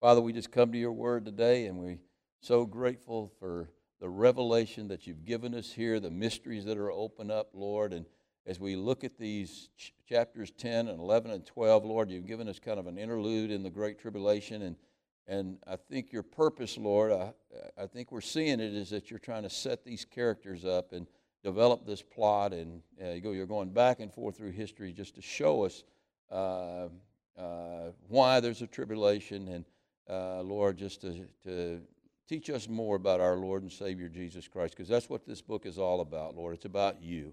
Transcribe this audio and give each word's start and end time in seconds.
Father, 0.00 0.20
we 0.20 0.34
just 0.34 0.52
come 0.52 0.72
to 0.72 0.78
your 0.78 0.92
word 0.92 1.24
today 1.24 1.64
and 1.64 1.78
we're 1.78 1.98
so 2.40 2.66
grateful 2.66 3.32
for 3.40 3.70
the 3.98 4.08
revelation 4.08 4.88
that 4.88 5.06
you've 5.06 5.24
given 5.24 5.54
us 5.54 5.72
here, 5.72 5.98
the 5.98 6.10
mysteries 6.10 6.66
that 6.66 6.76
are 6.76 6.92
open 6.92 7.30
up, 7.30 7.48
Lord. 7.54 7.94
And 7.94 8.04
as 8.46 8.60
we 8.60 8.76
look 8.76 9.04
at 9.04 9.16
these 9.16 9.70
ch- 9.78 9.94
chapters 10.06 10.50
10 10.50 10.88
and 10.88 11.00
11 11.00 11.30
and 11.30 11.46
12, 11.46 11.86
Lord, 11.86 12.10
you've 12.10 12.26
given 12.26 12.46
us 12.46 12.58
kind 12.58 12.78
of 12.78 12.86
an 12.86 12.98
interlude 12.98 13.50
in 13.50 13.62
the 13.62 13.70
Great 13.70 13.98
Tribulation. 13.98 14.60
And, 14.60 14.76
and 15.26 15.56
I 15.66 15.76
think 15.76 16.12
your 16.12 16.22
purpose, 16.22 16.76
Lord, 16.76 17.10
I, 17.10 17.32
I 17.82 17.86
think 17.86 18.12
we're 18.12 18.20
seeing 18.20 18.60
it 18.60 18.74
is 18.74 18.90
that 18.90 19.10
you're 19.10 19.18
trying 19.18 19.44
to 19.44 19.50
set 19.50 19.82
these 19.82 20.04
characters 20.04 20.66
up 20.66 20.92
and 20.92 21.06
develop 21.42 21.86
this 21.86 22.02
plot. 22.02 22.52
And 22.52 22.82
uh, 23.02 23.12
you 23.12 23.22
go, 23.22 23.32
you're 23.32 23.46
going 23.46 23.70
back 23.70 24.00
and 24.00 24.12
forth 24.12 24.36
through 24.36 24.52
history 24.52 24.92
just 24.92 25.14
to 25.14 25.22
show 25.22 25.64
us 25.64 25.84
uh, 26.30 26.88
uh, 27.38 27.92
why 28.08 28.40
there's 28.40 28.60
a 28.60 28.66
tribulation. 28.66 29.48
And 29.48 29.64
uh, 30.08 30.42
Lord, 30.42 30.76
just 30.76 31.00
to, 31.02 31.26
to 31.44 31.80
teach 32.28 32.50
us 32.50 32.68
more 32.68 32.96
about 32.96 33.20
our 33.20 33.36
Lord 33.36 33.62
and 33.62 33.72
Savior 33.72 34.08
Jesus 34.08 34.48
Christ, 34.48 34.74
because 34.76 34.88
that's 34.88 35.08
what 35.08 35.26
this 35.26 35.40
book 35.40 35.66
is 35.66 35.78
all 35.78 36.00
about, 36.00 36.36
Lord. 36.36 36.54
It's 36.54 36.64
about 36.64 37.02
you. 37.02 37.32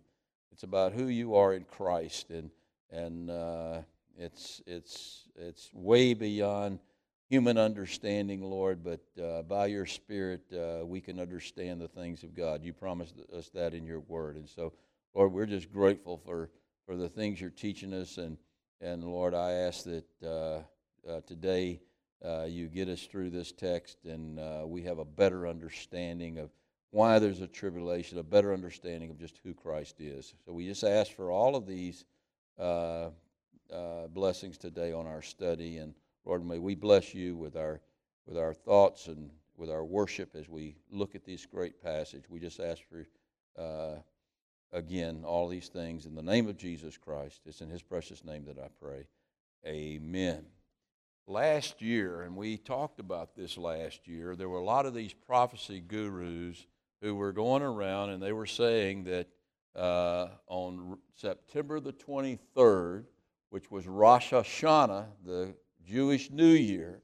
It's 0.52 0.64
about 0.64 0.94
who 0.94 1.08
you 1.08 1.36
are 1.36 1.54
in 1.54 1.64
Christ, 1.64 2.30
and 2.30 2.52
and 2.92 3.32
uh, 3.32 3.82
it's 4.18 4.62
it's 4.68 5.24
it's 5.36 5.70
way 5.74 6.14
beyond 6.14 6.80
human 7.28 7.58
understanding, 7.58 8.44
Lord. 8.44 8.84
But 8.84 9.02
uh, 9.22 9.42
by 9.42 9.66
your 9.66 9.88
Spirit, 9.88 10.42
uh, 10.54 10.86
we 10.86 11.02
can 11.02 11.20
understand 11.20 11.82
the 11.82 11.88
things 11.88 12.24
of 12.24 12.36
God. 12.36 12.64
You 12.64 12.72
promised 12.72 13.16
us 13.36 13.50
that 13.56 13.74
in 13.74 13.86
your 13.86 14.02
Word, 14.02 14.36
and 14.36 14.48
so, 14.48 14.74
Lord, 15.16 15.32
we're 15.32 15.48
just 15.48 15.72
grateful 15.72 16.22
for 16.24 16.50
for 16.86 16.96
the 16.96 17.10
things 17.10 17.42
you're 17.42 17.50
teaching 17.50 17.94
us, 17.94 18.18
and 18.18 18.38
and 18.80 19.04
Lord, 19.04 19.34
I 19.34 19.54
ask 19.54 19.86
that 19.86 20.06
uh, 20.24 20.60
uh, 21.10 21.22
today 21.26 21.80
uh, 22.24 22.46
you 22.48 22.68
get 22.68 22.88
us 22.88 23.04
through 23.04 23.30
this 23.30 23.52
text 23.52 24.06
and 24.06 24.40
uh, 24.40 24.64
we 24.66 24.82
have 24.84 25.00
a 25.00 25.06
better 25.06 25.48
understanding 25.48 26.38
of 26.38 26.50
why 26.92 27.20
there's 27.20 27.42
a 27.42 27.48
tribulation, 27.48 28.18
a 28.18 28.24
better 28.24 28.54
understanding 28.54 29.10
of 29.10 29.20
just 29.20 29.40
who 29.44 29.54
Christ 29.54 30.00
is. 30.00 30.34
So 30.46 30.54
we 30.54 30.68
just 30.68 30.84
ask 30.84 31.12
for 31.12 31.32
all 31.32 31.56
of 31.56 31.66
these 31.66 32.06
uh, 32.60 33.10
uh, 33.74 34.08
blessings 34.14 34.58
today 34.58 34.94
on 34.94 35.08
our 35.08 35.22
study. 35.22 35.78
And 35.78 35.96
Lord, 36.24 36.46
may 36.46 36.60
we 36.60 36.76
bless 36.76 37.14
you 37.14 37.36
with 37.36 37.56
our, 37.56 37.82
with 38.26 38.38
our 38.38 38.54
thoughts 38.54 39.08
and 39.08 39.30
with 39.58 39.70
our 39.70 39.84
worship 39.84 40.36
as 40.36 40.48
we 40.48 40.76
look 40.92 41.16
at 41.16 41.26
this 41.26 41.46
great 41.46 41.82
passage. 41.82 42.24
We 42.30 42.40
just 42.40 42.60
ask 42.60 42.82
for, 42.90 43.06
uh, 43.62 43.96
again, 44.72 45.24
all 45.26 45.48
these 45.48 45.68
things 45.68 46.06
in 46.06 46.16
the 46.16 46.22
name 46.22 46.48
of 46.48 46.58
Jesus 46.58 46.96
Christ. 46.96 47.42
It's 47.46 47.62
in 47.62 47.70
his 47.70 47.82
precious 47.82 48.24
name 48.24 48.46
that 48.46 48.60
I 48.60 48.68
pray. 48.80 49.08
Amen 49.66 50.46
last 51.28 51.82
year, 51.82 52.22
and 52.22 52.36
we 52.36 52.58
talked 52.58 53.00
about 53.00 53.36
this 53.36 53.58
last 53.58 54.08
year, 54.08 54.36
there 54.36 54.50
were 54.50 54.60
a 54.60 54.64
lot 54.64 54.86
of 54.86 54.94
these 54.94 55.14
prophecy 55.14 55.80
gurus 55.80 56.66
who 57.02 57.16
were 57.16 57.32
going 57.32 57.64
around 57.64 58.10
and 58.10 58.22
they 58.22 58.32
were 58.32 58.46
saying 58.46 59.04
that 59.06 59.28
uh, 59.76 60.28
on 60.48 60.98
September 61.16 61.80
the 61.80 61.94
23rd, 61.94 63.06
which 63.50 63.72
was 63.72 63.88
Rosh 63.88 64.32
Hashanah, 64.32 65.06
the 65.26 65.54
Jewish 65.86 66.30
New 66.30 66.46
Year, 66.46 67.02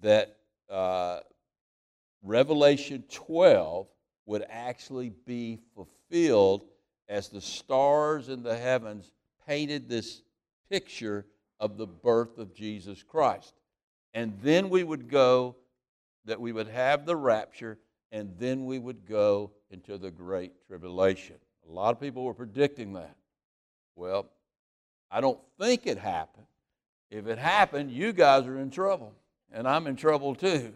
that 0.00 0.36
uh, 0.70 1.20
Revelation 2.22 3.04
12 3.10 3.86
would 4.26 4.44
actually 4.48 5.10
be 5.10 5.58
fulfilled 5.74 6.64
as 7.08 7.28
the 7.28 7.40
stars 7.40 8.28
in 8.28 8.42
the 8.42 8.56
heavens 8.56 9.10
painted 9.46 9.88
this 9.88 10.22
picture 10.70 11.26
of 11.60 11.76
the 11.76 11.86
birth 11.86 12.38
of 12.38 12.54
Jesus 12.54 13.02
Christ. 13.02 13.54
And 14.12 14.38
then 14.42 14.70
we 14.70 14.84
would 14.84 15.08
go, 15.08 15.56
that 16.24 16.40
we 16.40 16.52
would 16.52 16.68
have 16.68 17.04
the 17.04 17.16
rapture, 17.16 17.78
and 18.12 18.34
then 18.38 18.64
we 18.64 18.78
would 18.78 19.06
go 19.06 19.50
into 19.70 19.98
the 19.98 20.10
great 20.10 20.52
tribulation. 20.66 21.36
A 21.68 21.72
lot 21.72 21.90
of 21.90 22.00
people 22.00 22.24
were 22.24 22.34
predicting 22.34 22.92
that. 22.94 23.16
Well, 23.96 24.30
I 25.10 25.20
don't 25.20 25.40
think 25.58 25.86
it 25.86 25.98
happened. 25.98 26.46
If 27.10 27.26
it 27.26 27.38
happened, 27.38 27.90
you 27.90 28.12
guys 28.12 28.46
are 28.46 28.58
in 28.58 28.70
trouble, 28.70 29.12
and 29.52 29.68
I'm 29.68 29.86
in 29.86 29.96
trouble 29.96 30.34
too. 30.34 30.74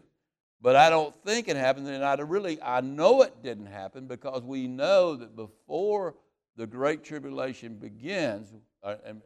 But 0.60 0.76
I 0.76 0.90
don't 0.90 1.14
think 1.24 1.48
it 1.48 1.56
happened, 1.56 1.88
and 1.88 2.04
I 2.04 2.14
really 2.14 2.60
I 2.62 2.80
know 2.80 3.22
it 3.22 3.42
didn't 3.42 3.66
happen 3.66 4.06
because 4.06 4.42
we 4.42 4.66
know 4.66 5.16
that 5.16 5.36
before 5.36 6.14
the 6.56 6.66
great 6.66 7.04
tribulation 7.04 7.76
begins, 7.76 8.52
uh, 8.82 8.96
and 9.06 9.22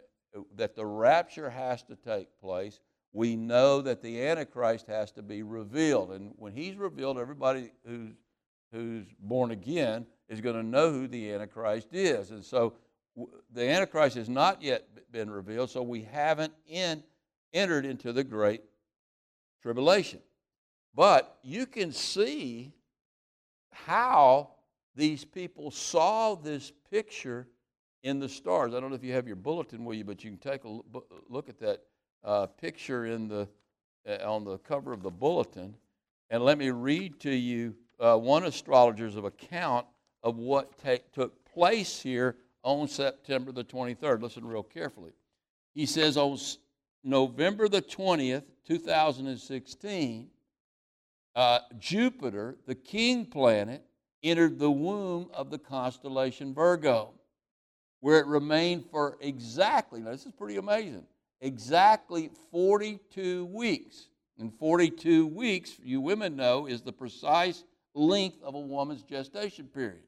that 0.56 0.74
the 0.74 0.86
rapture 0.86 1.50
has 1.50 1.82
to 1.84 1.96
take 1.96 2.28
place. 2.40 2.80
We 3.12 3.36
know 3.36 3.82
that 3.82 4.00
the 4.00 4.26
Antichrist 4.26 4.86
has 4.86 5.12
to 5.12 5.22
be 5.22 5.42
revealed. 5.42 6.12
And 6.12 6.32
when 6.36 6.52
he's 6.52 6.76
revealed, 6.76 7.18
everybody 7.18 7.72
who's, 7.86 8.14
who's 8.72 9.06
born 9.20 9.50
again 9.50 10.06
is 10.28 10.40
going 10.40 10.56
to 10.56 10.62
know 10.62 10.90
who 10.90 11.06
the 11.06 11.32
Antichrist 11.32 11.88
is. 11.92 12.30
And 12.30 12.44
so 12.44 12.74
the 13.52 13.68
Antichrist 13.68 14.16
has 14.16 14.28
not 14.28 14.62
yet 14.62 14.88
been 15.12 15.30
revealed, 15.30 15.70
so 15.70 15.82
we 15.82 16.02
haven't 16.02 16.54
in, 16.66 17.02
entered 17.52 17.84
into 17.84 18.12
the 18.12 18.24
great 18.24 18.62
tribulation. 19.60 20.20
But 20.94 21.38
you 21.42 21.66
can 21.66 21.92
see 21.92 22.72
how 23.70 24.50
these 24.94 25.24
people 25.24 25.70
saw 25.70 26.34
this 26.34 26.72
picture 26.90 27.46
in 28.02 28.18
the 28.18 28.28
stars. 28.28 28.74
I 28.74 28.80
don't 28.80 28.90
know 28.90 28.96
if 28.96 29.04
you 29.04 29.12
have 29.12 29.26
your 29.26 29.36
bulletin 29.36 29.84
with 29.84 29.98
you, 29.98 30.04
but 30.04 30.24
you 30.24 30.30
can 30.30 30.38
take 30.38 30.64
a 30.64 30.80
look 31.28 31.48
at 31.48 31.58
that 31.60 31.82
uh, 32.24 32.46
picture 32.46 33.06
in 33.06 33.28
the, 33.28 33.48
uh, 34.08 34.18
on 34.28 34.44
the 34.44 34.58
cover 34.58 34.92
of 34.92 35.02
the 35.02 35.10
bulletin. 35.10 35.74
And 36.30 36.42
let 36.42 36.58
me 36.58 36.70
read 36.70 37.20
to 37.20 37.30
you 37.30 37.74
uh, 38.00 38.16
one 38.16 38.44
astrologer's 38.44 39.16
account 39.16 39.86
of 40.22 40.36
what 40.36 40.72
took 41.12 41.44
place 41.52 42.00
here 42.00 42.36
on 42.62 42.88
September 42.88 43.52
the 43.52 43.64
23rd. 43.64 44.22
Listen 44.22 44.46
real 44.46 44.62
carefully. 44.62 45.12
He 45.74 45.86
says 45.86 46.16
on 46.16 46.38
November 47.04 47.68
the 47.68 47.82
20th, 47.82 48.44
2016, 48.66 50.28
uh, 51.34 51.58
Jupiter, 51.78 52.56
the 52.66 52.74
king 52.74 53.24
planet, 53.26 53.84
entered 54.22 54.58
the 54.58 54.70
womb 54.70 55.28
of 55.34 55.50
the 55.50 55.58
constellation 55.58 56.54
Virgo 56.54 57.14
where 58.02 58.18
it 58.18 58.26
remained 58.26 58.84
for 58.90 59.16
exactly, 59.20 60.00
now 60.00 60.10
this 60.10 60.26
is 60.26 60.32
pretty 60.32 60.56
amazing, 60.56 61.06
exactly 61.40 62.30
42 62.50 63.46
weeks. 63.46 64.08
And 64.38 64.52
42 64.58 65.28
weeks, 65.28 65.78
you 65.84 66.00
women 66.00 66.34
know, 66.34 66.66
is 66.66 66.82
the 66.82 66.92
precise 66.92 67.62
length 67.94 68.42
of 68.42 68.56
a 68.56 68.60
woman's 68.60 69.04
gestation 69.04 69.66
period. 69.68 70.02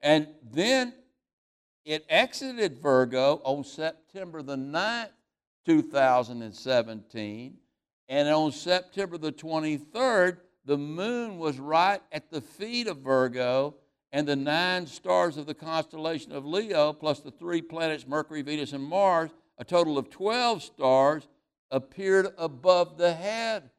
And 0.00 0.28
then 0.50 0.94
it 1.84 2.06
exited 2.08 2.78
Virgo 2.78 3.42
on 3.44 3.64
September 3.64 4.40
the 4.40 4.56
9th, 4.56 5.10
2017. 5.66 7.54
And 8.08 8.28
on 8.28 8.50
September 8.52 9.18
the 9.18 9.32
23rd, 9.32 10.38
the 10.64 10.78
moon 10.78 11.36
was 11.38 11.58
right 11.58 12.00
at 12.12 12.30
the 12.30 12.40
feet 12.40 12.86
of 12.86 12.98
Virgo 12.98 13.74
and 14.12 14.26
the 14.26 14.36
nine 14.36 14.86
stars 14.86 15.36
of 15.36 15.46
the 15.46 15.54
constellation 15.54 16.32
of 16.32 16.44
Leo, 16.44 16.92
plus 16.92 17.20
the 17.20 17.30
three 17.30 17.62
planets, 17.62 18.06
Mercury, 18.06 18.42
Venus, 18.42 18.72
and 18.72 18.82
Mars, 18.82 19.30
a 19.58 19.64
total 19.64 19.98
of 19.98 20.10
12 20.10 20.62
stars, 20.62 21.28
appeared 21.70 22.28
above 22.36 22.98
the 22.98 23.12
head 23.12 23.70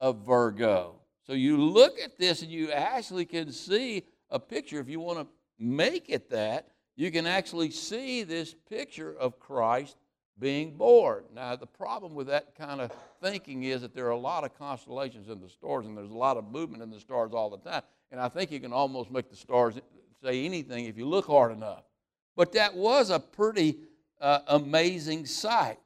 of 0.00 0.26
Virgo. 0.26 0.96
So 1.26 1.32
you 1.32 1.56
look 1.56 1.98
at 2.00 2.18
this 2.18 2.42
and 2.42 2.50
you 2.50 2.72
actually 2.72 3.24
can 3.24 3.52
see 3.52 4.04
a 4.30 4.38
picture. 4.38 4.80
If 4.80 4.88
you 4.88 5.00
want 5.00 5.20
to 5.20 5.26
make 5.58 6.06
it 6.08 6.30
that, 6.30 6.68
you 6.96 7.10
can 7.10 7.26
actually 7.26 7.70
see 7.70 8.22
this 8.22 8.54
picture 8.68 9.14
of 9.14 9.38
Christ 9.38 9.96
being 10.38 10.76
born. 10.76 11.24
Now, 11.34 11.56
the 11.56 11.66
problem 11.66 12.14
with 12.14 12.26
that 12.26 12.54
kind 12.56 12.80
of 12.80 12.92
thinking 13.22 13.64
is 13.64 13.80
that 13.82 13.94
there 13.94 14.06
are 14.06 14.10
a 14.10 14.18
lot 14.18 14.44
of 14.44 14.56
constellations 14.58 15.28
in 15.28 15.40
the 15.40 15.48
stars 15.48 15.86
and 15.86 15.96
there's 15.96 16.10
a 16.10 16.14
lot 16.14 16.36
of 16.36 16.50
movement 16.50 16.82
in 16.82 16.90
the 16.90 17.00
stars 17.00 17.32
all 17.32 17.50
the 17.50 17.58
time. 17.58 17.82
And 18.10 18.20
I 18.20 18.28
think 18.28 18.50
you 18.50 18.60
can 18.60 18.72
almost 18.72 19.10
make 19.10 19.28
the 19.28 19.36
stars 19.36 19.74
say 20.22 20.44
anything 20.44 20.86
if 20.86 20.96
you 20.96 21.06
look 21.06 21.26
hard 21.26 21.52
enough. 21.52 21.84
But 22.36 22.52
that 22.52 22.74
was 22.74 23.10
a 23.10 23.18
pretty 23.18 23.78
uh, 24.20 24.40
amazing 24.48 25.26
sight. 25.26 25.78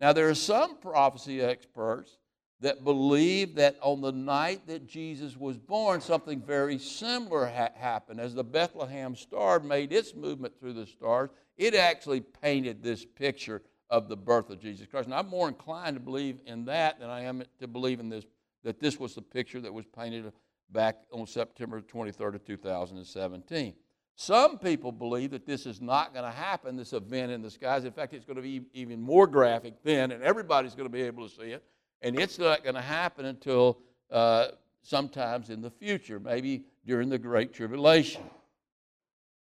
Now, 0.00 0.12
there 0.12 0.28
are 0.28 0.34
some 0.34 0.78
prophecy 0.78 1.42
experts 1.42 2.16
that 2.60 2.84
believe 2.84 3.54
that 3.54 3.76
on 3.80 4.00
the 4.00 4.12
night 4.12 4.66
that 4.66 4.86
Jesus 4.86 5.36
was 5.36 5.56
born, 5.56 6.00
something 6.00 6.40
very 6.40 6.78
similar 6.78 7.46
ha- 7.46 7.70
happened. 7.74 8.20
As 8.20 8.34
the 8.34 8.44
Bethlehem 8.44 9.16
star 9.16 9.60
made 9.60 9.92
its 9.92 10.14
movement 10.14 10.58
through 10.58 10.74
the 10.74 10.86
stars, 10.86 11.30
it 11.56 11.74
actually 11.74 12.20
painted 12.20 12.82
this 12.82 13.04
picture 13.04 13.62
of 13.88 14.08
the 14.08 14.16
birth 14.16 14.50
of 14.50 14.60
Jesus 14.60 14.86
Christ. 14.86 15.06
And 15.06 15.14
I'm 15.14 15.28
more 15.28 15.48
inclined 15.48 15.96
to 15.96 16.00
believe 16.00 16.40
in 16.46 16.64
that 16.66 17.00
than 17.00 17.10
I 17.10 17.22
am 17.22 17.42
to 17.60 17.66
believe 17.66 17.98
in 17.98 18.08
this, 18.08 18.24
that 18.62 18.78
this 18.78 18.98
was 18.98 19.14
the 19.14 19.22
picture 19.22 19.60
that 19.60 19.72
was 19.72 19.86
painted 19.86 20.30
back 20.72 20.98
on 21.12 21.26
September 21.26 21.80
23rd 21.80 22.36
of 22.36 22.44
2017. 22.44 23.74
Some 24.16 24.58
people 24.58 24.92
believe 24.92 25.30
that 25.30 25.46
this 25.46 25.64
is 25.64 25.80
not 25.80 26.12
going 26.12 26.26
to 26.26 26.30
happen, 26.30 26.76
this 26.76 26.92
event 26.92 27.32
in 27.32 27.40
the 27.40 27.50
skies. 27.50 27.84
In 27.84 27.92
fact, 27.92 28.12
it's 28.12 28.24
going 28.24 28.36
to 28.36 28.42
be 28.42 28.62
even 28.74 29.00
more 29.00 29.26
graphic 29.26 29.82
then, 29.82 30.10
and 30.12 30.22
everybody's 30.22 30.74
going 30.74 30.88
to 30.88 30.92
be 30.92 31.02
able 31.02 31.26
to 31.26 31.34
see 31.34 31.52
it. 31.52 31.64
And 32.02 32.18
it's 32.18 32.38
not 32.38 32.62
going 32.62 32.74
to 32.74 32.82
happen 32.82 33.24
until 33.24 33.78
uh, 34.10 34.48
sometimes 34.82 35.50
in 35.50 35.62
the 35.62 35.70
future, 35.70 36.20
maybe 36.20 36.64
during 36.86 37.08
the 37.08 37.18
Great 37.18 37.54
Tribulation. 37.54 38.22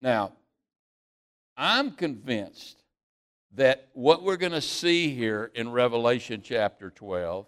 Now, 0.01 0.33
I'm 1.57 1.91
convinced 1.91 2.81
that 3.53 3.87
what 3.93 4.23
we're 4.23 4.37
going 4.37 4.51
to 4.51 4.61
see 4.61 5.13
here 5.15 5.51
in 5.55 5.71
Revelation 5.71 6.41
chapter 6.43 6.89
12 6.89 7.45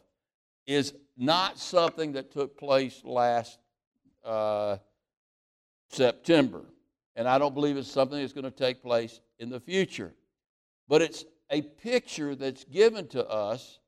is 0.68 0.94
not 1.18 1.58
something 1.58 2.12
that 2.12 2.32
took 2.32 2.58
place 2.58 3.02
last 3.04 3.58
uh, 4.24 4.78
September. 5.90 6.62
And 7.16 7.28
I 7.28 7.40
don't 7.40 7.56
believe 7.56 7.78
it's 7.78 7.90
something 7.90 8.20
that's 8.20 8.34
going 8.34 8.44
to 8.44 8.52
take 8.52 8.84
place 8.84 9.22
in 9.40 9.50
the 9.50 9.60
future. 9.60 10.14
But 10.88 11.02
it's 11.02 11.26
a 11.50 11.62
picture 11.62 12.36
that's 12.36 12.66
given 12.66 13.08
to 13.08 13.28
us 13.28 13.80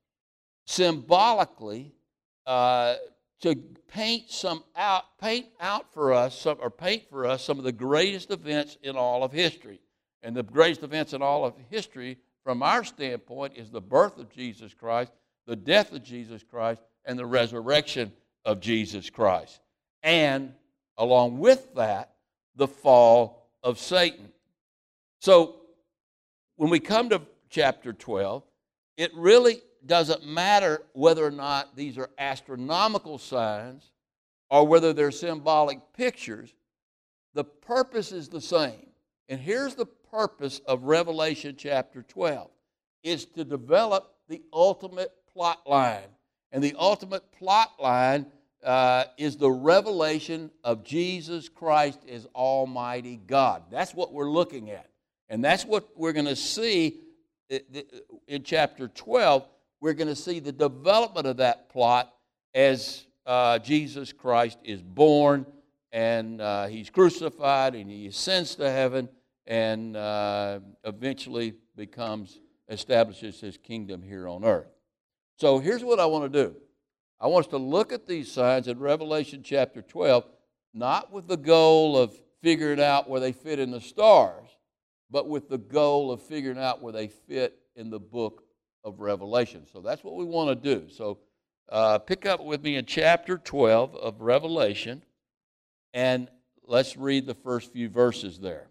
symbolically 0.65 1.93
uh, 2.47 2.95
to 3.41 3.55
paint 3.87 4.29
some 4.29 4.63
out, 4.75 5.03
paint 5.19 5.47
out 5.59 5.93
for 5.93 6.13
us, 6.13 6.39
some, 6.39 6.57
or 6.61 6.69
paint 6.69 7.03
for 7.09 7.25
us 7.25 7.43
some 7.43 7.57
of 7.57 7.63
the 7.63 7.71
greatest 7.71 8.31
events 8.31 8.77
in 8.81 8.95
all 8.95 9.23
of 9.23 9.31
history. 9.31 9.79
And 10.23 10.35
the 10.35 10.43
greatest 10.43 10.83
events 10.83 11.13
in 11.13 11.21
all 11.21 11.45
of 11.45 11.53
history, 11.69 12.17
from 12.43 12.63
our 12.63 12.83
standpoint, 12.83 13.53
is 13.55 13.69
the 13.69 13.81
birth 13.81 14.17
of 14.17 14.29
Jesus 14.29 14.73
Christ, 14.73 15.11
the 15.49 15.55
death 15.55 15.91
of 15.93 16.03
Jesus 16.03 16.43
Christ, 16.43 16.79
and 17.05 17.17
the 17.17 17.25
resurrection 17.25 18.13
of 18.45 18.59
Jesus 18.59 19.09
Christ. 19.09 19.59
And 20.03 20.53
along 20.95 21.39
with 21.39 21.73
that, 21.73 22.11
the 22.55 22.67
fall 22.67 23.49
of 23.63 23.79
Satan. 23.79 24.29
So 25.19 25.55
when 26.57 26.69
we 26.69 26.79
come 26.79 27.09
to 27.09 27.23
chapter 27.49 27.93
12, 27.93 28.43
it 28.97 29.11
really 29.15 29.61
doesn't 29.87 30.23
matter 30.23 30.83
whether 30.93 31.25
or 31.25 31.31
not 31.31 31.75
these 31.75 31.97
are 31.97 32.11
astronomical 32.19 33.17
signs 33.17 33.89
or 34.51 34.67
whether 34.67 34.93
they're 34.93 35.09
symbolic 35.09 35.79
pictures. 35.97 36.53
The 37.33 37.43
purpose 37.43 38.11
is 38.11 38.29
the 38.29 38.41
same. 38.41 38.85
And 39.29 39.39
here's 39.39 39.73
the 39.73 39.87
purpose 39.87 40.61
of 40.67 40.83
Revelation 40.83 41.55
chapter 41.57 42.03
12 42.03 42.51
is 43.01 43.25
to 43.25 43.43
develop 43.43 44.13
the 44.27 44.43
ultimate 44.53 45.11
plot 45.39 45.61
line. 45.65 46.03
And 46.51 46.61
the 46.61 46.75
ultimate 46.77 47.31
plot 47.31 47.71
line 47.79 48.25
uh, 48.61 49.05
is 49.17 49.37
the 49.37 49.49
revelation 49.49 50.51
of 50.65 50.83
Jesus 50.83 51.47
Christ 51.47 52.01
as 52.09 52.25
Almighty 52.35 53.21
God. 53.25 53.63
That's 53.71 53.93
what 53.93 54.11
we're 54.11 54.29
looking 54.29 54.69
at. 54.69 54.89
And 55.29 55.41
that's 55.41 55.63
what 55.63 55.87
we're 55.95 56.11
going 56.11 56.25
to 56.25 56.35
see 56.35 56.99
in 58.27 58.43
chapter 58.43 58.89
12. 58.89 59.47
We're 59.79 59.93
going 59.93 60.09
to 60.09 60.15
see 60.15 60.41
the 60.41 60.51
development 60.51 61.25
of 61.25 61.37
that 61.37 61.69
plot 61.69 62.13
as 62.53 63.05
uh, 63.25 63.59
Jesus 63.59 64.11
Christ 64.11 64.57
is 64.65 64.81
born 64.81 65.45
and 65.93 66.41
uh, 66.41 66.67
he's 66.67 66.89
crucified 66.89 67.75
and 67.75 67.89
he 67.89 68.07
ascends 68.07 68.55
to 68.55 68.69
heaven 68.69 69.07
and 69.47 69.95
uh, 69.95 70.59
eventually 70.83 71.53
becomes 71.77 72.41
establishes 72.67 73.39
his 73.39 73.55
kingdom 73.55 74.01
here 74.01 74.27
on 74.27 74.43
earth. 74.43 74.67
So 75.39 75.59
here's 75.59 75.85
what 75.85 76.01
I 76.01 76.05
want 76.05 76.31
to 76.31 76.43
do. 76.43 76.55
I 77.21 77.27
want 77.27 77.45
us 77.45 77.49
to 77.51 77.57
look 77.57 77.93
at 77.93 78.05
these 78.05 78.29
signs 78.29 78.67
in 78.67 78.77
Revelation 78.77 79.41
chapter 79.41 79.81
12, 79.81 80.25
not 80.73 81.13
with 81.13 81.29
the 81.29 81.37
goal 81.37 81.97
of 81.97 82.11
figuring 82.41 82.81
out 82.81 83.09
where 83.09 83.21
they 83.21 83.31
fit 83.31 83.57
in 83.57 83.71
the 83.71 83.79
stars, 83.79 84.49
but 85.09 85.29
with 85.29 85.47
the 85.47 85.57
goal 85.57 86.11
of 86.11 86.21
figuring 86.21 86.57
out 86.57 86.81
where 86.81 86.91
they 86.91 87.07
fit 87.07 87.57
in 87.77 87.89
the 87.89 87.99
book 87.99 88.43
of 88.83 88.99
Revelation. 88.99 89.65
So 89.71 89.79
that's 89.79 90.03
what 90.03 90.15
we 90.15 90.25
want 90.25 90.49
to 90.61 90.75
do. 90.75 90.89
So 90.89 91.19
uh, 91.69 91.99
pick 91.99 92.25
up 92.25 92.43
with 92.43 92.61
me 92.61 92.75
in 92.75 92.85
chapter 92.85 93.37
12 93.37 93.95
of 93.95 94.19
Revelation, 94.19 95.03
and 95.93 96.27
let's 96.67 96.97
read 96.97 97.25
the 97.25 97.33
first 97.33 97.71
few 97.71 97.87
verses 97.87 98.39
there. 98.39 98.67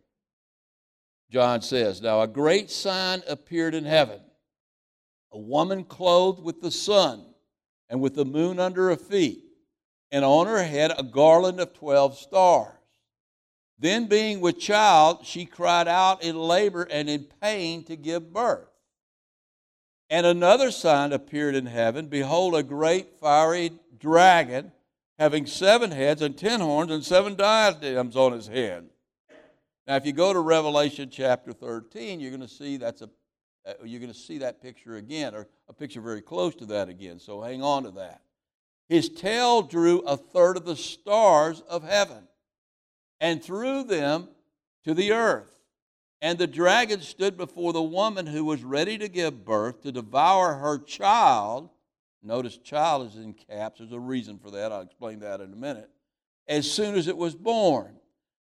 John 1.31 1.63
says, 1.63 2.03
Now 2.03 2.21
a 2.21 2.29
great 2.29 2.71
sign 2.71 3.23
appeared 3.27 3.75
in 3.75 3.87
heaven 3.87 4.21
a 5.33 5.39
woman 5.39 5.85
clothed 5.85 6.43
with 6.43 6.61
the 6.61 6.71
sun 6.71 7.25
and 7.89 8.01
with 8.01 8.15
the 8.15 8.25
moon 8.25 8.59
under 8.59 8.91
her 8.91 8.97
feet, 8.97 9.45
and 10.11 10.25
on 10.25 10.47
her 10.47 10.63
head 10.63 10.93
a 10.97 11.03
garland 11.03 11.61
of 11.61 11.73
12 11.75 12.19
stars. 12.19 12.75
Then, 13.79 14.07
being 14.07 14.41
with 14.41 14.59
child, 14.59 15.25
she 15.25 15.45
cried 15.45 15.87
out 15.87 16.23
in 16.23 16.37
labor 16.37 16.83
and 16.91 17.09
in 17.09 17.27
pain 17.41 17.85
to 17.85 17.97
give 17.97 18.33
birth. 18.33 18.69
And 20.11 20.27
another 20.27 20.71
sign 20.71 21.13
appeared 21.13 21.55
in 21.55 21.67
heaven 21.67 22.09
Behold, 22.09 22.57
a 22.57 22.63
great 22.63 23.21
fiery 23.21 23.73
dragon, 23.99 24.73
having 25.19 25.47
seven 25.47 25.93
heads 25.93 26.23
and 26.23 26.37
ten 26.37 26.61
horns 26.61 26.91
and 26.91 27.05
seven 27.05 27.37
diadems 27.37 28.17
on 28.17 28.33
his 28.33 28.49
head 28.49 28.89
now, 29.89 29.97
if 29.97 30.05
you 30.05 30.13
go 30.13 30.35
to 30.35 30.41
Revelation 30.41 31.09
chapter 31.11 31.51
13, 31.51 32.21
you're 32.21 32.31
going 32.31 32.43
to 32.43 32.47
see 32.47 32.77
that's 32.77 33.01
a 33.01 33.09
Uh, 33.69 33.73
you're 33.85 34.01
going 34.01 34.13
to 34.13 34.19
see 34.19 34.39
that 34.39 34.63
picture 34.63 34.97
again, 34.97 35.35
or 35.35 35.47
a 35.69 35.75
picture 35.75 36.01
very 36.01 36.23
close 36.23 36.55
to 36.55 36.65
that 36.67 36.89
again. 36.89 37.19
So 37.19 37.43
hang 37.43 37.63
on 37.63 37.83
to 37.83 37.91
that. 37.93 38.23
His 38.89 39.11
tail 39.11 39.61
drew 39.61 39.99
a 40.01 40.17
third 40.17 40.57
of 40.57 40.65
the 40.65 40.77
stars 40.77 41.61
of 41.69 41.83
heaven 41.83 42.27
and 43.21 43.43
threw 43.43 43.85
them 43.85 44.29
to 44.85 44.95
the 44.95 45.13
earth. 45.13 45.53
And 46.23 46.39
the 46.39 46.47
dragon 46.47 47.03
stood 47.03 47.37
before 47.37 47.73
the 47.75 47.83
woman 47.83 48.27
who 48.27 48.45
was 48.45 48.65
ready 48.65 48.97
to 48.99 49.09
give 49.09 49.45
birth 49.45 49.83
to 49.83 49.93
devour 49.93 50.55
her 50.55 50.79
child. 50.79 51.69
Notice 52.23 52.57
child 52.57 53.09
is 53.09 53.17
in 53.17 53.35
caps. 53.35 53.81
There's 53.81 53.93
a 53.93 54.01
reason 54.01 54.39
for 54.39 54.51
that. 54.53 54.73
I'll 54.73 54.81
explain 54.81 55.21
that 55.21 55.41
in 55.41 55.53
a 55.53 55.57
minute. 55.57 55.91
As 56.49 56.69
soon 56.71 56.95
as 56.95 57.07
it 57.07 57.17
was 57.17 57.35
born. 57.35 57.97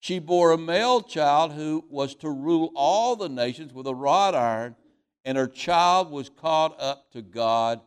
She 0.01 0.19
bore 0.19 0.51
a 0.51 0.59
male 0.59 1.01
child 1.01 1.53
who 1.53 1.85
was 1.89 2.17
to 2.17 2.29
rule 2.29 2.73
all 2.75 3.15
the 3.15 3.29
nations 3.29 3.73
with 3.73 3.87
a 3.87 3.95
rod 3.95 4.35
iron, 4.35 4.75
and 5.25 5.39
her 5.39 5.47
child 5.47 6.11
was 6.11 6.29
caught 6.29 6.81
up 6.81 7.11
to 7.13 7.23
God 7.23 7.81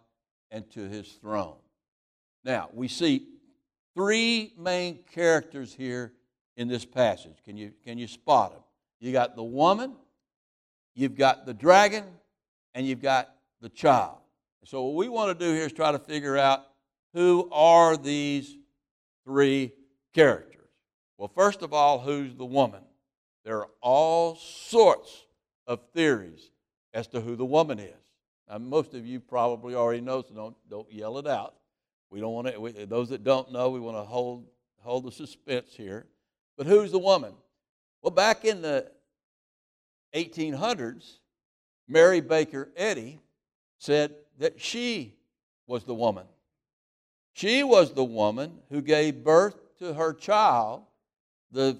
and 0.52 0.70
to 0.72 0.88
his 0.88 1.08
throne. 1.08 1.58
Now, 2.44 2.70
we 2.74 2.88
see 2.88 3.28
three 3.96 4.54
main 4.58 5.00
characters 5.14 5.74
here 5.74 6.14
in 6.56 6.68
this 6.68 6.86
passage. 6.86 7.38
Can 7.44 7.58
you, 7.58 7.74
can 7.84 7.98
you 7.98 8.08
spot 8.08 8.52
them? 8.52 8.62
You 9.00 9.12
got 9.12 9.36
the 9.36 9.44
woman, 9.44 9.94
you've 10.94 11.16
got 11.16 11.46
the 11.46 11.54
dragon, 11.54 12.06
and 12.74 12.88
you've 12.88 13.02
got 13.02 13.34
the 13.62 13.70
child. 13.70 14.18
So, 14.64 14.84
what 14.84 14.96
we 14.96 15.10
want 15.10 15.38
to 15.38 15.46
do 15.46 15.54
here 15.54 15.66
is 15.66 15.74
try 15.74 15.92
to 15.92 16.00
figure 16.00 16.38
out 16.38 16.66
who 17.14 17.50
are 17.52 17.96
these 17.98 18.58
three 19.24 19.72
characters. 20.14 20.68
Well, 21.18 21.28
first 21.28 21.62
of 21.62 21.74
all, 21.74 22.00
who's 22.00 22.34
the 22.36 22.46
woman? 22.46 22.82
There 23.44 23.60
are 23.60 23.70
all 23.82 24.36
sorts 24.36 25.26
of 25.68 25.82
theories 25.94 26.50
as 26.96 27.08
to 27.08 27.22
who 27.22 27.36
the 27.36 27.46
woman 27.46 27.78
is. 27.78 27.94
Now, 28.50 28.58
most 28.58 28.94
of 28.94 29.06
you 29.06 29.20
probably 29.20 29.76
already 29.76 30.02
know, 30.02 30.22
so 30.22 30.34
don't, 30.34 30.56
don't 30.70 30.92
yell 30.92 31.18
it 31.20 31.28
out. 31.28 31.56
We 32.10 32.22
don't 32.22 32.34
want 32.34 32.48
to, 32.48 32.86
those 32.86 33.10
that 33.10 33.24
don't 33.24 33.52
know, 33.52 33.70
we 33.70 33.80
want 33.80 33.98
to 33.98 34.04
hold, 34.04 34.46
hold 34.80 35.04
the 35.04 35.12
suspense 35.12 35.74
here. 35.76 36.06
But 36.58 36.66
who's 36.66 36.92
the 36.92 37.00
woman? 37.00 37.34
Well, 38.02 38.12
back 38.12 38.46
in 38.46 38.62
the 38.62 38.90
1800s, 40.16 41.18
Mary 41.88 42.22
Baker 42.22 42.70
Eddy 42.78 43.20
said 43.78 44.16
that 44.40 44.62
she 44.62 45.16
was 45.68 45.84
the 45.84 45.94
woman. 45.94 46.26
She 47.34 47.64
was 47.64 47.94
the 47.94 48.04
woman 48.04 48.60
who 48.70 48.82
gave 48.82 49.24
birth 49.24 49.58
to 49.80 49.94
her 49.94 50.14
child 50.14 50.84
the 51.52 51.78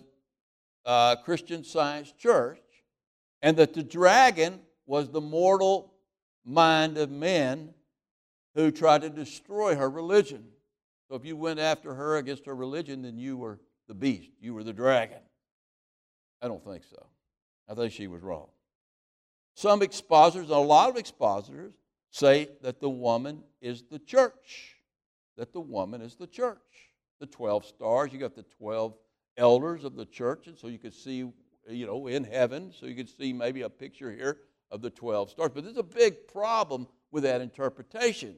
uh, 0.86 1.16
Christian 1.18 1.64
Science 1.64 2.12
Church, 2.12 2.60
and 3.42 3.56
that 3.58 3.74
the 3.74 3.84
dragon 3.84 4.60
was 4.86 5.10
the 5.10 5.22
mortal 5.22 5.94
mind 6.44 6.98
of 6.98 7.10
men 7.10 7.74
who 8.54 8.72
tried 8.72 9.02
to 9.02 9.10
destroy 9.10 9.76
her 9.76 9.90
religion. 9.90 10.46
So 11.10 11.16
if 11.16 11.26
you 11.26 11.36
went 11.36 11.60
after 11.60 11.94
her 11.94 12.18
against 12.18 12.46
her 12.46 12.56
religion, 12.56 13.02
then 13.02 13.18
you 13.18 13.38
were 13.38 13.60
the 13.88 13.94
beast, 13.94 14.30
you 14.40 14.54
were 14.54 14.64
the 14.64 14.74
dragon. 14.74 15.20
I 16.42 16.48
don't 16.48 16.64
think 16.64 16.84
so. 16.84 17.08
I 17.70 17.74
think 17.74 17.92
she 17.92 18.08
was 18.08 18.22
wrong. 18.22 18.48
Some 19.56 19.82
expositors, 19.82 20.50
a 20.50 20.58
lot 20.58 20.90
of 20.90 20.98
expositors, 20.98 21.74
say 22.12 22.50
that 22.62 22.80
the 22.80 22.90
woman 22.90 23.44
is 23.62 23.84
the 23.90 24.00
church. 24.00 24.76
That 25.38 25.54
the 25.54 25.62
woman 25.62 26.02
is 26.02 26.16
the 26.16 26.28
church. 26.28 26.60
The 27.20 27.28
12 27.28 27.66
stars, 27.66 28.14
you 28.14 28.20
got 28.20 28.36
the 28.36 28.46
12 28.58 28.94
elders 29.38 29.84
of 29.84 29.96
the 29.96 30.06
church, 30.06 30.48
and 30.48 30.58
so 30.58 30.68
you 30.68 30.78
could 30.78 30.94
see, 30.94 31.30
you 31.70 31.86
know, 31.86 32.08
in 32.08 32.24
heaven, 32.24 32.74
so 32.78 32.86
you 32.86 32.96
could 32.96 33.10
see 33.10 33.34
maybe 33.34 33.62
a 33.62 33.70
picture 33.70 34.12
here 34.12 34.40
of 34.72 34.82
the 34.82 34.90
12 34.90 35.32
stars. 35.32 35.52
But 35.54 35.64
there's 35.64 35.78
a 35.78 35.84
big 35.84 36.28
problem 36.28 36.88
with 37.12 37.24
that 37.24 37.42
interpretation 37.42 38.36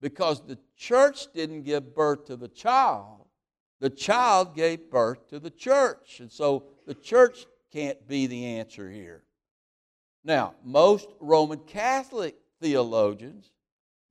because 0.00 0.42
the 0.46 0.58
church 0.76 1.32
didn't 1.32 1.62
give 1.62 1.94
birth 1.94 2.26
to 2.26 2.36
the 2.36 2.48
child, 2.48 3.26
the 3.80 3.90
child 3.90 4.54
gave 4.54 4.90
birth 4.90 5.28
to 5.28 5.38
the 5.38 5.50
church. 5.50 6.20
And 6.20 6.30
so 6.30 6.64
the 6.86 6.94
church 6.94 7.46
can't 7.72 8.06
be 8.08 8.26
the 8.26 8.44
answer 8.44 8.90
here. 8.90 9.22
Now, 10.24 10.54
most 10.64 11.08
Roman 11.20 11.58
Catholic 11.58 12.36
theologians 12.60 13.52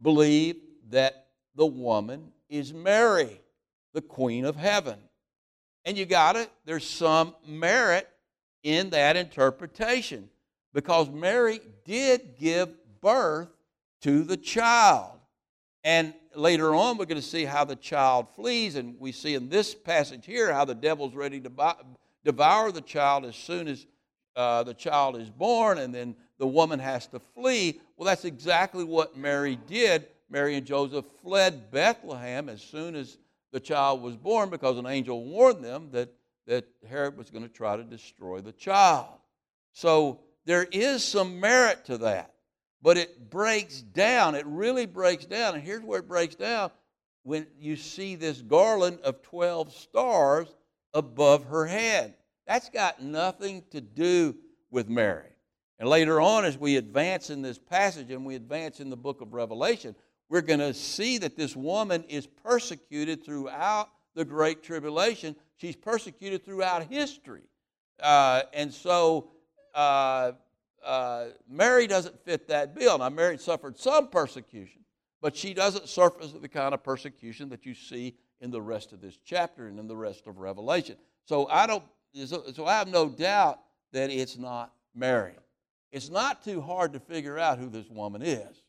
believe 0.02 0.58
that 0.90 1.28
the 1.56 1.66
woman 1.66 2.32
is 2.50 2.74
Mary, 2.74 3.42
the 3.94 4.02
Queen 4.02 4.46
of 4.46 4.56
Heaven. 4.56 5.00
And 5.84 5.98
you 5.98 6.06
got 6.06 6.36
it, 6.36 6.50
there's 6.66 6.88
some 6.88 7.36
merit 7.48 8.08
in 8.64 8.92
that 8.92 9.16
interpretation 9.16 10.30
because 10.76 11.10
Mary 11.10 11.62
did 11.86 12.38
give 12.38 12.70
birth 13.00 13.48
to 14.02 14.24
the 14.24 14.36
child. 14.36 15.18
And 15.86 16.14
later 16.36 16.76
on, 16.76 16.98
we're 16.98 17.06
going 17.06 17.22
to 17.22 17.26
see 17.26 17.46
how 17.46 17.64
the 17.64 17.78
child 17.78 18.28
flees. 18.36 18.76
And 18.76 19.00
we 19.00 19.14
see 19.14 19.36
in 19.36 19.48
this 19.48 19.74
passage 19.74 20.26
here 20.26 20.54
how 20.54 20.66
the 20.66 20.76
devil's 20.76 21.16
ready 21.16 21.40
to 21.40 21.76
devour 22.26 22.72
the 22.74 22.82
child 22.82 23.24
as 23.24 23.38
soon 23.38 23.70
as 23.70 23.88
uh, 24.36 24.64
the 24.64 24.74
child 24.74 25.16
is 25.16 25.30
born, 25.30 25.78
and 25.78 25.96
then 25.96 26.14
the 26.40 26.48
woman 26.48 26.78
has 26.78 27.08
to 27.08 27.20
flee. 27.20 27.80
Well, 27.96 28.06
that's 28.06 28.26
exactly 28.26 28.84
what 28.84 29.16
Mary 29.16 29.58
did. 29.68 30.08
Mary 30.30 30.56
and 30.56 30.66
Joseph 30.66 31.06
fled 31.24 31.72
Bethlehem 31.72 32.50
as 32.50 32.62
soon 32.62 32.96
as 32.96 33.18
the 33.54 33.62
child 33.62 34.02
was 34.02 34.18
born 34.18 34.50
because 34.50 34.78
an 34.78 34.88
angel 34.88 35.24
warned 35.24 35.64
them 35.64 35.88
that, 35.92 36.10
that 36.48 36.66
Herod 36.86 37.16
was 37.16 37.30
going 37.30 37.44
to 37.44 37.54
try 37.54 37.78
to 37.78 37.84
destroy 37.84 38.42
the 38.42 38.52
child. 38.52 39.08
So 39.72 40.20
there 40.46 40.68
is 40.72 41.04
some 41.04 41.40
merit 41.40 41.86
to 41.86 41.98
that. 42.00 42.32
But 42.82 42.98
it 42.98 43.30
breaks 43.30 43.82
down. 43.82 44.36
It 44.36 44.46
really 44.46 44.86
breaks 44.86 45.26
down. 45.26 45.56
And 45.56 45.64
here's 45.64 45.84
where 45.84 46.00
it 46.00 46.08
breaks 46.08 46.36
down 46.36 46.70
when 47.24 47.48
you 47.60 47.76
see 47.76 48.16
this 48.16 48.42
garland 48.42 49.00
of 49.04 49.24
12 49.24 49.74
stars 49.74 50.48
above 50.94 51.46
her 51.46 51.66
head. 51.66 52.14
That's 52.46 52.70
got 52.70 53.02
nothing 53.02 53.64
to 53.72 53.82
do 53.82 54.36
with 54.70 54.88
Mary. 54.88 55.30
And 55.80 55.90
later 55.90 56.22
on, 56.22 56.46
as 56.46 56.58
we 56.58 56.78
advance 56.78 57.30
in 57.32 57.42
this 57.42 57.58
passage 57.58 58.12
and 58.12 58.24
we 58.26 58.36
advance 58.36 58.80
in 58.80 58.90
the 58.90 58.96
book 58.96 59.22
of 59.22 59.34
Revelation, 59.34 59.96
we're 60.30 60.42
going 60.42 60.60
to 60.60 60.74
see 60.74 61.18
that 61.18 61.36
this 61.36 61.56
woman 61.56 62.04
is 62.08 62.28
persecuted 62.28 63.26
throughout 63.26 63.90
the 64.14 64.26
Great 64.26 64.64
Tribulation. 64.64 65.36
She's 65.58 65.76
persecuted 65.76 66.46
throughout 66.46 66.84
history. 66.84 67.44
Uh, 68.02 68.44
and 68.54 68.74
so 68.74 69.30
uh, 69.76 70.32
uh, 70.84 71.26
Mary 71.50 71.88
doesn't 71.88 72.24
fit 72.24 72.48
that 72.48 72.74
bill. 72.76 72.98
Now, 72.98 73.10
Mary 73.10 73.38
suffered 73.38 73.78
some 73.78 74.08
persecution, 74.08 74.82
but 75.22 75.36
she 75.36 75.54
doesn't 75.54 75.90
suffer 75.90 76.26
the 76.26 76.48
kind 76.48 76.74
of 76.74 76.84
persecution 76.84 77.50
that 77.50 77.66
you 77.66 77.74
see 77.74 78.16
in 78.42 78.52
the 78.52 78.62
rest 78.62 78.94
of 78.94 79.02
this 79.02 79.18
chapter 79.24 79.68
and 79.68 79.80
in 79.80 79.88
the 79.88 79.96
rest 79.96 80.28
of 80.28 80.38
Revelation. 80.38 80.96
So 81.26 81.48
I 81.48 81.68
don't. 81.68 81.84
So, 82.26 82.66
I 82.66 82.78
have 82.78 82.88
no 82.88 83.10
doubt 83.10 83.60
that 83.92 84.10
it's 84.10 84.38
not 84.38 84.72
Mary. 84.94 85.34
It's 85.92 86.10
not 86.10 86.46
too 86.46 86.62
hard 86.62 86.94
to 86.94 87.00
figure 87.00 87.38
out 87.38 87.60
who 87.60 87.68
this 87.68 87.90
woman 87.90 88.22
is, 88.22 88.64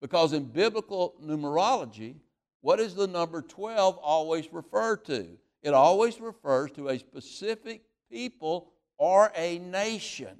because 0.00 0.32
in 0.32 0.44
biblical 0.44 1.14
numerology, 1.20 2.14
what 2.60 2.78
is 2.78 2.94
the 2.94 3.08
number 3.08 3.42
12 3.42 3.98
always 3.98 4.52
refer 4.52 4.96
to? 4.98 5.26
It 5.62 5.74
always 5.74 6.20
refers 6.20 6.70
to 6.72 6.90
a 6.90 6.98
specific 6.98 7.82
people 8.08 8.72
or 8.98 9.32
a 9.34 9.58
nation. 9.58 10.36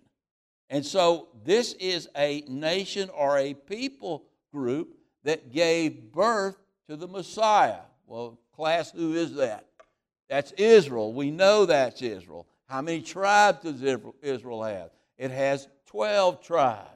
And 0.70 0.84
so 0.84 1.28
this 1.44 1.74
is 1.74 2.08
a 2.16 2.42
nation 2.48 3.08
or 3.10 3.38
a 3.38 3.54
people 3.54 4.24
group 4.52 4.96
that 5.24 5.52
gave 5.52 6.12
birth 6.12 6.56
to 6.88 6.96
the 6.96 7.08
Messiah. 7.08 7.80
Well, 8.06 8.38
class, 8.54 8.90
who 8.90 9.14
is 9.14 9.34
that? 9.34 9.66
That's 10.28 10.52
Israel. 10.52 11.12
We 11.12 11.30
know 11.30 11.66
that's 11.66 12.02
Israel. 12.02 12.46
How 12.68 12.82
many 12.82 13.00
tribes 13.00 13.62
does 13.62 13.82
Israel 14.22 14.64
have? 14.64 14.90
It 15.18 15.30
has 15.30 15.68
12 15.86 16.42
tribes. 16.42 16.90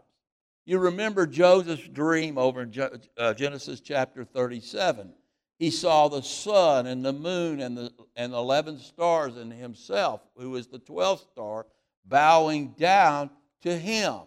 You 0.66 0.78
remember 0.78 1.26
Joseph's 1.26 1.86
dream 1.88 2.38
over 2.38 2.62
in 2.62 2.72
uh, 3.18 3.34
Genesis 3.34 3.80
chapter 3.80 4.24
37. 4.24 5.12
He 5.60 5.70
saw 5.70 6.08
the 6.08 6.22
sun 6.22 6.86
and 6.86 7.04
the 7.04 7.12
moon 7.12 7.60
and 7.60 7.76
the 7.76 7.92
and 8.16 8.32
11 8.32 8.78
stars 8.78 9.36
and 9.36 9.52
himself, 9.52 10.22
who 10.34 10.56
is 10.56 10.68
the 10.68 10.80
12th 10.80 11.30
star, 11.30 11.66
bowing 12.06 12.68
down 12.78 13.28
to 13.60 13.76
him. 13.76 14.20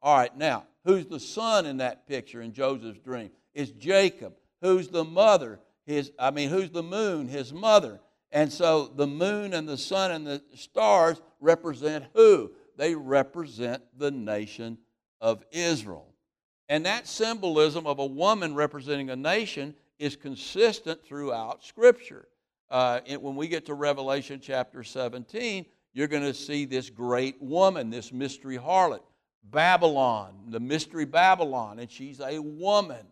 All 0.00 0.16
right, 0.16 0.34
now, 0.34 0.64
who's 0.86 1.04
the 1.04 1.20
son 1.20 1.66
in 1.66 1.76
that 1.76 2.08
picture 2.08 2.40
in 2.40 2.54
Joseph's 2.54 2.98
dream? 3.00 3.30
Is 3.52 3.72
Jacob. 3.72 4.32
Who's 4.62 4.88
the 4.88 5.04
mother? 5.04 5.60
His, 5.84 6.12
I 6.18 6.30
mean, 6.30 6.48
who's 6.48 6.70
the 6.70 6.82
moon? 6.82 7.28
His 7.28 7.52
mother. 7.52 8.00
And 8.32 8.50
so 8.50 8.86
the 8.86 9.06
moon 9.06 9.52
and 9.52 9.68
the 9.68 9.76
sun 9.76 10.10
and 10.12 10.26
the 10.26 10.42
stars 10.54 11.20
represent 11.40 12.06
who? 12.14 12.52
They 12.78 12.94
represent 12.94 13.82
the 13.98 14.10
nation 14.10 14.78
of 15.20 15.44
Israel. 15.50 16.14
And 16.70 16.86
that 16.86 17.06
symbolism 17.06 17.86
of 17.86 17.98
a 17.98 18.06
woman 18.06 18.54
representing 18.54 19.10
a 19.10 19.16
nation 19.16 19.74
is 20.00 20.16
consistent 20.16 21.04
throughout 21.04 21.62
Scripture. 21.62 22.26
Uh, 22.70 23.00
it, 23.04 23.20
when 23.20 23.36
we 23.36 23.46
get 23.46 23.66
to 23.66 23.74
Revelation 23.74 24.40
chapter 24.42 24.82
17, 24.82 25.66
you're 25.92 26.08
going 26.08 26.22
to 26.22 26.34
see 26.34 26.64
this 26.64 26.88
great 26.88 27.40
woman, 27.40 27.90
this 27.90 28.12
mystery 28.12 28.56
harlot, 28.56 29.02
Babylon, 29.44 30.34
the 30.48 30.60
mystery 30.60 31.04
Babylon, 31.04 31.78
and 31.78 31.90
she's 31.90 32.20
a 32.20 32.38
woman. 32.38 33.06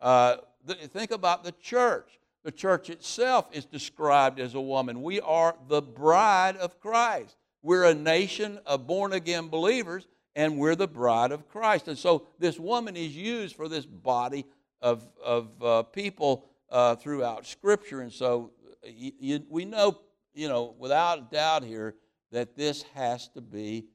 Uh, 0.00 0.36
th- 0.66 0.78
think 0.90 1.10
about 1.10 1.42
the 1.42 1.52
church. 1.52 2.18
The 2.44 2.52
church 2.52 2.88
itself 2.88 3.46
is 3.52 3.64
described 3.64 4.38
as 4.38 4.54
a 4.54 4.60
woman. 4.60 5.02
We 5.02 5.20
are 5.20 5.56
the 5.68 5.82
bride 5.82 6.56
of 6.56 6.78
Christ. 6.80 7.36
We're 7.62 7.84
a 7.84 7.94
nation 7.94 8.60
of 8.64 8.86
born 8.86 9.12
again 9.12 9.48
believers, 9.48 10.06
and 10.36 10.56
we're 10.56 10.76
the 10.76 10.86
bride 10.86 11.32
of 11.32 11.48
Christ. 11.48 11.88
And 11.88 11.98
so 11.98 12.26
this 12.38 12.60
woman 12.60 12.96
is 12.96 13.16
used 13.16 13.56
for 13.56 13.68
this 13.68 13.86
body 13.86 14.46
of, 14.80 15.08
of 15.22 15.62
uh, 15.62 15.82
people 15.84 16.46
uh, 16.70 16.96
throughout 16.96 17.46
Scripture. 17.46 18.00
And 18.00 18.12
so 18.12 18.52
you, 18.84 19.12
you, 19.18 19.46
we 19.48 19.64
know, 19.64 19.98
you 20.34 20.48
know, 20.48 20.74
without 20.78 21.18
a 21.18 21.26
doubt 21.32 21.64
here, 21.64 21.94
that 22.30 22.56
this 22.56 22.82
has 22.94 23.28
to 23.28 23.40
be 23.40 23.86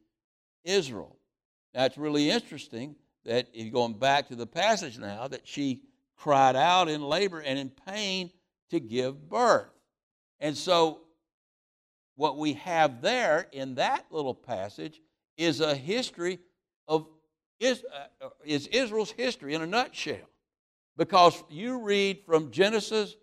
Israel. 0.63 1.17
Now, 1.73 1.85
it's 1.85 1.97
really 1.97 2.29
interesting 2.29 2.95
that, 3.25 3.47
going 3.71 3.93
back 3.93 4.27
to 4.29 4.35
the 4.35 4.47
passage 4.47 4.97
now, 4.97 5.27
that 5.27 5.47
she 5.47 5.81
cried 6.17 6.55
out 6.55 6.89
in 6.89 7.01
labor 7.01 7.39
and 7.39 7.57
in 7.57 7.69
pain 7.69 8.31
to 8.69 8.79
give 8.79 9.29
birth. 9.29 9.69
And 10.39 10.57
so, 10.57 11.01
what 12.15 12.37
we 12.37 12.53
have 12.53 13.01
there 13.01 13.47
in 13.51 13.75
that 13.75 14.05
little 14.11 14.35
passage 14.35 15.01
is 15.37 15.61
a 15.61 15.75
history 15.75 16.39
of 16.87 17.07
is, 17.59 17.83
uh, 18.21 18.29
is 18.43 18.67
Israel's 18.67 19.11
history 19.11 19.53
in 19.53 19.61
a 19.61 19.67
nutshell. 19.67 20.29
Because 20.97 21.43
you 21.49 21.79
read 21.81 22.19
from 22.25 22.51
Genesis 22.51 23.15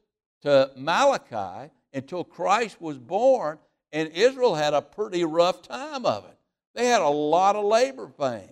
to 0.43 0.71
Malachi 0.77 1.71
until 1.93 2.25
Christ 2.25 2.81
was 2.81 2.99
born, 2.99 3.59
and 3.93 4.09
Israel 4.11 4.55
had 4.55 4.75
a 4.75 4.83
pretty 4.83 5.25
rough 5.25 5.62
time 5.62 6.07
of 6.07 6.25
it. 6.25 6.37
They 6.75 6.87
had 6.87 7.03
a 7.03 7.09
lot 7.09 7.57
of 7.57 7.65
labor 7.65 8.09
pains. 8.09 8.50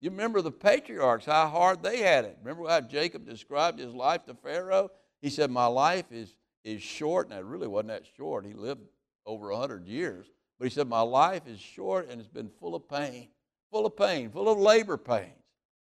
You 0.00 0.10
remember 0.10 0.42
the 0.42 0.50
patriarchs, 0.50 1.26
how 1.26 1.46
hard 1.46 1.82
they 1.82 1.98
had 1.98 2.24
it. 2.24 2.36
Remember 2.42 2.68
how 2.68 2.80
Jacob 2.80 3.24
described 3.24 3.78
his 3.78 3.94
life 3.94 4.24
to 4.26 4.34
Pharaoh? 4.34 4.90
He 5.20 5.30
said, 5.30 5.50
My 5.50 5.66
life 5.66 6.06
is, 6.10 6.34
is 6.64 6.82
short. 6.82 7.30
And 7.30 7.38
it 7.38 7.44
really 7.44 7.68
wasn't 7.68 7.90
that 7.90 8.02
short. 8.16 8.44
He 8.44 8.52
lived 8.52 8.82
over 9.24 9.52
100 9.52 9.86
years. 9.86 10.26
But 10.58 10.64
he 10.64 10.70
said, 10.70 10.88
My 10.88 11.02
life 11.02 11.46
is 11.46 11.60
short 11.60 12.10
and 12.10 12.20
it's 12.20 12.28
been 12.28 12.50
full 12.58 12.74
of 12.74 12.88
pain, 12.88 13.28
full 13.70 13.86
of 13.86 13.96
pain, 13.96 14.30
full 14.30 14.48
of 14.48 14.58
labor 14.58 14.96
pains. 14.96 15.38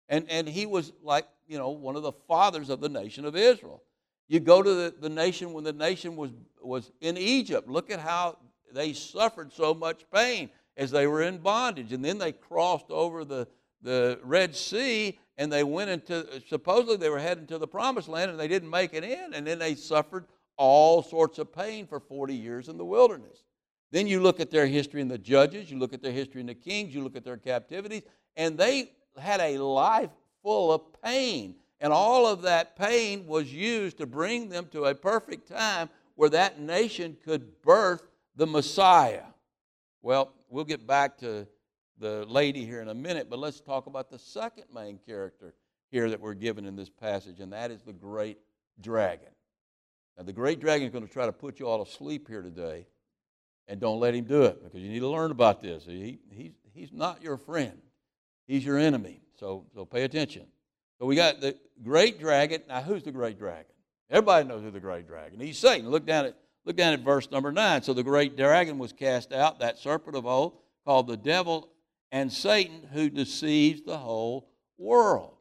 And, 0.07 0.29
and 0.29 0.47
he 0.47 0.67
was 0.67 0.93
like, 1.01 1.25
you 1.51 1.57
know, 1.57 1.69
one 1.69 1.97
of 1.97 2.01
the 2.01 2.13
fathers 2.29 2.69
of 2.69 2.79
the 2.79 2.87
nation 2.87 3.25
of 3.25 3.35
Israel. 3.35 3.83
You 4.29 4.39
go 4.39 4.63
to 4.63 4.73
the, 4.73 4.95
the 4.97 5.09
nation 5.09 5.51
when 5.51 5.65
the 5.65 5.73
nation 5.73 6.15
was, 6.15 6.31
was 6.63 6.93
in 7.01 7.17
Egypt. 7.17 7.67
Look 7.67 7.91
at 7.91 7.99
how 7.99 8.37
they 8.73 8.93
suffered 8.93 9.51
so 9.51 9.73
much 9.73 10.05
pain 10.13 10.49
as 10.77 10.91
they 10.91 11.07
were 11.07 11.23
in 11.23 11.39
bondage. 11.39 11.91
And 11.91 12.05
then 12.05 12.17
they 12.17 12.31
crossed 12.31 12.89
over 12.89 13.25
the, 13.25 13.49
the 13.81 14.17
Red 14.23 14.55
Sea 14.55 15.19
and 15.37 15.51
they 15.51 15.65
went 15.65 15.89
into, 15.89 16.25
supposedly 16.47 16.95
they 16.95 17.09
were 17.09 17.19
heading 17.19 17.47
to 17.47 17.57
the 17.57 17.67
promised 17.67 18.07
land 18.07 18.31
and 18.31 18.39
they 18.39 18.47
didn't 18.47 18.69
make 18.69 18.93
it 18.93 19.03
in. 19.03 19.33
And 19.33 19.45
then 19.45 19.59
they 19.59 19.75
suffered 19.75 20.27
all 20.55 21.03
sorts 21.03 21.37
of 21.37 21.51
pain 21.51 21.85
for 21.85 21.99
40 21.99 22.33
years 22.33 22.69
in 22.69 22.77
the 22.77 22.85
wilderness. 22.85 23.43
Then 23.91 24.07
you 24.07 24.21
look 24.21 24.39
at 24.39 24.51
their 24.51 24.67
history 24.67 25.01
in 25.01 25.09
the 25.09 25.17
judges, 25.17 25.69
you 25.69 25.77
look 25.77 25.91
at 25.91 26.01
their 26.01 26.13
history 26.13 26.39
in 26.39 26.47
the 26.47 26.55
kings, 26.55 26.95
you 26.95 27.03
look 27.03 27.17
at 27.17 27.25
their 27.25 27.35
captivities, 27.35 28.03
and 28.37 28.57
they 28.57 28.93
had 29.19 29.41
a 29.41 29.57
life 29.57 30.11
full 30.43 30.71
of 30.71 30.81
pain. 31.03 31.55
And 31.79 31.91
all 31.91 32.27
of 32.27 32.43
that 32.43 32.75
pain 32.75 33.25
was 33.25 33.51
used 33.51 33.97
to 33.97 34.05
bring 34.05 34.49
them 34.49 34.67
to 34.71 34.85
a 34.85 34.95
perfect 34.95 35.47
time 35.47 35.89
where 36.15 36.29
that 36.29 36.59
nation 36.59 37.17
could 37.23 37.61
birth 37.63 38.03
the 38.35 38.45
Messiah. 38.45 39.23
Well, 40.01 40.33
we'll 40.49 40.65
get 40.65 40.85
back 40.85 41.17
to 41.19 41.47
the 41.97 42.25
lady 42.27 42.65
here 42.65 42.81
in 42.81 42.89
a 42.89 42.93
minute, 42.93 43.29
but 43.29 43.39
let's 43.39 43.61
talk 43.61 43.87
about 43.87 44.09
the 44.09 44.19
second 44.19 44.65
main 44.73 44.99
character 45.05 45.53
here 45.91 46.09
that 46.09 46.19
we're 46.19 46.33
given 46.33 46.65
in 46.65 46.75
this 46.75 46.89
passage, 46.89 47.39
and 47.39 47.53
that 47.53 47.71
is 47.71 47.81
the 47.81 47.93
great 47.93 48.37
dragon. 48.79 49.29
Now, 50.17 50.23
the 50.23 50.33
great 50.33 50.59
dragon 50.59 50.87
is 50.87 50.91
going 50.91 51.05
to 51.05 51.11
try 51.11 51.25
to 51.25 51.31
put 51.31 51.59
you 51.59 51.67
all 51.67 51.83
to 51.83 51.91
sleep 51.91 52.27
here 52.27 52.41
today, 52.41 52.87
and 53.67 53.79
don't 53.79 53.99
let 53.99 54.15
him 54.15 54.25
do 54.25 54.43
it 54.43 54.63
because 54.63 54.81
you 54.81 54.89
need 54.89 54.99
to 54.99 55.07
learn 55.07 55.31
about 55.31 55.61
this. 55.61 55.85
He, 55.85 56.19
he's, 56.29 56.53
he's 56.73 56.91
not 56.91 57.21
your 57.21 57.37
friend, 57.37 57.79
he's 58.47 58.65
your 58.65 58.77
enemy. 58.77 59.21
So, 59.41 59.65
so 59.73 59.85
pay 59.85 60.03
attention. 60.03 60.45
So 60.99 61.07
we 61.07 61.15
got 61.15 61.41
the 61.41 61.57
great 61.83 62.19
dragon. 62.19 62.61
Now, 62.67 62.81
who's 62.81 63.01
the 63.01 63.11
great 63.11 63.39
dragon? 63.39 63.65
Everybody 64.11 64.47
knows 64.47 64.61
who 64.61 64.69
the 64.69 64.79
great 64.79 65.07
dragon. 65.07 65.41
Is. 65.41 65.47
He's 65.47 65.57
Satan. 65.57 65.89
Look 65.89 66.05
down 66.05 66.25
at 66.25 66.37
look 66.63 66.75
down 66.75 66.93
at 66.93 66.99
verse 66.99 67.31
number 67.31 67.51
nine. 67.51 67.81
So 67.81 67.93
the 67.93 68.03
great 68.03 68.37
dragon 68.37 68.77
was 68.77 68.93
cast 68.93 69.33
out, 69.33 69.59
that 69.59 69.79
serpent 69.79 70.15
of 70.15 70.27
old, 70.27 70.57
called 70.85 71.07
the 71.07 71.17
devil 71.17 71.69
and 72.11 72.31
Satan, 72.31 72.87
who 72.93 73.09
deceives 73.09 73.81
the 73.81 73.97
whole 73.97 74.47
world. 74.77 75.33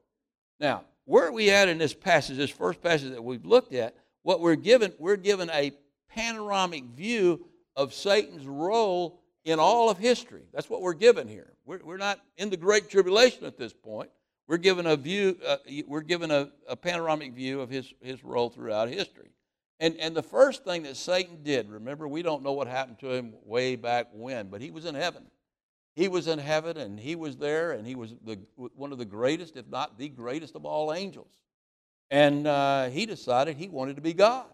Now, 0.59 0.85
where 1.05 1.27
are 1.27 1.33
we 1.33 1.51
at 1.51 1.69
in 1.69 1.77
this 1.77 1.93
passage, 1.93 2.39
this 2.39 2.51
first 2.51 2.81
passage 2.81 3.11
that 3.11 3.23
we've 3.23 3.45
looked 3.45 3.75
at? 3.75 3.95
What 4.23 4.41
we're 4.41 4.55
given, 4.55 4.95
we're 4.99 5.17
given 5.17 5.51
a 5.51 5.73
panoramic 6.09 6.85
view 6.85 7.45
of 7.77 7.93
Satan's 7.93 8.47
role 8.47 9.21
in 9.45 9.59
all 9.59 9.91
of 9.91 9.99
history. 9.99 10.45
That's 10.55 10.71
what 10.71 10.81
we're 10.81 10.95
given 10.95 11.29
here. 11.29 11.53
We're, 11.71 11.79
we're 11.85 11.99
not 11.99 12.19
in 12.37 12.51
the 12.51 12.57
Great 12.57 12.91
Tribulation 12.91 13.45
at 13.45 13.57
this 13.57 13.73
point. 13.73 14.11
We're 14.49 14.57
given 14.57 14.87
a 14.87 14.97
view, 14.97 15.39
uh, 15.47 15.59
we're 15.87 16.01
given 16.01 16.33
a, 16.33 16.51
a 16.69 16.75
panoramic 16.75 17.33
view 17.33 17.61
of 17.61 17.71
his, 17.71 17.95
his 18.03 18.25
role 18.25 18.51
throughout 18.51 18.89
history. 18.89 19.31
And, 19.79 19.97
and 20.01 20.13
the 20.17 20.23
first 20.23 20.65
thing 20.65 20.83
that 20.83 20.97
Satan 20.97 21.45
did, 21.45 21.71
remember, 21.71 22.09
we 22.09 22.23
don't 22.23 22.43
know 22.43 22.51
what 22.51 22.67
happened 22.67 22.99
to 22.99 23.13
him 23.13 23.35
way 23.45 23.77
back 23.77 24.09
when, 24.13 24.49
but 24.49 24.61
he 24.61 24.73
was 24.73 24.85
in 24.85 24.97
heaven. 24.97 25.23
He 25.95 26.09
was 26.09 26.27
in 26.27 26.41
heaven 26.41 26.77
and 26.77 26.99
he 26.99 27.15
was 27.15 27.37
there, 27.37 27.71
and 27.71 27.87
he 27.87 27.95
was 27.95 28.17
the, 28.25 28.41
one 28.57 28.91
of 28.91 28.99
the 28.99 29.05
greatest, 29.05 29.57
if 29.57 29.69
not 29.69 29.97
the 29.97 30.09
greatest 30.09 30.57
of 30.57 30.65
all 30.65 30.93
angels. 30.93 31.31
And 32.11 32.49
uh, 32.49 32.89
he 32.89 33.07
decided 33.07 33.57
he 33.57 33.69
wanted 33.69 33.95
to 33.95 34.03
be 34.03 34.13
God. 34.13 34.47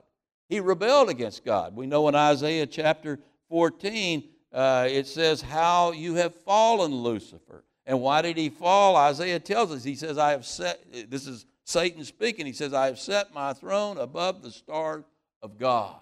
He 0.50 0.60
rebelled 0.60 1.08
against 1.08 1.46
God. 1.46 1.76
We 1.76 1.86
know 1.86 2.08
in 2.08 2.14
Isaiah 2.14 2.66
chapter 2.66 3.18
14, 3.48 4.22
uh, 4.56 4.88
it 4.90 5.06
says, 5.06 5.42
How 5.42 5.92
you 5.92 6.14
have 6.14 6.34
fallen, 6.34 6.92
Lucifer. 6.92 7.62
And 7.84 8.00
why 8.00 8.22
did 8.22 8.36
he 8.36 8.48
fall? 8.48 8.96
Isaiah 8.96 9.38
tells 9.38 9.70
us, 9.70 9.84
he 9.84 9.94
says, 9.94 10.18
I 10.18 10.30
have 10.30 10.46
set, 10.46 10.80
this 11.08 11.26
is 11.26 11.44
Satan 11.64 12.04
speaking, 12.04 12.46
he 12.46 12.52
says, 12.52 12.72
I 12.72 12.86
have 12.86 12.98
set 12.98 13.34
my 13.34 13.52
throne 13.52 13.98
above 13.98 14.42
the 14.42 14.50
stars 14.50 15.04
of 15.42 15.58
God. 15.58 16.00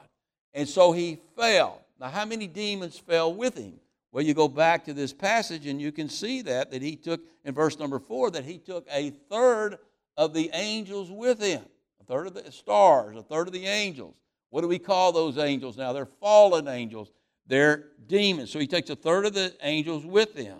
And 0.54 0.68
so 0.68 0.92
he 0.92 1.18
fell. 1.36 1.84
Now, 2.00 2.08
how 2.08 2.24
many 2.24 2.46
demons 2.46 2.96
fell 2.96 3.34
with 3.34 3.58
him? 3.58 3.74
Well, 4.12 4.24
you 4.24 4.32
go 4.32 4.48
back 4.48 4.84
to 4.84 4.94
this 4.94 5.12
passage 5.12 5.66
and 5.66 5.80
you 5.80 5.90
can 5.90 6.08
see 6.08 6.42
that, 6.42 6.70
that 6.70 6.80
he 6.80 6.94
took, 6.94 7.20
in 7.44 7.52
verse 7.52 7.78
number 7.78 7.98
four, 7.98 8.30
that 8.30 8.44
he 8.44 8.58
took 8.58 8.86
a 8.90 9.10
third 9.10 9.78
of 10.16 10.32
the 10.32 10.50
angels 10.54 11.10
with 11.10 11.42
him. 11.42 11.62
A 12.00 12.04
third 12.04 12.28
of 12.28 12.34
the 12.34 12.52
stars, 12.52 13.16
a 13.16 13.22
third 13.22 13.48
of 13.48 13.52
the 13.52 13.66
angels. 13.66 14.14
What 14.50 14.60
do 14.60 14.68
we 14.68 14.78
call 14.78 15.10
those 15.10 15.36
angels 15.36 15.76
now? 15.76 15.92
They're 15.92 16.06
fallen 16.06 16.68
angels. 16.68 17.10
They're 17.46 17.84
demons. 18.06 18.50
So 18.50 18.58
he 18.58 18.66
takes 18.66 18.90
a 18.90 18.96
third 18.96 19.26
of 19.26 19.34
the 19.34 19.54
angels 19.62 20.04
with 20.04 20.34
him. 20.36 20.58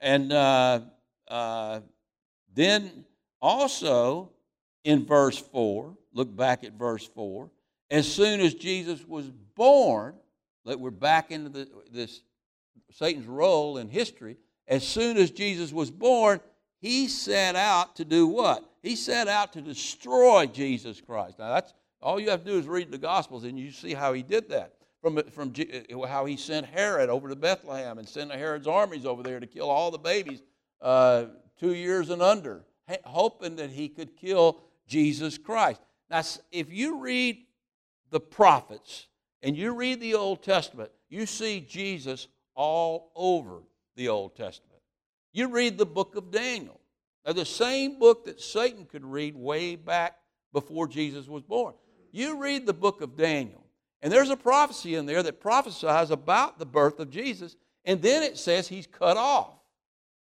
And 0.00 0.32
uh, 0.32 0.80
uh, 1.28 1.80
then 2.54 3.04
also 3.40 4.30
in 4.84 5.06
verse 5.06 5.38
4, 5.38 5.96
look 6.12 6.34
back 6.34 6.64
at 6.64 6.74
verse 6.74 7.06
4, 7.06 7.50
as 7.90 8.10
soon 8.10 8.40
as 8.40 8.54
Jesus 8.54 9.06
was 9.06 9.30
born, 9.54 10.14
that 10.64 10.78
we're 10.78 10.90
back 10.90 11.30
into 11.30 11.48
the, 11.48 11.68
this 11.90 12.22
Satan's 12.90 13.26
role 13.26 13.78
in 13.78 13.88
history. 13.88 14.36
As 14.66 14.86
soon 14.86 15.16
as 15.16 15.30
Jesus 15.30 15.72
was 15.72 15.90
born, 15.90 16.40
he 16.80 17.08
set 17.08 17.56
out 17.56 17.96
to 17.96 18.04
do 18.04 18.26
what? 18.26 18.64
He 18.82 18.96
set 18.96 19.28
out 19.28 19.52
to 19.54 19.62
destroy 19.62 20.46
Jesus 20.46 21.00
Christ. 21.00 21.38
Now, 21.38 21.54
that's 21.54 21.72
all 22.00 22.20
you 22.20 22.30
have 22.30 22.44
to 22.44 22.50
do 22.50 22.58
is 22.58 22.66
read 22.66 22.90
the 22.90 22.98
Gospels 22.98 23.44
and 23.44 23.58
you 23.58 23.70
see 23.70 23.94
how 23.94 24.12
he 24.12 24.22
did 24.22 24.50
that 24.50 24.74
from, 25.04 25.22
from 25.24 25.52
uh, 25.92 26.06
how 26.06 26.24
he 26.24 26.34
sent 26.34 26.64
Herod 26.64 27.10
over 27.10 27.28
to 27.28 27.36
Bethlehem 27.36 27.98
and 27.98 28.08
sent 28.08 28.32
Herod's 28.32 28.66
armies 28.66 29.04
over 29.04 29.22
there 29.22 29.38
to 29.38 29.46
kill 29.46 29.68
all 29.68 29.90
the 29.90 29.98
babies 29.98 30.40
uh, 30.80 31.26
two 31.60 31.74
years 31.74 32.08
and 32.08 32.22
under, 32.22 32.64
hoping 33.04 33.56
that 33.56 33.68
he 33.68 33.90
could 33.90 34.16
kill 34.16 34.62
Jesus 34.86 35.36
Christ. 35.36 35.82
Now, 36.08 36.22
if 36.50 36.72
you 36.72 37.00
read 37.00 37.36
the 38.08 38.20
prophets 38.20 39.08
and 39.42 39.54
you 39.54 39.74
read 39.74 40.00
the 40.00 40.14
Old 40.14 40.42
Testament, 40.42 40.90
you 41.10 41.26
see 41.26 41.60
Jesus 41.60 42.28
all 42.54 43.12
over 43.14 43.60
the 43.96 44.08
Old 44.08 44.34
Testament. 44.34 44.80
You 45.34 45.48
read 45.48 45.76
the 45.76 45.84
book 45.84 46.16
of 46.16 46.30
Daniel. 46.30 46.80
Now, 47.26 47.34
the 47.34 47.44
same 47.44 47.98
book 47.98 48.24
that 48.24 48.40
Satan 48.40 48.86
could 48.86 49.04
read 49.04 49.36
way 49.36 49.76
back 49.76 50.16
before 50.54 50.88
Jesus 50.88 51.28
was 51.28 51.42
born. 51.42 51.74
You 52.10 52.40
read 52.40 52.64
the 52.64 52.72
book 52.72 53.02
of 53.02 53.18
Daniel, 53.18 53.63
and 54.04 54.12
there's 54.12 54.28
a 54.28 54.36
prophecy 54.36 54.96
in 54.96 55.06
there 55.06 55.22
that 55.22 55.40
prophesies 55.40 56.10
about 56.10 56.58
the 56.58 56.66
birth 56.66 57.00
of 57.00 57.10
Jesus, 57.10 57.56
and 57.86 58.02
then 58.02 58.22
it 58.22 58.36
says 58.36 58.68
he's 58.68 58.86
cut 58.86 59.16
off. 59.16 59.54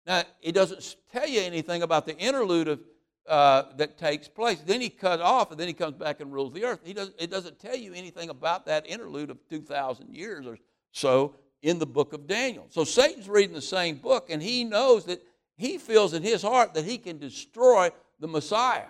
Now, 0.07 0.23
it 0.41 0.53
doesn't 0.53 0.97
tell 1.13 1.29
you 1.29 1.43
anything 1.43 1.83
about 1.83 2.07
the 2.07 2.17
interlude 2.17 2.69
of, 2.69 2.81
uh, 3.29 3.65
that 3.77 3.99
takes 3.99 4.27
place. 4.27 4.63
Then 4.65 4.81
he 4.81 4.89
cut 4.89 5.21
off, 5.21 5.51
and 5.51 5.61
then 5.61 5.69
he 5.69 5.75
comes 5.75 5.97
back 5.97 6.21
and 6.21 6.33
rules 6.33 6.55
the 6.55 6.65
earth. 6.65 6.81
He 6.83 6.95
does, 6.95 7.13
it 7.19 7.31
doesn't 7.31 7.59
tell 7.59 7.77
you 7.77 7.93
anything 7.93 8.31
about 8.31 8.65
that 8.65 8.87
interlude 8.87 9.29
of 9.29 9.37
2,000 9.51 10.15
years 10.15 10.47
or 10.47 10.57
so 10.93 11.35
in 11.61 11.79
the 11.79 11.85
book 11.85 12.15
of 12.15 12.27
Daniel. 12.27 12.69
So 12.71 12.85
Satan's 12.85 13.29
reading 13.29 13.55
the 13.55 13.61
same 13.61 13.97
book, 13.97 14.31
and 14.31 14.43
he 14.43 14.65
knows 14.65 15.05
that 15.05 15.23
he 15.59 15.77
feels 15.77 16.15
in 16.15 16.23
his 16.23 16.41
heart 16.41 16.73
that 16.73 16.87
he 16.87 16.97
can 16.97 17.19
destroy 17.19 17.91
the 18.19 18.29
Messiah. 18.29 18.87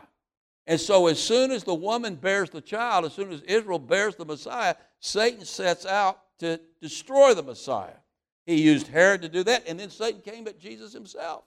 And 0.68 0.78
so, 0.78 1.06
as 1.06 1.18
soon 1.18 1.50
as 1.50 1.64
the 1.64 1.74
woman 1.74 2.14
bears 2.14 2.50
the 2.50 2.60
child, 2.60 3.06
as 3.06 3.14
soon 3.14 3.32
as 3.32 3.40
Israel 3.40 3.78
bears 3.78 4.16
the 4.16 4.26
Messiah, 4.26 4.74
Satan 5.00 5.46
sets 5.46 5.86
out 5.86 6.20
to 6.40 6.60
destroy 6.82 7.32
the 7.32 7.42
Messiah. 7.42 7.96
He 8.44 8.60
used 8.60 8.86
Herod 8.86 9.22
to 9.22 9.30
do 9.30 9.42
that, 9.44 9.66
and 9.66 9.80
then 9.80 9.88
Satan 9.88 10.20
came 10.20 10.46
at 10.46 10.60
Jesus 10.60 10.92
himself. 10.92 11.44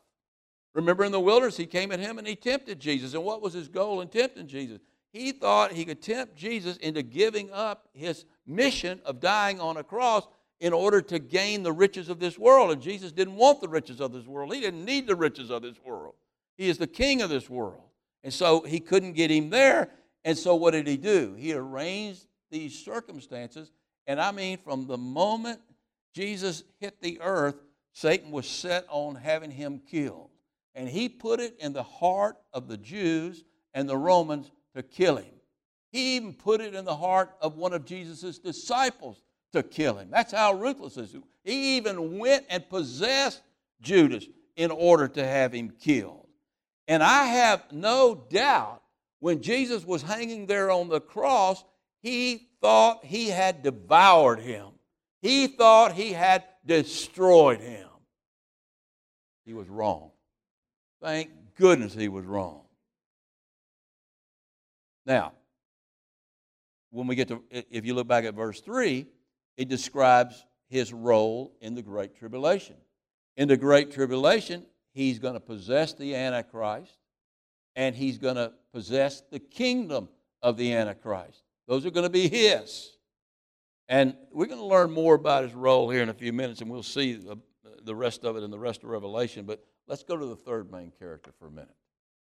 Remember 0.74 1.04
in 1.04 1.12
the 1.12 1.20
wilderness, 1.20 1.56
he 1.56 1.68
came 1.68 1.92
at 1.92 2.00
him 2.00 2.18
and 2.18 2.26
he 2.26 2.36
tempted 2.36 2.80
Jesus. 2.80 3.14
And 3.14 3.24
what 3.24 3.44
was 3.44 3.54
his 3.54 3.68
goal 3.68 4.02
in 4.02 4.08
tempting 4.08 4.48
Jesus? 4.48 4.80
He 5.14 5.34
thought 5.34 5.72
he 5.72 5.86
could 5.86 6.02
tempt 6.02 6.36
Jesus 6.36 6.78
into 6.78 7.04
giving 7.04 7.52
up 7.52 7.90
his 7.94 8.26
mission 8.48 9.02
of 9.06 9.20
dying 9.20 9.60
on 9.60 9.78
a 9.78 9.84
cross 9.84 10.28
in 10.62 10.74
order 10.74 11.02
to 11.02 11.20
gain 11.20 11.62
the 11.62 11.74
riches 11.74 12.10
of 12.10 12.20
this 12.20 12.40
world. 12.40 12.72
And 12.72 12.82
Jesus 12.82 13.12
didn't 13.12 13.36
want 13.36 13.62
the 13.62 13.68
riches 13.68 14.00
of 14.00 14.14
this 14.14 14.26
world, 14.26 14.52
he 14.52 14.62
didn't 14.62 14.86
need 14.86 15.06
the 15.06 15.16
riches 15.16 15.52
of 15.52 15.62
this 15.62 15.78
world. 15.86 16.16
He 16.58 16.70
is 16.70 16.80
the 16.80 16.88
king 16.88 17.22
of 17.22 17.30
this 17.30 17.50
world. 17.50 17.91
And 18.24 18.34
so 18.34 18.62
he 18.62 18.80
couldn't 18.80 19.14
get 19.14 19.32
him 19.32 19.50
there. 19.50 19.90
And 20.24 20.38
so 20.38 20.56
what 20.56 20.72
did 20.72 20.88
he 20.88 20.98
do? 20.98 21.36
He 21.38 21.54
arranged 21.54 22.28
these 22.52 22.78
circumstances. 22.78 23.72
And 24.08 24.20
I 24.20 24.32
mean, 24.32 24.58
from 24.58 24.88
the 24.88 24.98
moment 24.98 25.60
Jesus 26.14 26.64
hit 26.80 27.02
the 27.02 27.20
earth, 27.22 27.56
Satan 27.94 28.32
was 28.32 28.48
set 28.48 28.86
on 28.90 29.16
having 29.16 29.52
him 29.52 29.82
killed. 29.90 30.30
And 30.76 30.88
he 30.88 31.10
put 31.10 31.40
it 31.40 31.56
in 31.60 31.74
the 31.74 31.84
heart 31.84 32.38
of 32.54 32.68
the 32.68 32.78
Jews 32.78 33.44
and 33.74 33.90
the 33.90 33.98
Romans 33.98 34.52
to 34.76 34.84
kill 34.84 35.18
him. 35.18 35.34
He 35.92 36.16
even 36.16 36.34
put 36.34 36.62
it 36.62 36.74
in 36.74 36.86
the 36.86 36.96
heart 36.96 37.32
of 37.42 37.58
one 37.58 37.74
of 37.74 37.86
Jesus' 37.86 38.40
disciples 38.40 39.22
to 39.52 39.62
kill 39.64 39.98
him. 39.98 40.10
That's 40.10 40.32
how 40.32 40.54
ruthless 40.54 40.96
he 40.96 41.02
is. 41.02 41.16
He 41.44 41.78
even 41.78 42.18
went 42.18 42.46
and 42.50 42.68
possessed 42.70 43.42
Judas 43.82 44.26
in 44.56 44.72
order 44.72 45.08
to 45.10 45.26
have 45.26 45.54
him 45.54 45.72
killed. 45.72 46.21
And 46.88 47.02
I 47.02 47.26
have 47.26 47.72
no 47.72 48.26
doubt 48.30 48.82
when 49.20 49.42
Jesus 49.42 49.86
was 49.86 50.02
hanging 50.02 50.48
there 50.48 50.72
on 50.72 50.90
the 50.90 51.00
cross, 51.00 51.64
he 52.02 52.48
thought 52.60 53.06
he 53.06 53.30
had 53.30 53.64
devoured 53.64 54.40
him. 54.40 54.68
He 55.22 55.48
thought 55.48 55.94
he 55.94 56.14
had 56.14 56.44
destroyed 56.66 57.62
him. 57.62 57.88
He 59.46 59.54
was 59.54 59.70
wrong. 59.70 60.12
Thank 61.02 61.30
goodness 61.56 61.94
he 61.94 62.08
was 62.08 62.26
wrong. 62.26 62.64
Now, 65.06 65.34
when 66.90 67.08
we 67.08 67.16
get 67.16 67.28
to, 67.30 67.44
if 67.50 67.86
you 67.86 67.94
look 67.94 68.08
back 68.08 68.26
at 68.26 68.34
verse 68.34 68.60
3, 68.62 69.06
it 69.58 69.70
describes 69.70 70.46
his 70.70 70.94
role 70.94 71.54
in 71.62 71.76
the 71.76 71.82
Great 71.82 72.16
Tribulation. 72.16 72.76
In 73.38 73.48
the 73.48 73.58
Great 73.58 73.92
Tribulation, 73.92 74.66
he's 74.94 75.20
going 75.20 75.34
to 75.34 75.40
possess 75.40 75.94
the 75.94 76.16
Antichrist 76.16 76.98
and 77.76 77.96
he's 77.96 78.18
going 78.18 78.36
to 78.36 78.52
possess 78.74 79.22
the 79.32 79.40
kingdom 79.40 80.10
of 80.42 80.58
the 80.58 80.74
Antichrist. 80.74 81.44
Those 81.68 81.86
are 81.86 81.92
going 81.92 82.06
to 82.06 82.10
be 82.10 82.28
his. 82.28 82.98
And 83.88 84.16
we're 84.32 84.46
going 84.46 84.60
to 84.60 84.66
learn 84.66 84.92
more 84.92 85.16
about 85.16 85.44
his 85.44 85.54
role 85.54 85.90
here 85.90 86.02
in 86.02 86.10
a 86.10 86.14
few 86.14 86.34
minutes, 86.34 86.62
and 86.62 86.70
we'll 86.70 86.84
see 86.84 87.14
the, 87.14 87.38
the 87.84 87.96
rest 87.96 88.24
of 88.24 88.38
it 88.38 88.44
in 88.44 88.52
the 88.52 88.60
rest 88.60 88.84
of 88.84 88.90
Revelation. 88.90 89.46
But 89.46 89.64
let's 89.88 90.04
go 90.04 90.18
to 90.18 90.26
the 90.26 90.36
third 90.36 90.72
main 90.72 90.92
character 90.98 91.32
for 91.40 91.48
a 91.48 91.52
minute. 91.52 91.76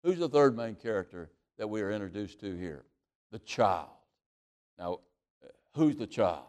Who's 0.03 0.19
the 0.19 0.29
third 0.29 0.55
main 0.55 0.75
character 0.75 1.29
that 1.57 1.67
we 1.67 1.81
are 1.81 1.91
introduced 1.91 2.39
to 2.41 2.55
here? 2.55 2.85
The 3.31 3.39
child. 3.39 3.89
Now, 4.77 4.99
who's 5.75 5.95
the 5.95 6.07
child? 6.07 6.45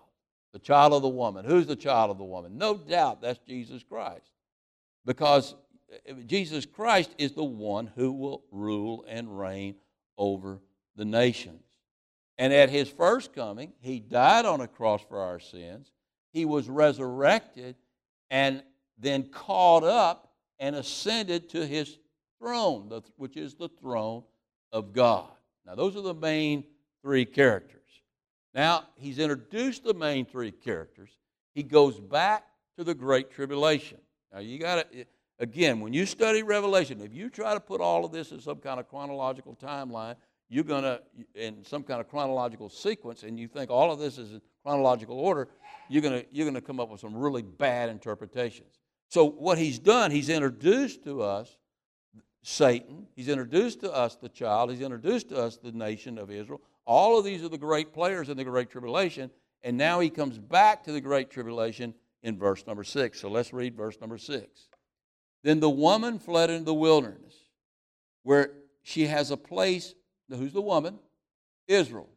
The 0.53 0.59
child 0.59 0.93
of 0.93 1.03
the 1.03 1.09
woman. 1.09 1.45
Who's 1.45 1.67
the 1.67 1.77
child 1.77 2.11
of 2.11 2.19
the 2.19 2.25
woman? 2.25 2.59
No 2.59 2.77
doubt 2.77 3.21
that's 3.21 3.39
Jesus 3.47 3.83
Christ. 3.83 4.31
Because 5.05 5.55
Jesus 6.27 6.67
Christ 6.67 7.15
is 7.19 7.33
the 7.33 7.45
one 7.45 7.87
who 7.95 8.13
will 8.13 8.45
rule 8.51 9.05
and 9.09 9.39
reign 9.39 9.77
over 10.19 10.61
the 10.97 11.05
nations. 11.05 11.63
And 12.39 12.53
at 12.53 12.71
his 12.71 12.89
first 12.89 13.33
coming, 13.33 13.73
he 13.81 14.01
died 14.01 14.45
on 14.45 14.61
a 14.61 14.69
cross 14.69 15.03
for 15.09 15.21
our 15.21 15.41
sins. 15.41 15.91
He 16.33 16.45
was 16.45 16.69
resurrected 16.69 17.77
and 18.31 18.63
then 18.99 19.25
caught 19.25 19.85
up 19.85 20.33
and 20.59 20.77
ascended 20.77 21.49
to 21.51 21.67
his 21.67 21.99
throne, 22.39 23.03
which 23.17 23.37
is 23.37 23.55
the 23.55 23.69
throne 23.69 24.23
of 24.73 24.93
God. 24.93 25.31
Now, 25.67 25.75
those 25.75 25.97
are 25.97 26.03
the 26.03 26.15
main 26.15 26.65
three 27.03 27.25
characters. 27.25 27.81
Now, 28.55 28.85
he's 28.97 29.19
introduced 29.19 29.85
the 29.85 29.95
main 29.95 30.27
three 30.27 30.51
characters. 30.51 31.11
He 31.55 31.63
goes 31.63 32.01
back 32.01 32.45
to 32.77 32.85
the 32.85 32.95
Great 32.95 33.31
Tribulation. 33.31 33.99
Now, 34.33 34.41
you 34.41 34.59
got 34.59 34.91
to, 34.93 35.07
again, 35.39 35.81
when 35.81 35.93
you 35.93 36.07
study 36.07 36.43
Revelation, 36.43 37.01
if 37.01 37.15
you 37.15 37.31
try 37.31 37.55
to 37.55 37.61
put 37.61 37.81
all 37.81 38.05
of 38.05 38.13
this 38.13 38.33
in 38.33 38.41
some 38.41 38.57
kind 38.59 38.81
of 38.81 38.89
chronological 38.89 39.57
timeline, 39.57 40.17
you're 40.49 40.65
going 40.65 40.85
to, 40.85 41.01
in 41.35 41.65
some 41.65 41.83
kind 41.83 42.01
of 42.01 42.09
chronological 42.09 42.69
sequence, 42.69 43.23
and 43.23 43.39
you 43.39 43.49
think 43.49 43.71
all 43.71 43.93
of 43.93 43.99
this 43.99 44.19
is 44.19 44.33
in 44.33 44.41
chronological 44.63 45.19
order, 45.19 45.49
you're 45.89 46.03
going 46.03 46.21
to, 46.21 46.27
you're 46.31 46.45
going 46.45 46.55
to 46.55 46.61
come 46.61 46.81
up 46.81 46.89
with 46.89 47.01
some 47.01 47.17
really 47.17 47.43
bad 47.43 47.89
interpretations. 47.89 48.79
So, 49.09 49.25
what 49.25 49.59
he's 49.59 49.79
done, 49.79 50.11
he's 50.11 50.29
introduced 50.29 51.05
to 51.05 51.23
us 51.23 51.57
Satan, 52.43 53.07
he's 53.17 53.29
introduced 53.29 53.81
to 53.81 53.93
us 53.93 54.17
the 54.17 54.29
child, 54.29 54.71
he's 54.71 54.81
introduced 54.81 55.31
to 55.31 55.37
us 55.37 55.57
the 55.57 55.73
nation 55.73 56.19
of 56.19 56.31
Israel. 56.31 56.61
All 56.85 57.19
of 57.19 57.25
these 57.25 57.43
are 57.43 57.49
the 57.49 57.59
great 57.59 57.93
players 57.93 58.29
in 58.29 58.37
the 58.37 58.45
Great 58.45 58.71
Tribulation, 58.71 59.31
and 59.65 59.77
now 59.77 59.99
he 59.99 60.11
comes 60.11 60.39
back 60.39 60.85
to 60.85 60.93
the 60.93 61.01
Great 61.01 61.31
Tribulation 61.31 61.95
in 62.23 62.39
verse 62.39 62.65
number 62.67 62.85
six. 62.85 63.21
So, 63.21 63.29
let's 63.29 63.53
read 63.53 63.77
verse 63.77 64.01
number 64.01 64.19
six. 64.19 64.69
Then 65.43 65.61
the 65.61 65.71
woman 65.71 66.19
fled 66.19 66.51
into 66.51 66.65
the 66.65 66.75
wilderness, 66.75 67.35
where 68.23 68.51
she 68.83 69.07
has 69.07 69.31
a 69.31 69.37
place. 69.37 69.95
Who's 70.29 70.53
the 70.53 70.61
woman? 70.61 70.99
Israel. 71.69 72.09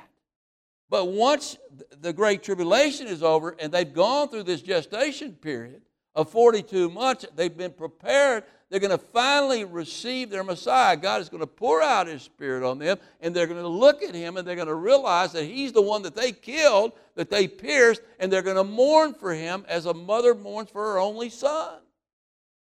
But 0.91 1.07
once 1.07 1.57
the 1.99 2.13
Great 2.13 2.43
Tribulation 2.43 3.07
is 3.07 3.23
over 3.23 3.55
and 3.59 3.73
they've 3.73 3.91
gone 3.91 4.29
through 4.29 4.43
this 4.43 4.61
gestation 4.61 5.33
period 5.33 5.81
of 6.15 6.29
42 6.29 6.89
months, 6.89 7.25
they've 7.35 7.55
been 7.55 7.71
prepared. 7.71 8.43
They're 8.69 8.79
going 8.79 8.91
to 8.91 8.97
finally 8.97 9.65
receive 9.65 10.29
their 10.29 10.43
Messiah. 10.43 10.97
God 10.97 11.21
is 11.21 11.29
going 11.29 11.41
to 11.41 11.47
pour 11.47 11.81
out 11.81 12.07
His 12.07 12.23
Spirit 12.23 12.63
on 12.63 12.79
them, 12.79 12.97
and 13.21 13.35
they're 13.35 13.47
going 13.47 13.61
to 13.61 13.67
look 13.67 14.03
at 14.03 14.15
Him 14.15 14.37
and 14.37 14.47
they're 14.47 14.55
going 14.55 14.67
to 14.67 14.75
realize 14.75 15.31
that 15.33 15.45
He's 15.45 15.71
the 15.71 15.81
one 15.81 16.01
that 16.03 16.15
they 16.15 16.31
killed, 16.31 16.93
that 17.15 17.29
they 17.29 17.47
pierced, 17.47 18.01
and 18.19 18.31
they're 18.31 18.41
going 18.41 18.55
to 18.55 18.63
mourn 18.63 19.13
for 19.13 19.33
Him 19.33 19.65
as 19.67 19.85
a 19.85 19.93
mother 19.93 20.33
mourns 20.33 20.69
for 20.69 20.93
her 20.93 20.99
only 20.99 21.29
son. 21.29 21.79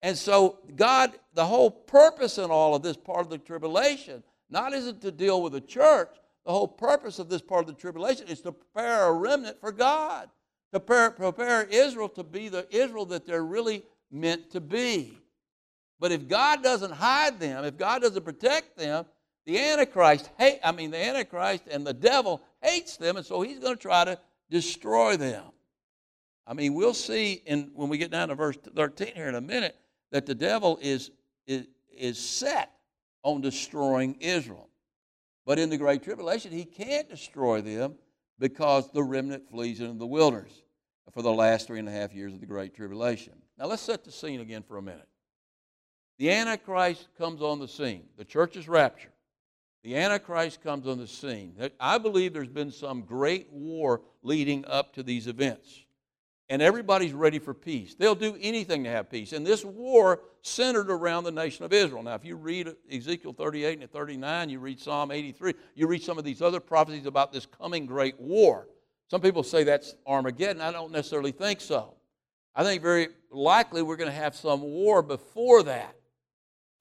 And 0.01 0.17
so, 0.17 0.59
God, 0.75 1.11
the 1.33 1.45
whole 1.45 1.69
purpose 1.69 2.37
in 2.37 2.49
all 2.49 2.75
of 2.75 2.81
this 2.81 2.97
part 2.97 3.21
of 3.21 3.29
the 3.29 3.37
tribulation, 3.37 4.23
not 4.49 4.73
isn't 4.73 5.01
to 5.01 5.11
deal 5.11 5.41
with 5.41 5.53
the 5.53 5.61
church. 5.61 6.09
The 6.45 6.51
whole 6.51 6.67
purpose 6.67 7.19
of 7.19 7.29
this 7.29 7.41
part 7.41 7.61
of 7.61 7.67
the 7.67 7.79
tribulation 7.79 8.27
is 8.27 8.41
to 8.41 8.51
prepare 8.51 9.05
a 9.05 9.13
remnant 9.13 9.59
for 9.59 9.71
God, 9.71 10.29
to 10.73 10.79
prepare, 10.79 11.63
Israel 11.63 12.09
to 12.09 12.23
be 12.23 12.49
the 12.49 12.67
Israel 12.73 13.05
that 13.07 13.25
they're 13.25 13.43
really 13.43 13.83
meant 14.11 14.51
to 14.51 14.61
be. 14.61 15.17
But 15.99 16.11
if 16.11 16.27
God 16.27 16.63
doesn't 16.63 16.91
hide 16.91 17.39
them, 17.39 17.63
if 17.63 17.77
God 17.77 18.01
doesn't 18.01 18.23
protect 18.23 18.77
them, 18.77 19.05
the 19.45 19.59
Antichrist 19.59 20.29
hate, 20.37 20.59
I 20.63 20.71
mean 20.71 20.91
the 20.91 21.03
Antichrist 21.03 21.63
and 21.69 21.85
the 21.85 21.93
devil 21.93 22.41
hates 22.61 22.97
them, 22.97 23.17
and 23.17 23.25
so 23.25 23.41
he's 23.41 23.59
going 23.59 23.75
to 23.75 23.81
try 23.81 24.05
to 24.05 24.19
destroy 24.49 25.17
them. 25.17 25.43
I 26.45 26.53
mean, 26.53 26.73
we'll 26.73 26.93
see 26.93 27.41
in 27.45 27.71
when 27.75 27.89
we 27.89 27.97
get 27.97 28.11
down 28.11 28.29
to 28.29 28.35
verse 28.35 28.57
13 28.57 29.13
here 29.15 29.29
in 29.29 29.35
a 29.35 29.41
minute 29.41 29.75
that 30.11 30.25
the 30.25 30.35
devil 30.35 30.79
is, 30.81 31.11
is, 31.47 31.67
is 31.95 32.19
set 32.19 32.71
on 33.23 33.41
destroying 33.41 34.15
Israel. 34.19 34.69
But 35.45 35.59
in 35.59 35.69
the 35.69 35.77
Great 35.77 36.03
Tribulation, 36.03 36.51
he 36.51 36.65
can't 36.65 37.09
destroy 37.09 37.61
them 37.61 37.95
because 38.41 38.89
the 38.91 39.03
remnant 39.03 39.47
flees 39.49 39.79
into 39.79 39.99
the 39.99 40.07
wilderness 40.07 40.63
for 41.13 41.21
the 41.21 41.31
last 41.31 41.67
three 41.67 41.77
and 41.77 41.87
a 41.87 41.91
half 41.91 42.11
years 42.11 42.33
of 42.33 42.39
the 42.39 42.45
Great 42.47 42.73
Tribulation. 42.73 43.33
Now 43.57 43.67
let's 43.67 43.83
set 43.83 44.03
the 44.03 44.11
scene 44.11 44.41
again 44.41 44.63
for 44.63 44.77
a 44.77 44.81
minute. 44.81 45.07
The 46.17 46.31
Antichrist 46.31 47.07
comes 47.17 47.41
on 47.41 47.59
the 47.59 47.67
scene. 47.67 48.05
The 48.17 48.25
church 48.25 48.57
is 48.57 48.67
raptured. 48.67 49.11
The 49.83 49.95
Antichrist 49.95 50.61
comes 50.61 50.87
on 50.87 50.97
the 50.97 51.07
scene. 51.07 51.55
I 51.79 51.99
believe 51.99 52.33
there's 52.33 52.47
been 52.47 52.71
some 52.71 53.01
great 53.01 53.51
war 53.51 54.01
leading 54.23 54.65
up 54.65 54.93
to 54.95 55.03
these 55.03 55.27
events 55.27 55.85
and 56.51 56.61
everybody's 56.61 57.13
ready 57.13 57.39
for 57.39 57.53
peace. 57.53 57.95
They'll 57.95 58.13
do 58.13 58.37
anything 58.41 58.83
to 58.83 58.89
have 58.89 59.09
peace. 59.09 59.31
And 59.31 59.47
this 59.47 59.63
war 59.63 60.19
centered 60.41 60.91
around 60.91 61.23
the 61.23 61.31
nation 61.31 61.63
of 61.63 61.71
Israel. 61.71 62.03
Now, 62.03 62.15
if 62.15 62.25
you 62.25 62.35
read 62.35 62.75
Ezekiel 62.91 63.31
38 63.31 63.79
and 63.79 63.89
39, 63.89 64.49
you 64.49 64.59
read 64.59 64.77
Psalm 64.77 65.11
83, 65.11 65.53
you 65.75 65.87
read 65.87 66.03
some 66.03 66.17
of 66.17 66.25
these 66.25 66.41
other 66.41 66.59
prophecies 66.59 67.05
about 67.05 67.31
this 67.31 67.45
coming 67.45 67.85
great 67.85 68.19
war. 68.19 68.67
Some 69.09 69.21
people 69.21 69.43
say 69.43 69.63
that's 69.63 69.95
Armageddon. 70.05 70.61
I 70.61 70.73
don't 70.73 70.91
necessarily 70.91 71.31
think 71.31 71.61
so. 71.61 71.93
I 72.53 72.65
think 72.65 72.81
very 72.81 73.07
likely 73.31 73.81
we're 73.81 73.95
going 73.95 74.11
to 74.11 74.15
have 74.15 74.35
some 74.35 74.61
war 74.61 75.01
before 75.01 75.63
that. 75.63 75.95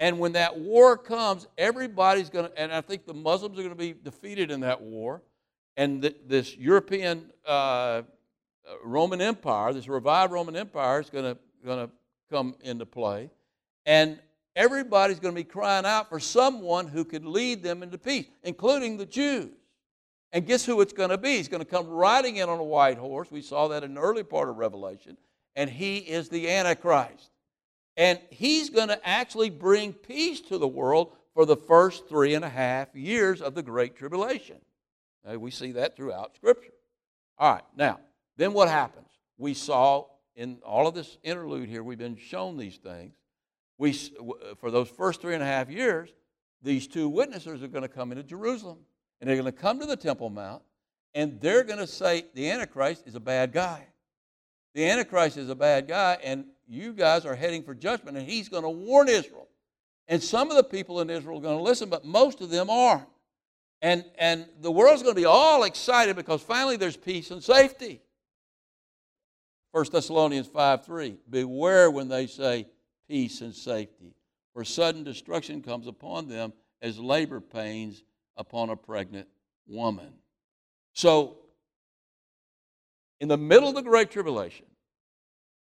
And 0.00 0.18
when 0.18 0.32
that 0.32 0.58
war 0.58 0.96
comes, 0.96 1.46
everybody's 1.56 2.28
going 2.28 2.50
to, 2.50 2.60
and 2.60 2.72
I 2.72 2.80
think 2.80 3.06
the 3.06 3.14
Muslims 3.14 3.56
are 3.56 3.62
going 3.62 3.68
to 3.70 3.76
be 3.76 3.92
defeated 3.92 4.50
in 4.50 4.60
that 4.60 4.82
war. 4.82 5.22
And 5.76 6.12
this 6.26 6.56
European 6.56 7.30
uh, 7.46 8.02
Roman 8.84 9.20
Empire, 9.20 9.72
this 9.72 9.88
revived 9.88 10.32
Roman 10.32 10.56
Empire, 10.56 11.00
is 11.00 11.10
going 11.10 11.36
to, 11.64 11.90
come 12.30 12.54
into 12.62 12.86
play. 12.86 13.28
And 13.86 14.20
everybody's 14.54 15.18
going 15.18 15.34
to 15.34 15.40
be 15.40 15.44
crying 15.44 15.84
out 15.84 16.08
for 16.08 16.20
someone 16.20 16.86
who 16.86 17.04
could 17.04 17.24
lead 17.24 17.62
them 17.62 17.82
into 17.82 17.98
peace, 17.98 18.26
including 18.44 18.96
the 18.96 19.06
Jews. 19.06 19.50
And 20.32 20.46
guess 20.46 20.64
who 20.64 20.80
it's 20.80 20.92
going 20.92 21.10
to 21.10 21.18
be? 21.18 21.38
He's 21.38 21.48
going 21.48 21.62
to 21.62 21.68
come 21.68 21.88
riding 21.88 22.36
in 22.36 22.48
on 22.48 22.60
a 22.60 22.64
white 22.64 22.98
horse. 22.98 23.32
We 23.32 23.42
saw 23.42 23.66
that 23.68 23.82
in 23.82 23.94
the 23.94 24.00
early 24.00 24.22
part 24.22 24.48
of 24.48 24.58
Revelation. 24.58 25.16
And 25.56 25.68
he 25.68 25.98
is 25.98 26.28
the 26.28 26.48
Antichrist. 26.48 27.30
And 27.96 28.20
he's 28.30 28.70
going 28.70 28.88
to 28.88 29.08
actually 29.08 29.50
bring 29.50 29.92
peace 29.92 30.40
to 30.42 30.58
the 30.58 30.68
world 30.68 31.16
for 31.34 31.44
the 31.44 31.56
first 31.56 32.08
three 32.08 32.34
and 32.34 32.44
a 32.44 32.48
half 32.48 32.94
years 32.94 33.42
of 33.42 33.54
the 33.54 33.62
Great 33.62 33.96
Tribulation. 33.96 34.58
Now, 35.26 35.36
we 35.36 35.50
see 35.50 35.72
that 35.72 35.96
throughout 35.96 36.36
Scripture. 36.36 36.72
All 37.38 37.54
right, 37.54 37.64
now, 37.76 37.98
then 38.40 38.52
what 38.52 38.68
happens? 38.68 39.08
We 39.38 39.54
saw 39.54 40.06
in 40.34 40.58
all 40.64 40.86
of 40.86 40.94
this 40.94 41.18
interlude 41.22 41.68
here, 41.68 41.82
we've 41.82 41.98
been 41.98 42.16
shown 42.16 42.56
these 42.56 42.76
things. 42.76 43.14
We, 43.76 43.92
for 44.58 44.70
those 44.70 44.88
first 44.88 45.20
three 45.20 45.34
and 45.34 45.42
a 45.42 45.46
half 45.46 45.70
years, 45.70 46.10
these 46.62 46.86
two 46.86 47.08
witnesses 47.08 47.62
are 47.62 47.68
going 47.68 47.82
to 47.82 47.88
come 47.88 48.12
into 48.12 48.24
Jerusalem. 48.24 48.78
And 49.20 49.28
they're 49.28 49.36
going 49.36 49.52
to 49.52 49.52
come 49.52 49.80
to 49.80 49.86
the 49.86 49.96
Temple 49.96 50.30
Mount, 50.30 50.62
and 51.14 51.38
they're 51.40 51.62
going 51.64 51.78
to 51.78 51.86
say 51.86 52.24
the 52.34 52.50
Antichrist 52.50 53.06
is 53.06 53.14
a 53.14 53.20
bad 53.20 53.52
guy. 53.52 53.86
The 54.74 54.88
Antichrist 54.88 55.36
is 55.36 55.50
a 55.50 55.54
bad 55.54 55.88
guy, 55.88 56.16
and 56.24 56.46
you 56.66 56.94
guys 56.94 57.26
are 57.26 57.34
heading 57.34 57.62
for 57.62 57.74
judgment, 57.74 58.16
and 58.16 58.26
he's 58.26 58.48
going 58.48 58.62
to 58.62 58.70
warn 58.70 59.08
Israel. 59.08 59.48
And 60.08 60.22
some 60.22 60.50
of 60.50 60.56
the 60.56 60.64
people 60.64 61.00
in 61.00 61.10
Israel 61.10 61.38
are 61.38 61.42
going 61.42 61.58
to 61.58 61.62
listen, 61.62 61.90
but 61.90 62.06
most 62.06 62.40
of 62.40 62.48
them 62.48 62.70
aren't. 62.70 63.06
And, 63.82 64.04
and 64.18 64.46
the 64.60 64.70
world's 64.70 65.02
going 65.02 65.14
to 65.14 65.20
be 65.20 65.26
all 65.26 65.64
excited 65.64 66.16
because 66.16 66.40
finally 66.40 66.76
there's 66.76 66.96
peace 66.96 67.30
and 67.30 67.42
safety. 67.42 68.00
1 69.72 69.86
Thessalonians 69.92 70.48
5 70.48 70.84
3. 70.84 71.16
Beware 71.28 71.90
when 71.90 72.08
they 72.08 72.26
say 72.26 72.66
peace 73.08 73.40
and 73.40 73.54
safety, 73.54 74.14
for 74.52 74.64
sudden 74.64 75.04
destruction 75.04 75.62
comes 75.62 75.86
upon 75.86 76.28
them 76.28 76.52
as 76.82 76.98
labor 76.98 77.40
pains 77.40 78.02
upon 78.36 78.70
a 78.70 78.76
pregnant 78.76 79.28
woman. 79.66 80.12
So, 80.92 81.36
in 83.20 83.28
the 83.28 83.36
middle 83.36 83.68
of 83.68 83.74
the 83.74 83.82
Great 83.82 84.10
Tribulation, 84.10 84.66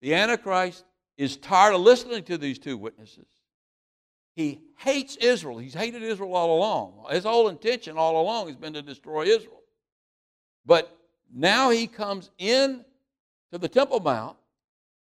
The 0.02 0.14
Antichrist 0.14 0.84
is 1.18 1.38
tired 1.38 1.74
of 1.74 1.82
listening 1.82 2.24
to 2.24 2.38
these 2.38 2.60
two 2.60 2.78
witnesses. 2.78 3.26
He 4.36 4.62
hates 4.78 5.16
Israel. 5.16 5.58
He's 5.58 5.74
hated 5.74 6.04
Israel 6.04 6.36
all 6.36 6.58
along. 6.58 7.06
His 7.10 7.24
whole 7.24 7.50
intention 7.50 7.98
all 7.98 8.22
along 8.22 8.48
has 8.48 8.56
been 8.56 8.74
to 8.74 8.84
destroy 8.84 9.24
Israel. 9.24 9.64
But 10.64 10.96
now 11.34 11.72
he 11.72 11.88
comes 11.88 12.30
in 12.38 12.86
to 13.52 13.58
the 13.58 13.68
Temple 13.68 14.00
Mount 14.00 14.38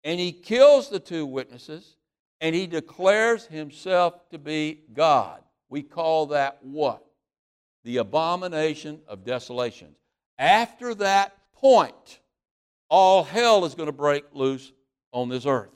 and 0.03 0.19
he 0.19 0.31
kills 0.31 0.89
the 0.89 0.99
two 0.99 1.25
witnesses 1.25 1.95
and 2.41 2.55
he 2.55 2.67
declares 2.67 3.45
himself 3.45 4.29
to 4.29 4.37
be 4.37 4.81
God. 4.93 5.41
We 5.69 5.81
call 5.81 6.27
that 6.27 6.59
what? 6.61 7.03
The 7.83 7.97
abomination 7.97 9.01
of 9.07 9.25
desolation. 9.25 9.95
After 10.37 10.93
that 10.95 11.35
point, 11.53 12.19
all 12.89 13.23
hell 13.23 13.65
is 13.65 13.75
going 13.75 13.87
to 13.87 13.93
break 13.93 14.25
loose 14.33 14.71
on 15.11 15.29
this 15.29 15.45
earth. 15.45 15.71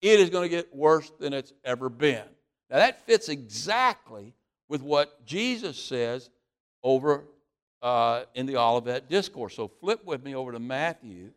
It 0.00 0.20
is 0.20 0.30
going 0.30 0.48
to 0.48 0.56
get 0.56 0.74
worse 0.74 1.10
than 1.18 1.32
it's 1.32 1.52
ever 1.64 1.88
been. 1.88 2.24
Now, 2.70 2.76
that 2.78 3.06
fits 3.06 3.28
exactly 3.28 4.34
with 4.68 4.82
what 4.82 5.24
Jesus 5.24 5.78
says 5.82 6.30
over 6.82 7.24
uh, 7.82 8.24
in 8.34 8.46
the 8.46 8.56
Olivet 8.56 9.08
Discourse. 9.08 9.54
So, 9.54 9.68
flip 9.68 10.04
with 10.04 10.22
me 10.22 10.34
over 10.34 10.52
to 10.52 10.58
Matthew. 10.58 11.30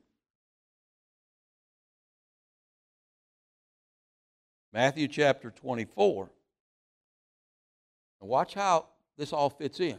Matthew 4.73 5.07
chapter 5.07 5.51
24. 5.51 6.29
And 8.21 8.29
watch 8.29 8.53
how 8.53 8.87
this 9.17 9.33
all 9.33 9.49
fits 9.49 9.79
in. 9.79 9.97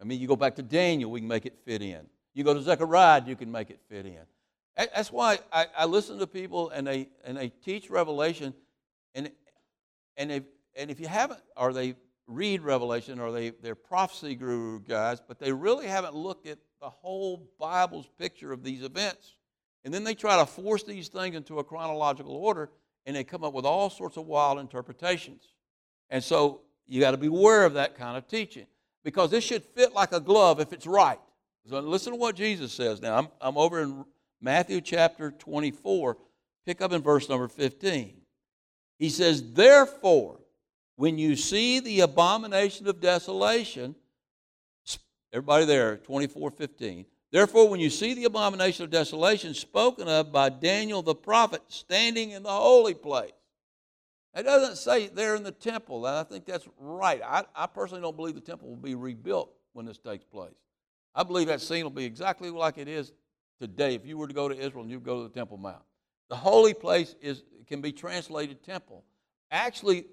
I 0.00 0.04
mean, 0.04 0.20
you 0.20 0.26
go 0.26 0.36
back 0.36 0.56
to 0.56 0.62
Daniel, 0.62 1.10
we 1.10 1.20
can 1.20 1.28
make 1.28 1.44
it 1.44 1.58
fit 1.64 1.82
in. 1.82 2.06
You 2.32 2.44
go 2.44 2.54
to 2.54 2.62
Zechariah, 2.62 3.22
you 3.26 3.36
can 3.36 3.50
make 3.50 3.70
it 3.70 3.80
fit 3.88 4.06
in. 4.06 4.22
That's 4.76 5.12
why 5.12 5.38
I, 5.52 5.66
I 5.76 5.84
listen 5.84 6.18
to 6.20 6.26
people 6.26 6.70
and 6.70 6.86
they, 6.86 7.08
and 7.24 7.36
they 7.36 7.50
teach 7.50 7.90
Revelation, 7.90 8.54
and, 9.14 9.30
and, 10.16 10.30
they, 10.30 10.40
and 10.76 10.90
if 10.90 11.00
you 11.00 11.08
haven't, 11.08 11.40
or 11.56 11.72
they 11.72 11.96
read 12.26 12.62
Revelation, 12.62 13.18
or 13.18 13.32
they, 13.32 13.50
they're 13.50 13.74
prophecy 13.74 14.36
guru 14.36 14.80
guys, 14.80 15.20
but 15.20 15.38
they 15.38 15.52
really 15.52 15.86
haven't 15.86 16.14
looked 16.14 16.46
at 16.46 16.58
the 16.80 16.88
whole 16.88 17.48
Bible's 17.58 18.08
picture 18.18 18.52
of 18.52 18.62
these 18.62 18.82
events. 18.82 19.34
And 19.84 19.92
then 19.92 20.04
they 20.04 20.14
try 20.14 20.38
to 20.38 20.46
force 20.46 20.82
these 20.82 21.08
things 21.08 21.36
into 21.36 21.58
a 21.58 21.64
chronological 21.64 22.34
order, 22.34 22.70
and 23.06 23.16
they 23.16 23.24
come 23.24 23.44
up 23.44 23.54
with 23.54 23.64
all 23.64 23.90
sorts 23.90 24.16
of 24.16 24.26
wild 24.26 24.58
interpretations. 24.58 25.42
And 26.10 26.22
so 26.22 26.62
you 26.86 27.00
got 27.00 27.12
to 27.12 27.16
be 27.16 27.28
aware 27.28 27.64
of 27.64 27.74
that 27.74 27.96
kind 27.96 28.16
of 28.16 28.26
teaching 28.26 28.66
because 29.04 29.30
this 29.30 29.44
should 29.44 29.62
fit 29.62 29.94
like 29.94 30.12
a 30.12 30.20
glove 30.20 30.60
if 30.60 30.72
it's 30.72 30.86
right. 30.86 31.20
So 31.68 31.78
listen 31.80 32.12
to 32.12 32.18
what 32.18 32.36
Jesus 32.36 32.72
says 32.72 33.00
now. 33.00 33.16
I'm, 33.16 33.28
I'm 33.40 33.56
over 33.56 33.80
in 33.80 34.04
Matthew 34.40 34.80
chapter 34.80 35.30
24. 35.30 36.16
Pick 36.66 36.80
up 36.80 36.92
in 36.92 37.02
verse 37.02 37.28
number 37.28 37.48
15. 37.48 38.14
He 38.98 39.08
says, 39.08 39.52
Therefore, 39.52 40.40
when 40.96 41.16
you 41.16 41.36
see 41.36 41.80
the 41.80 42.00
abomination 42.00 42.86
of 42.88 43.00
desolation, 43.00 43.94
everybody 45.32 45.64
there, 45.64 45.96
24 45.98 46.50
15. 46.50 47.06
Therefore, 47.32 47.68
when 47.68 47.80
you 47.80 47.90
see 47.90 48.14
the 48.14 48.24
abomination 48.24 48.84
of 48.84 48.90
desolation 48.90 49.54
spoken 49.54 50.08
of 50.08 50.32
by 50.32 50.48
Daniel 50.48 51.02
the 51.02 51.14
prophet 51.14 51.62
standing 51.68 52.32
in 52.32 52.42
the 52.42 52.50
holy 52.50 52.94
place, 52.94 53.32
it 54.34 54.42
doesn't 54.44 54.76
say 54.76 55.08
there 55.08 55.34
in 55.34 55.42
the 55.42 55.52
temple, 55.52 56.06
and 56.06 56.16
I 56.16 56.22
think 56.24 56.44
that's 56.44 56.68
right. 56.78 57.20
I, 57.24 57.44
I 57.54 57.66
personally 57.66 58.02
don't 58.02 58.16
believe 58.16 58.34
the 58.34 58.40
temple 58.40 58.68
will 58.68 58.76
be 58.76 58.94
rebuilt 58.94 59.52
when 59.72 59.86
this 59.86 59.98
takes 59.98 60.24
place. 60.24 60.54
I 61.14 61.22
believe 61.22 61.48
that 61.48 61.60
scene 61.60 61.84
will 61.84 61.90
be 61.90 62.04
exactly 62.04 62.50
like 62.50 62.78
it 62.78 62.88
is 62.88 63.12
today 63.60 63.94
if 63.94 64.06
you 64.06 64.16
were 64.16 64.28
to 64.28 64.34
go 64.34 64.48
to 64.48 64.56
Israel 64.56 64.82
and 64.82 64.90
you 64.90 65.00
go 65.00 65.22
to 65.22 65.28
the 65.28 65.34
Temple 65.34 65.56
Mount. 65.56 65.82
The 66.28 66.36
holy 66.36 66.74
place 66.74 67.16
is, 67.20 67.42
can 67.66 67.80
be 67.80 67.92
translated 67.92 68.62
temple. 68.62 69.04
Actually, 69.50 70.06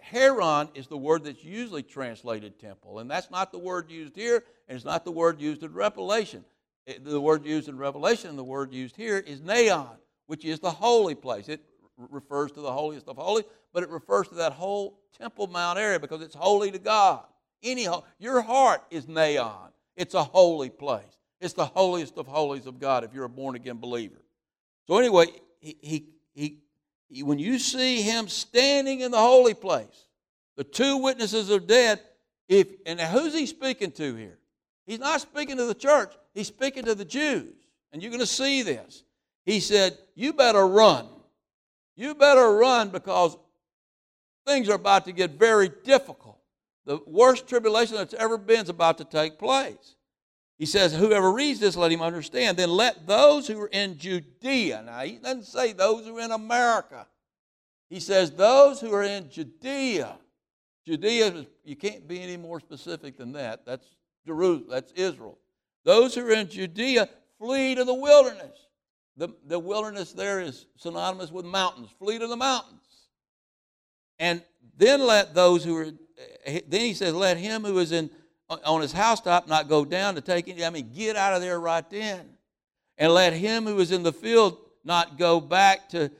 hieron 0.00 0.68
is 0.74 0.86
the 0.86 0.96
word 0.96 1.24
that's 1.24 1.44
usually 1.44 1.82
translated 1.82 2.58
temple, 2.58 2.98
and 3.00 3.10
that's 3.10 3.30
not 3.30 3.52
the 3.52 3.58
word 3.58 3.90
used 3.90 4.16
here, 4.16 4.44
and 4.68 4.76
it's 4.76 4.84
not 4.84 5.04
the 5.04 5.12
word 5.12 5.40
used 5.40 5.62
in 5.62 5.72
Revelation. 5.72 6.44
Eh, 6.86 6.94
the 7.02 7.20
word 7.20 7.44
used 7.44 7.68
in 7.68 7.76
Revelation 7.76 8.30
and 8.30 8.38
the 8.38 8.44
word 8.44 8.72
used 8.72 8.96
here 8.96 9.18
is 9.18 9.40
Neon, 9.40 9.96
which 10.26 10.44
is 10.44 10.60
the 10.60 10.70
holy 10.70 11.14
place. 11.14 11.48
It 11.48 11.64
refers 11.96 12.52
to 12.52 12.60
the 12.60 12.72
holiest 12.72 13.08
of 13.08 13.16
holy, 13.16 13.44
but 13.72 13.82
it 13.82 13.90
refers 13.90 14.28
to 14.28 14.34
that 14.36 14.52
whole 14.52 14.98
Temple 15.18 15.46
Mount 15.46 15.78
area 15.78 16.00
because 16.00 16.22
it's 16.22 16.34
holy 16.34 16.70
to 16.70 16.78
God. 16.78 17.24
Any 17.62 17.86
your 18.18 18.42
heart 18.42 18.82
is 18.90 19.06
Neon. 19.06 19.70
It's 19.96 20.14
a 20.14 20.24
holy 20.24 20.70
place. 20.70 21.04
It's 21.40 21.54
the 21.54 21.66
holiest 21.66 22.18
of 22.18 22.26
holies 22.26 22.66
of 22.66 22.80
God 22.80 23.04
if 23.04 23.12
you're 23.12 23.24
a 23.24 23.28
born 23.28 23.56
again 23.56 23.78
believer. 23.78 24.22
So 24.86 24.98
anyway, 24.98 25.26
he, 25.60 25.76
he, 25.80 26.06
he, 26.34 26.58
when 27.20 27.38
you 27.38 27.58
see 27.58 28.02
him 28.02 28.28
standing 28.28 29.00
in 29.00 29.10
the 29.10 29.18
holy 29.18 29.54
place, 29.54 30.06
the 30.56 30.64
two 30.64 30.98
witnesses 30.98 31.50
are 31.50 31.60
dead. 31.60 32.00
If 32.48 32.68
and 32.86 33.00
who's 33.00 33.34
he 33.34 33.46
speaking 33.46 33.92
to 33.92 34.14
here? 34.14 34.38
He's 34.86 34.98
not 34.98 35.20
speaking 35.20 35.56
to 35.58 35.66
the 35.66 35.74
church. 35.74 36.12
He's 36.34 36.48
speaking 36.48 36.84
to 36.84 36.94
the 36.94 37.04
Jews, 37.04 37.54
and 37.92 38.02
you're 38.02 38.10
going 38.10 38.20
to 38.20 38.26
see 38.26 38.62
this. 38.62 39.04
He 39.44 39.60
said, 39.60 39.98
"You 40.14 40.32
better 40.32 40.66
run. 40.66 41.08
You 41.94 42.14
better 42.14 42.52
run 42.54 42.90
because 42.90 43.36
things 44.46 44.68
are 44.68 44.74
about 44.74 45.04
to 45.04 45.12
get 45.12 45.32
very 45.32 45.68
difficult." 45.68 46.38
The 46.84 46.98
worst 47.06 47.46
tribulation 47.46 47.96
that's 47.96 48.14
ever 48.14 48.36
been 48.36 48.64
is 48.64 48.68
about 48.68 48.98
to 48.98 49.04
take 49.04 49.38
place. 49.38 49.96
He 50.58 50.66
says, 50.66 50.94
Whoever 50.94 51.32
reads 51.32 51.60
this, 51.60 51.76
let 51.76 51.92
him 51.92 52.02
understand. 52.02 52.56
Then 52.56 52.70
let 52.70 53.06
those 53.06 53.46
who 53.46 53.60
are 53.60 53.70
in 53.72 53.98
Judea, 53.98 54.82
now 54.86 55.00
he 55.00 55.16
doesn't 55.16 55.46
say 55.46 55.72
those 55.72 56.06
who 56.06 56.16
are 56.16 56.24
in 56.24 56.32
America. 56.32 57.06
He 57.88 58.00
says, 58.00 58.30
Those 58.30 58.80
who 58.80 58.92
are 58.92 59.02
in 59.02 59.30
Judea. 59.30 60.18
Judea, 60.86 61.46
you 61.64 61.76
can't 61.76 62.08
be 62.08 62.20
any 62.20 62.36
more 62.36 62.58
specific 62.58 63.16
than 63.16 63.32
that. 63.32 63.64
That's 63.64 63.86
Jerusalem, 64.26 64.68
that's 64.70 64.92
Israel. 64.92 65.38
Those 65.84 66.14
who 66.14 66.26
are 66.26 66.32
in 66.32 66.48
Judea, 66.48 67.08
flee 67.38 67.74
to 67.74 67.84
the 67.84 67.94
wilderness. 67.94 68.58
The, 69.16 69.28
the 69.46 69.58
wilderness 69.58 70.12
there 70.12 70.40
is 70.40 70.66
synonymous 70.76 71.30
with 71.30 71.44
mountains. 71.44 71.90
Flee 71.98 72.18
to 72.18 72.26
the 72.26 72.36
mountains. 72.36 72.80
And 74.18 74.42
then 74.76 75.04
let 75.04 75.34
those 75.34 75.64
who 75.64 75.76
are 75.76 75.84
eh, 75.84 76.36
eh, 76.44 76.60
then 76.66 76.80
he 76.80 76.94
says, 76.94 77.14
let 77.14 77.36
him 77.36 77.64
who 77.64 77.78
is 77.78 77.92
in 77.92 78.10
on 78.64 78.80
his 78.80 78.92
housetop 78.92 79.48
not 79.48 79.68
go 79.68 79.84
down 79.84 80.14
to 80.14 80.20
take 80.20 80.48
any. 80.48 80.64
I 80.64 80.70
mean, 80.70 80.90
get 80.92 81.16
out 81.16 81.34
of 81.34 81.40
there 81.40 81.58
right 81.60 81.88
then. 81.90 82.28
And 82.98 83.12
let 83.12 83.32
him 83.32 83.64
who 83.64 83.78
is 83.80 83.90
in 83.90 84.02
the 84.02 84.12
field 84.12 84.58
not 84.84 85.18
go 85.18 85.40
back 85.40 85.88
to, 85.90 86.10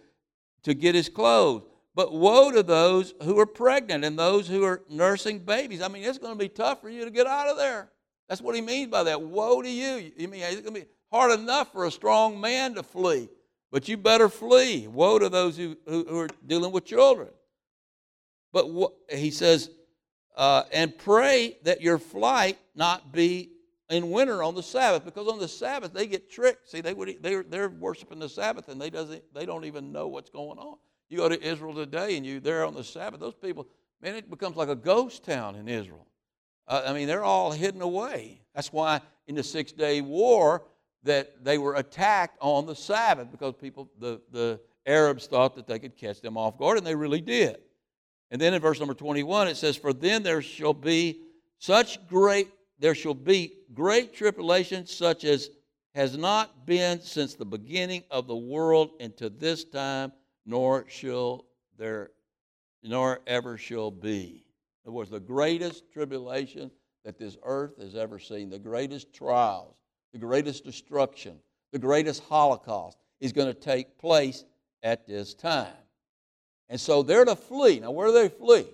to 0.62 0.74
get 0.74 0.94
his 0.94 1.08
clothes. 1.08 1.62
But 1.94 2.12
woe 2.12 2.50
to 2.50 2.62
those 2.62 3.12
who 3.22 3.38
are 3.38 3.46
pregnant 3.46 4.04
and 4.04 4.18
those 4.18 4.48
who 4.48 4.64
are 4.64 4.82
nursing 4.88 5.40
babies. 5.40 5.82
I 5.82 5.88
mean, 5.88 6.04
it's 6.04 6.18
going 6.18 6.32
to 6.32 6.38
be 6.38 6.48
tough 6.48 6.80
for 6.80 6.88
you 6.88 7.04
to 7.04 7.10
get 7.10 7.26
out 7.26 7.48
of 7.48 7.58
there. 7.58 7.90
That's 8.28 8.40
what 8.40 8.54
he 8.54 8.62
means 8.62 8.90
by 8.90 9.02
that. 9.04 9.20
Woe 9.20 9.60
to 9.60 9.68
you. 9.68 10.12
You 10.16 10.28
mean 10.28 10.42
it's 10.42 10.62
going 10.62 10.74
to 10.74 10.80
be 10.80 10.86
hard 11.10 11.38
enough 11.38 11.70
for 11.72 11.84
a 11.84 11.90
strong 11.90 12.40
man 12.40 12.74
to 12.74 12.82
flee, 12.82 13.28
but 13.70 13.88
you 13.88 13.98
better 13.98 14.30
flee. 14.30 14.86
Woe 14.86 15.18
to 15.18 15.28
those 15.28 15.56
who, 15.56 15.76
who, 15.86 16.06
who 16.08 16.18
are 16.20 16.28
dealing 16.46 16.72
with 16.72 16.86
children. 16.86 17.28
But 18.52 18.70
what, 18.70 18.92
he 19.10 19.30
says, 19.30 19.70
uh, 20.36 20.64
and 20.72 20.96
pray 20.96 21.58
that 21.64 21.80
your 21.80 21.98
flight 21.98 22.58
not 22.74 23.12
be 23.12 23.50
in 23.90 24.10
winter 24.10 24.42
on 24.42 24.54
the 24.54 24.62
Sabbath, 24.62 25.04
because 25.04 25.28
on 25.28 25.38
the 25.38 25.48
Sabbath 25.48 25.92
they 25.92 26.06
get 26.06 26.30
tricked. 26.30 26.70
See, 26.70 26.80
they 26.80 26.94
would 26.94 27.22
they're, 27.22 27.42
they're 27.42 27.68
worshiping 27.68 28.18
the 28.18 28.28
Sabbath 28.28 28.68
and 28.68 28.80
they 28.80 28.90
doesn't 28.90 29.22
they 29.34 29.44
don't 29.44 29.64
even 29.64 29.92
know 29.92 30.08
what's 30.08 30.30
going 30.30 30.58
on. 30.58 30.76
You 31.08 31.18
go 31.18 31.28
to 31.28 31.42
Israel 31.42 31.74
today 31.74 32.16
and 32.16 32.24
you 32.24 32.40
there 32.40 32.64
on 32.64 32.74
the 32.74 32.84
Sabbath, 32.84 33.20
those 33.20 33.34
people, 33.34 33.68
man, 34.00 34.14
it 34.14 34.30
becomes 34.30 34.56
like 34.56 34.68
a 34.68 34.74
ghost 34.74 35.24
town 35.24 35.56
in 35.56 35.68
Israel. 35.68 36.06
Uh, 36.66 36.82
I 36.86 36.94
mean, 36.94 37.06
they're 37.06 37.24
all 37.24 37.52
hidden 37.52 37.82
away. 37.82 38.40
That's 38.54 38.72
why 38.72 39.00
in 39.26 39.34
the 39.34 39.42
Six 39.42 39.72
Day 39.72 40.00
War 40.00 40.62
that 41.02 41.44
they 41.44 41.58
were 41.58 41.74
attacked 41.74 42.38
on 42.40 42.64
the 42.64 42.76
Sabbath 42.76 43.30
because 43.30 43.54
people 43.54 43.90
the 43.98 44.22
the 44.30 44.60
Arabs 44.86 45.26
thought 45.26 45.54
that 45.56 45.66
they 45.66 45.78
could 45.78 45.96
catch 45.96 46.20
them 46.20 46.36
off 46.36 46.58
guard, 46.58 46.78
and 46.78 46.86
they 46.86 46.94
really 46.94 47.20
did. 47.20 47.58
And 48.32 48.40
then 48.40 48.54
in 48.54 48.62
verse 48.62 48.78
number 48.78 48.94
21, 48.94 49.46
it 49.46 49.58
says, 49.58 49.76
For 49.76 49.92
then 49.92 50.22
there 50.22 50.40
shall 50.40 50.72
be 50.72 51.20
such 51.58 52.04
great, 52.08 52.48
there 52.78 52.94
shall 52.94 53.14
be 53.14 53.52
great 53.74 54.14
tribulation 54.14 54.86
such 54.86 55.24
as 55.24 55.50
has 55.94 56.16
not 56.16 56.64
been 56.64 57.02
since 57.02 57.34
the 57.34 57.44
beginning 57.44 58.02
of 58.10 58.26
the 58.26 58.36
world 58.36 58.92
into 59.00 59.28
this 59.28 59.64
time, 59.64 60.12
nor 60.46 60.86
shall 60.88 61.44
there, 61.76 62.12
nor 62.82 63.20
ever 63.26 63.58
shall 63.58 63.90
be. 63.90 64.46
It 64.86 64.90
was 64.90 65.10
the 65.10 65.20
greatest 65.20 65.92
tribulation 65.92 66.70
that 67.04 67.18
this 67.18 67.36
earth 67.44 67.76
has 67.78 67.94
ever 67.94 68.18
seen, 68.18 68.48
the 68.48 68.58
greatest 68.58 69.12
trials, 69.12 69.76
the 70.14 70.18
greatest 70.18 70.64
destruction, 70.64 71.38
the 71.70 71.78
greatest 71.78 72.22
Holocaust 72.24 72.96
is 73.20 73.34
going 73.34 73.48
to 73.48 73.60
take 73.60 73.98
place 73.98 74.46
at 74.82 75.06
this 75.06 75.34
time. 75.34 75.81
And 76.72 76.80
so 76.80 77.02
they're 77.02 77.26
to 77.26 77.36
flee. 77.36 77.80
Now, 77.80 77.90
where 77.90 78.06
do 78.06 78.14
they 78.14 78.30
flee? 78.30 78.64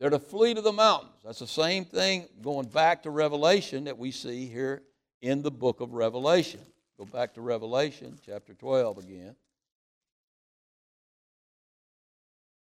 They're 0.00 0.08
to 0.08 0.18
flee 0.18 0.54
to 0.54 0.62
the 0.62 0.72
mountains. 0.72 1.12
That's 1.22 1.38
the 1.38 1.46
same 1.46 1.84
thing 1.84 2.26
going 2.40 2.66
back 2.68 3.02
to 3.02 3.10
Revelation 3.10 3.84
that 3.84 3.98
we 3.98 4.10
see 4.10 4.46
here 4.46 4.82
in 5.20 5.42
the 5.42 5.50
book 5.50 5.82
of 5.82 5.92
Revelation. 5.92 6.60
Go 6.96 7.04
back 7.04 7.34
to 7.34 7.42
Revelation 7.42 8.18
chapter 8.24 8.54
12 8.54 8.96
again. 8.96 9.36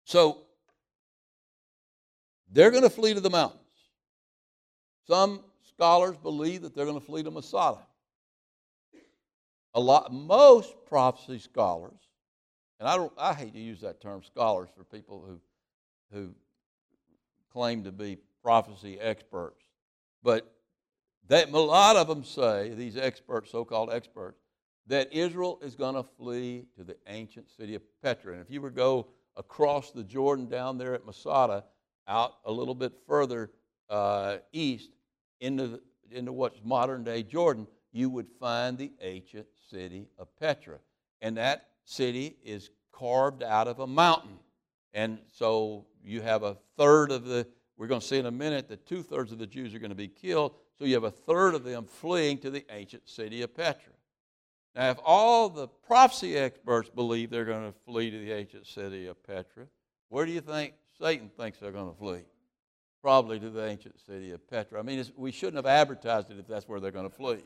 So, 0.05 0.39
they're 2.51 2.71
going 2.71 2.83
to 2.83 2.91
flee 2.91 3.13
to 3.13 3.21
the 3.21 3.29
mountains. 3.29 3.61
Some 5.07 5.41
scholars 5.69 6.17
believe 6.17 6.63
that 6.63 6.75
they're 6.75 6.87
going 6.87 6.99
to 6.99 7.07
flee 7.07 7.23
to 7.25 7.31
Masada. 7.31 7.81
A 9.75 9.81
lot, 9.81 10.11
most 10.15 10.73
prophecy 10.87 11.39
scholars, 11.39 12.01
and 12.81 12.89
I, 12.89 12.97
don't, 12.97 13.13
I 13.17 13.35
hate 13.35 13.53
to 13.55 13.61
use 13.61 13.81
that 13.81 14.01
term 14.01 14.23
scholars 14.23 14.69
for 14.77 14.85
people 14.85 15.25
who, 15.27 15.41
who 16.17 16.35
claim 17.53 17.85
to 17.85 17.93
be 17.93 18.19
prophecy 18.43 18.99
experts, 19.01 19.63
but 20.23 20.55
that, 21.29 21.49
a 21.51 21.59
lot 21.59 21.97
of 21.97 22.09
them 22.09 22.25
say, 22.25 22.75
these 22.75 22.97
experts, 22.97 23.51
so 23.51 23.65
called 23.65 23.91
experts, 23.91 24.39
that 24.87 25.13
Israel 25.13 25.59
is 25.63 25.75
going 25.75 25.95
to 25.95 26.05
flee 26.19 26.67
to 26.77 26.85
the 26.85 26.97
ancient 27.07 27.51
city 27.51 27.75
of 27.75 27.83
Petra. 28.03 28.33
And 28.33 28.43
if 28.43 28.51
you 28.51 28.61
were 28.61 28.71
to 28.71 28.77
go 28.77 29.07
across 29.37 29.91
the 29.91 30.05
Jordan 30.05 30.49
down 30.49 30.77
there 30.77 30.95
at 30.95 31.07
Masada, 31.07 31.65
out 32.07 32.35
a 32.45 32.53
little 32.53 32.75
bit 32.75 32.93
further 33.07 33.51
uh, 33.89 34.37
east 34.53 34.91
into, 35.41 35.67
the, 35.69 35.81
into 36.11 36.33
what's 36.33 36.61
modern 36.63 37.03
day 37.03 37.23
Jordan, 37.23 37.67
you 37.93 38.11
would 38.11 38.29
find 38.39 38.77
the 38.77 38.93
ancient 39.01 39.47
city 39.71 40.09
of 40.19 40.29
Petra. 40.39 40.79
And 41.23 41.37
that 41.39 41.69
city 41.85 42.37
is 42.45 42.71
carved 42.93 43.43
out 43.43 43.69
of 43.69 43.81
a 43.81 43.87
mountain. 43.87 44.39
And 44.93 45.19
so 45.33 45.87
you 46.03 46.21
have 46.23 46.43
a 46.43 46.57
third 46.77 47.11
of 47.11 47.25
the, 47.25 47.47
we're 47.77 47.89
going 47.89 48.01
to 48.01 48.07
see 48.07 48.19
in 48.19 48.27
a 48.27 48.31
minute 48.31 48.69
that 48.69 48.87
two 48.87 49.03
thirds 49.03 49.33
of 49.33 49.39
the 49.39 49.47
Jews 49.47 49.75
are 49.75 49.79
going 49.79 49.91
to 49.91 49.97
be 49.97 50.09
killed. 50.09 50.55
So 50.79 50.85
you 50.85 50.95
have 50.95 51.05
a 51.05 51.11
third 51.11 51.55
of 51.55 51.65
them 51.65 51.85
fleeing 51.85 52.39
to 52.39 52.51
the 52.51 52.65
ancient 52.71 53.09
city 53.09 53.43
of 53.43 53.55
Petra. 53.55 53.93
Now, 54.75 54.91
if 54.91 54.99
all 55.05 55.49
the 55.49 55.69
prophecy 55.69 56.37
experts 56.37 56.91
believe 56.91 57.31
they're 57.31 57.45
going 57.45 57.73
to 57.73 57.79
flee 57.85 58.11
to 58.11 58.19
the 58.19 58.33
ancient 58.33 58.67
city 58.67 59.07
of 59.07 59.23
Petra, 59.25 59.67
where 60.09 60.27
do 60.27 60.33
you 60.33 60.41
think 60.41 60.75
Satan 61.01 61.31
thinks 61.37 61.59
they're 61.59 61.73
going 61.73 61.93
to 61.93 61.99
flee? 61.99 62.23
Probably 63.01 63.39
to 63.39 63.51
the 63.51 63.65
ancient 63.65 64.01
city 64.01 64.33
of 64.33 64.49
Petra. 64.49 64.81
I 64.81 64.83
mean, 64.83 65.05
we 65.17 65.31
shouldn't 65.31 65.57
have 65.57 65.67
advertised 65.67 66.31
it 66.31 66.39
if 66.39 66.49
that's 66.49 66.67
where 66.67 66.81
they're 66.81 66.91
going 66.91 67.09
to 67.09 67.15
flee. 67.15 67.45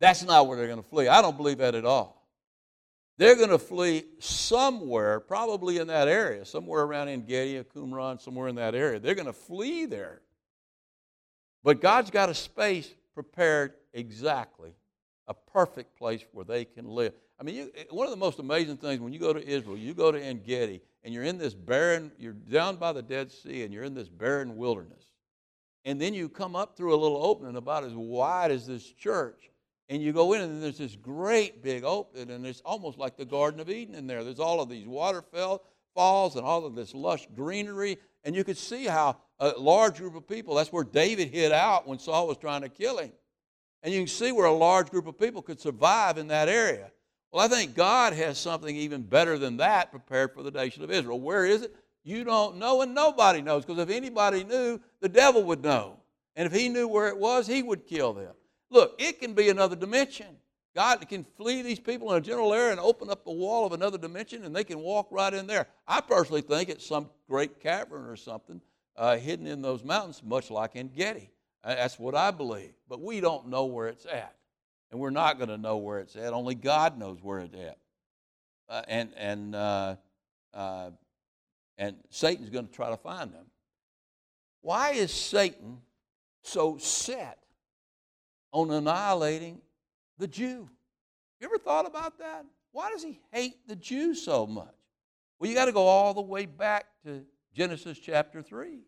That's 0.00 0.22
not 0.22 0.46
where 0.46 0.56
they're 0.56 0.66
going 0.66 0.82
to 0.82 0.88
flee. 0.88 1.08
I 1.08 1.20
don't 1.20 1.36
believe 1.36 1.58
that 1.58 1.74
at 1.74 1.84
all. 1.84 2.23
They're 3.16 3.36
going 3.36 3.50
to 3.50 3.58
flee 3.58 4.04
somewhere, 4.18 5.20
probably 5.20 5.78
in 5.78 5.86
that 5.86 6.08
area, 6.08 6.44
somewhere 6.44 6.82
around 6.82 7.08
Engedi 7.08 7.58
or 7.58 7.64
Qumran, 7.64 8.20
somewhere 8.20 8.48
in 8.48 8.56
that 8.56 8.74
area. 8.74 8.98
They're 8.98 9.14
going 9.14 9.26
to 9.26 9.32
flee 9.32 9.86
there. 9.86 10.20
But 11.62 11.80
God's 11.80 12.10
got 12.10 12.28
a 12.28 12.34
space 12.34 12.92
prepared 13.14 13.74
exactly, 13.92 14.74
a 15.28 15.34
perfect 15.34 15.96
place 15.96 16.24
where 16.32 16.44
they 16.44 16.64
can 16.64 16.86
live. 16.86 17.12
I 17.38 17.44
mean, 17.44 17.54
you, 17.54 17.70
eh, 17.76 17.84
one 17.90 18.06
of 18.06 18.10
the 18.10 18.16
most 18.16 18.40
amazing 18.40 18.78
things 18.78 19.00
when 19.00 19.12
you 19.12 19.20
go 19.20 19.32
to 19.32 19.46
Israel, 19.46 19.76
you 19.76 19.94
go 19.94 20.10
to 20.10 20.20
Engedi, 20.20 20.82
and 21.04 21.14
you're 21.14 21.24
in 21.24 21.38
this 21.38 21.54
barren, 21.54 22.10
you're 22.18 22.32
down 22.32 22.76
by 22.76 22.92
the 22.92 23.02
Dead 23.02 23.30
Sea, 23.30 23.62
and 23.62 23.72
you're 23.72 23.84
in 23.84 23.94
this 23.94 24.08
barren 24.08 24.56
wilderness. 24.56 25.04
And 25.84 26.00
then 26.00 26.14
you 26.14 26.28
come 26.28 26.56
up 26.56 26.76
through 26.76 26.94
a 26.94 26.96
little 26.96 27.24
opening 27.24 27.56
about 27.56 27.84
as 27.84 27.92
wide 27.92 28.50
as 28.50 28.66
this 28.66 28.90
church 28.90 29.50
and 29.88 30.02
you 30.02 30.12
go 30.12 30.32
in, 30.32 30.40
and 30.40 30.62
there's 30.62 30.78
this 30.78 30.96
great 30.96 31.62
big 31.62 31.84
opening, 31.84 32.30
and 32.30 32.46
it's 32.46 32.62
almost 32.64 32.98
like 32.98 33.16
the 33.16 33.24
Garden 33.24 33.60
of 33.60 33.68
Eden 33.68 33.94
in 33.94 34.06
there. 34.06 34.24
There's 34.24 34.40
all 34.40 34.60
of 34.60 34.68
these 34.68 34.86
waterfall 34.86 35.64
falls 35.94 36.36
and 36.36 36.44
all 36.44 36.64
of 36.64 36.74
this 36.74 36.94
lush 36.94 37.26
greenery, 37.34 37.98
and 38.24 38.34
you 38.34 38.44
could 38.44 38.58
see 38.58 38.86
how 38.86 39.16
a 39.38 39.50
large 39.58 39.98
group 39.98 40.14
of 40.14 40.26
people, 40.26 40.54
that's 40.54 40.72
where 40.72 40.84
David 40.84 41.28
hid 41.28 41.52
out 41.52 41.86
when 41.86 41.98
Saul 41.98 42.26
was 42.26 42.38
trying 42.38 42.62
to 42.62 42.68
kill 42.68 42.98
him. 42.98 43.12
And 43.82 43.92
you 43.92 44.00
can 44.00 44.08
see 44.08 44.32
where 44.32 44.46
a 44.46 44.52
large 44.52 44.90
group 44.90 45.06
of 45.06 45.18
people 45.18 45.42
could 45.42 45.60
survive 45.60 46.16
in 46.16 46.28
that 46.28 46.48
area. 46.48 46.90
Well, 47.30 47.44
I 47.44 47.48
think 47.48 47.74
God 47.74 48.12
has 48.14 48.38
something 48.38 48.74
even 48.74 49.02
better 49.02 49.36
than 49.36 49.58
that 49.58 49.90
prepared 49.90 50.32
for 50.32 50.42
the 50.42 50.50
nation 50.50 50.84
of 50.84 50.90
Israel. 50.90 51.20
Where 51.20 51.44
is 51.44 51.62
it? 51.62 51.74
You 52.02 52.24
don't 52.24 52.56
know, 52.56 52.82
and 52.82 52.94
nobody 52.94 53.42
knows, 53.42 53.64
because 53.64 53.82
if 53.82 53.90
anybody 53.90 54.44
knew, 54.44 54.80
the 55.00 55.08
devil 55.08 55.42
would 55.44 55.62
know. 55.62 55.98
And 56.36 56.46
if 56.46 56.52
he 56.52 56.68
knew 56.68 56.88
where 56.88 57.08
it 57.08 57.18
was, 57.18 57.46
he 57.46 57.62
would 57.62 57.86
kill 57.86 58.12
them. 58.12 58.34
Look, 58.70 58.94
it 58.98 59.20
can 59.20 59.34
be 59.34 59.48
another 59.48 59.76
dimension. 59.76 60.26
God 60.74 61.08
can 61.08 61.22
flee 61.22 61.62
these 61.62 61.78
people 61.78 62.10
in 62.12 62.18
a 62.18 62.20
general 62.20 62.52
area 62.52 62.72
and 62.72 62.80
open 62.80 63.08
up 63.08 63.24
the 63.24 63.30
wall 63.30 63.64
of 63.64 63.72
another 63.72 63.98
dimension, 63.98 64.44
and 64.44 64.54
they 64.54 64.64
can 64.64 64.80
walk 64.80 65.06
right 65.10 65.32
in 65.32 65.46
there. 65.46 65.68
I 65.86 66.00
personally 66.00 66.40
think 66.40 66.68
it's 66.68 66.84
some 66.84 67.08
great 67.28 67.60
cavern 67.60 68.06
or 68.06 68.16
something 68.16 68.60
uh, 68.96 69.16
hidden 69.16 69.46
in 69.46 69.62
those 69.62 69.84
mountains, 69.84 70.22
much 70.24 70.50
like 70.50 70.74
Engedi. 70.74 71.30
that's 71.64 71.98
what 71.98 72.16
I 72.16 72.32
believe. 72.32 72.74
But 72.88 73.00
we 73.00 73.20
don't 73.20 73.48
know 73.48 73.66
where 73.66 73.88
it's 73.88 74.06
at. 74.06 74.34
And 74.90 75.00
we're 75.00 75.10
not 75.10 75.38
going 75.38 75.48
to 75.48 75.58
know 75.58 75.76
where 75.76 76.00
it's 76.00 76.16
at. 76.16 76.32
Only 76.32 76.54
God 76.54 76.98
knows 76.98 77.18
where 77.22 77.40
it's 77.40 77.54
at. 77.54 77.78
Uh, 78.68 78.82
and, 78.88 79.12
and, 79.16 79.54
uh, 79.54 79.96
uh, 80.52 80.90
and 81.78 81.96
Satan's 82.10 82.50
going 82.50 82.66
to 82.66 82.72
try 82.72 82.90
to 82.90 82.96
find 82.96 83.32
them. 83.32 83.46
Why 84.62 84.92
is 84.92 85.12
Satan 85.12 85.78
so 86.42 86.78
set 86.78 87.43
on 88.54 88.70
annihilating 88.70 89.60
the 90.16 90.28
Jew. 90.28 90.70
You 91.40 91.46
ever 91.46 91.58
thought 91.58 91.86
about 91.86 92.18
that? 92.20 92.46
Why 92.70 92.90
does 92.90 93.02
he 93.02 93.20
hate 93.32 93.66
the 93.68 93.76
Jew 93.76 94.14
so 94.14 94.46
much? 94.46 94.74
Well, 95.38 95.50
you 95.50 95.56
got 95.56 95.66
to 95.66 95.72
go 95.72 95.86
all 95.86 96.14
the 96.14 96.22
way 96.22 96.46
back 96.46 96.86
to 97.04 97.24
Genesis 97.52 97.98
chapter 97.98 98.40
3. 98.42 98.78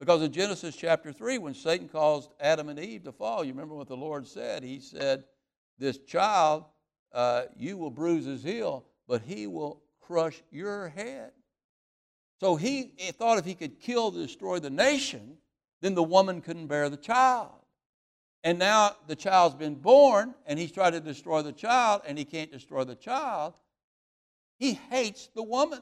Because 0.00 0.22
in 0.22 0.32
Genesis 0.32 0.74
chapter 0.74 1.12
3, 1.12 1.38
when 1.38 1.54
Satan 1.54 1.88
caused 1.88 2.30
Adam 2.40 2.68
and 2.68 2.80
Eve 2.80 3.04
to 3.04 3.12
fall, 3.12 3.44
you 3.44 3.52
remember 3.52 3.74
what 3.74 3.86
the 3.86 3.96
Lord 3.96 4.26
said? 4.26 4.64
He 4.64 4.80
said, 4.80 5.24
This 5.78 5.98
child, 5.98 6.64
uh, 7.12 7.42
you 7.56 7.76
will 7.76 7.90
bruise 7.90 8.24
his 8.24 8.42
heel, 8.42 8.86
but 9.06 9.22
he 9.22 9.46
will 9.46 9.82
crush 10.00 10.42
your 10.50 10.88
head. 10.88 11.30
So 12.40 12.56
he, 12.56 12.94
thought 13.12 13.38
if 13.38 13.44
he 13.44 13.54
could 13.54 13.78
kill, 13.78 14.10
destroy 14.10 14.58
the 14.58 14.70
nation, 14.70 15.36
then 15.80 15.94
the 15.94 16.02
woman 16.02 16.40
couldn't 16.40 16.66
bear 16.66 16.88
the 16.88 16.96
child. 16.96 17.59
And 18.42 18.58
now 18.58 18.96
the 19.06 19.16
child's 19.16 19.54
been 19.54 19.74
born 19.74 20.34
and 20.46 20.58
he's 20.58 20.72
trying 20.72 20.92
to 20.92 21.00
destroy 21.00 21.42
the 21.42 21.52
child 21.52 22.02
and 22.06 22.16
he 22.16 22.24
can't 22.24 22.50
destroy 22.50 22.84
the 22.84 22.94
child. 22.94 23.54
He 24.58 24.74
hates 24.90 25.28
the 25.34 25.42
woman 25.42 25.80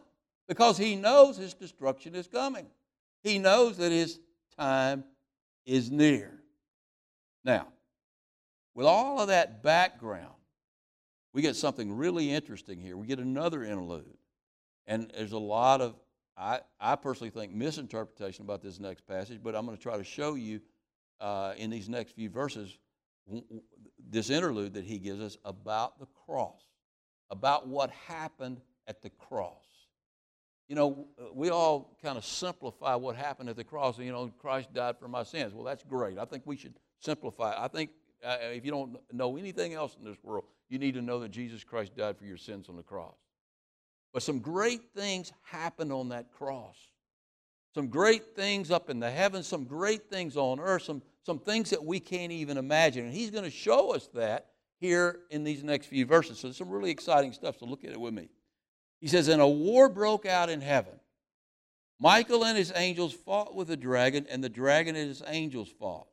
because 0.48 0.76
he 0.76 0.96
knows 0.96 1.36
his 1.36 1.54
destruction 1.54 2.14
is 2.14 2.26
coming. 2.26 2.66
He 3.22 3.38
knows 3.38 3.76
that 3.78 3.92
his 3.92 4.18
time 4.58 5.04
is 5.66 5.90
near. 5.90 6.32
Now, 7.44 7.68
with 8.74 8.86
all 8.86 9.20
of 9.20 9.28
that 9.28 9.62
background, 9.62 10.34
we 11.32 11.42
get 11.42 11.56
something 11.56 11.92
really 11.92 12.30
interesting 12.30 12.80
here. 12.80 12.96
We 12.96 13.06
get 13.06 13.18
another 13.18 13.62
interlude. 13.62 14.16
And 14.86 15.12
there's 15.14 15.32
a 15.32 15.38
lot 15.38 15.80
of, 15.80 15.94
I, 16.36 16.60
I 16.80 16.96
personally 16.96 17.30
think, 17.30 17.52
misinterpretation 17.52 18.44
about 18.44 18.62
this 18.62 18.80
next 18.80 19.06
passage, 19.06 19.40
but 19.42 19.54
I'm 19.54 19.66
going 19.66 19.76
to 19.76 19.82
try 19.82 19.96
to 19.96 20.04
show 20.04 20.34
you 20.34 20.60
uh, 21.20 21.54
in 21.56 21.70
these 21.70 21.88
next 21.88 22.12
few 22.12 22.30
verses 22.30 22.78
this 24.10 24.30
interlude 24.30 24.74
that 24.74 24.84
he 24.84 24.98
gives 24.98 25.20
us 25.20 25.36
about 25.44 25.98
the 25.98 26.06
cross, 26.26 26.62
about 27.30 27.68
what 27.68 27.90
happened 27.90 28.60
at 28.86 29.02
the 29.02 29.10
cross. 29.10 29.64
You 30.68 30.76
know, 30.76 31.08
we 31.32 31.50
all 31.50 31.96
kind 32.02 32.18
of 32.18 32.24
simplify 32.24 32.94
what 32.94 33.16
happened 33.16 33.48
at 33.48 33.56
the 33.56 33.64
cross. 33.64 33.98
You 33.98 34.12
know, 34.12 34.30
Christ 34.38 34.72
died 34.72 34.98
for 34.98 35.08
my 35.08 35.22
sins. 35.22 35.54
Well, 35.54 35.64
that's 35.64 35.82
great. 35.82 36.18
I 36.18 36.24
think 36.24 36.42
we 36.46 36.56
should 36.56 36.74
simplify. 37.00 37.54
I 37.56 37.68
think 37.68 37.90
uh, 38.24 38.36
if 38.40 38.64
you 38.64 38.70
don't 38.70 38.98
know 39.12 39.36
anything 39.36 39.74
else 39.74 39.96
in 39.98 40.04
this 40.04 40.18
world, 40.22 40.44
you 40.68 40.78
need 40.78 40.94
to 40.94 41.02
know 41.02 41.20
that 41.20 41.30
Jesus 41.30 41.64
Christ 41.64 41.96
died 41.96 42.18
for 42.18 42.24
your 42.24 42.36
sins 42.36 42.68
on 42.68 42.76
the 42.76 42.82
cross. 42.82 43.16
But 44.12 44.22
some 44.22 44.40
great 44.40 44.82
things 44.94 45.32
happened 45.42 45.92
on 45.92 46.10
that 46.10 46.32
cross 46.32 46.76
some 47.74 47.88
great 47.88 48.34
things 48.34 48.70
up 48.70 48.90
in 48.90 49.00
the 49.00 49.10
heavens, 49.10 49.46
some 49.46 49.64
great 49.64 50.08
things 50.10 50.36
on 50.36 50.58
earth, 50.58 50.82
some, 50.82 51.02
some 51.24 51.38
things 51.38 51.70
that 51.70 51.84
we 51.84 52.00
can't 52.00 52.32
even 52.32 52.56
imagine. 52.56 53.04
And 53.04 53.14
he's 53.14 53.30
going 53.30 53.44
to 53.44 53.50
show 53.50 53.94
us 53.94 54.08
that 54.14 54.46
here 54.80 55.20
in 55.30 55.44
these 55.44 55.62
next 55.62 55.86
few 55.86 56.06
verses. 56.06 56.38
So, 56.38 56.48
there's 56.48 56.56
some 56.56 56.70
really 56.70 56.90
exciting 56.90 57.32
stuff. 57.32 57.58
So, 57.58 57.66
look 57.66 57.84
at 57.84 57.90
it 57.90 58.00
with 58.00 58.14
me. 58.14 58.30
He 59.00 59.08
says, 59.08 59.28
And 59.28 59.42
a 59.42 59.46
war 59.46 59.88
broke 59.88 60.26
out 60.26 60.48
in 60.48 60.60
heaven. 60.60 60.94
Michael 62.00 62.44
and 62.44 62.56
his 62.56 62.72
angels 62.74 63.12
fought 63.12 63.54
with 63.54 63.68
the 63.68 63.76
dragon, 63.76 64.26
and 64.30 64.42
the 64.42 64.48
dragon 64.48 64.94
and 64.94 65.08
his 65.08 65.22
angels 65.26 65.68
fought. 65.78 66.06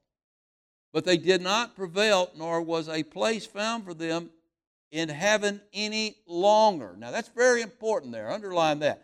But 0.92 1.06
they 1.06 1.18
did 1.18 1.42
not 1.42 1.76
prevail, 1.76 2.32
nor 2.36 2.62
was 2.62 2.90
a 2.90 3.04
place 3.04 3.46
found 3.46 3.86
for 3.86 3.94
them 3.94 4.30
in 4.92 5.10
heaven 5.10 5.62
any 5.74 6.16
longer. 6.26 6.96
Now, 6.98 7.12
that's 7.12 7.30
very 7.30 7.62
important 7.62 8.14
there. 8.14 8.32
Underline 8.32 8.80
that 8.80 9.04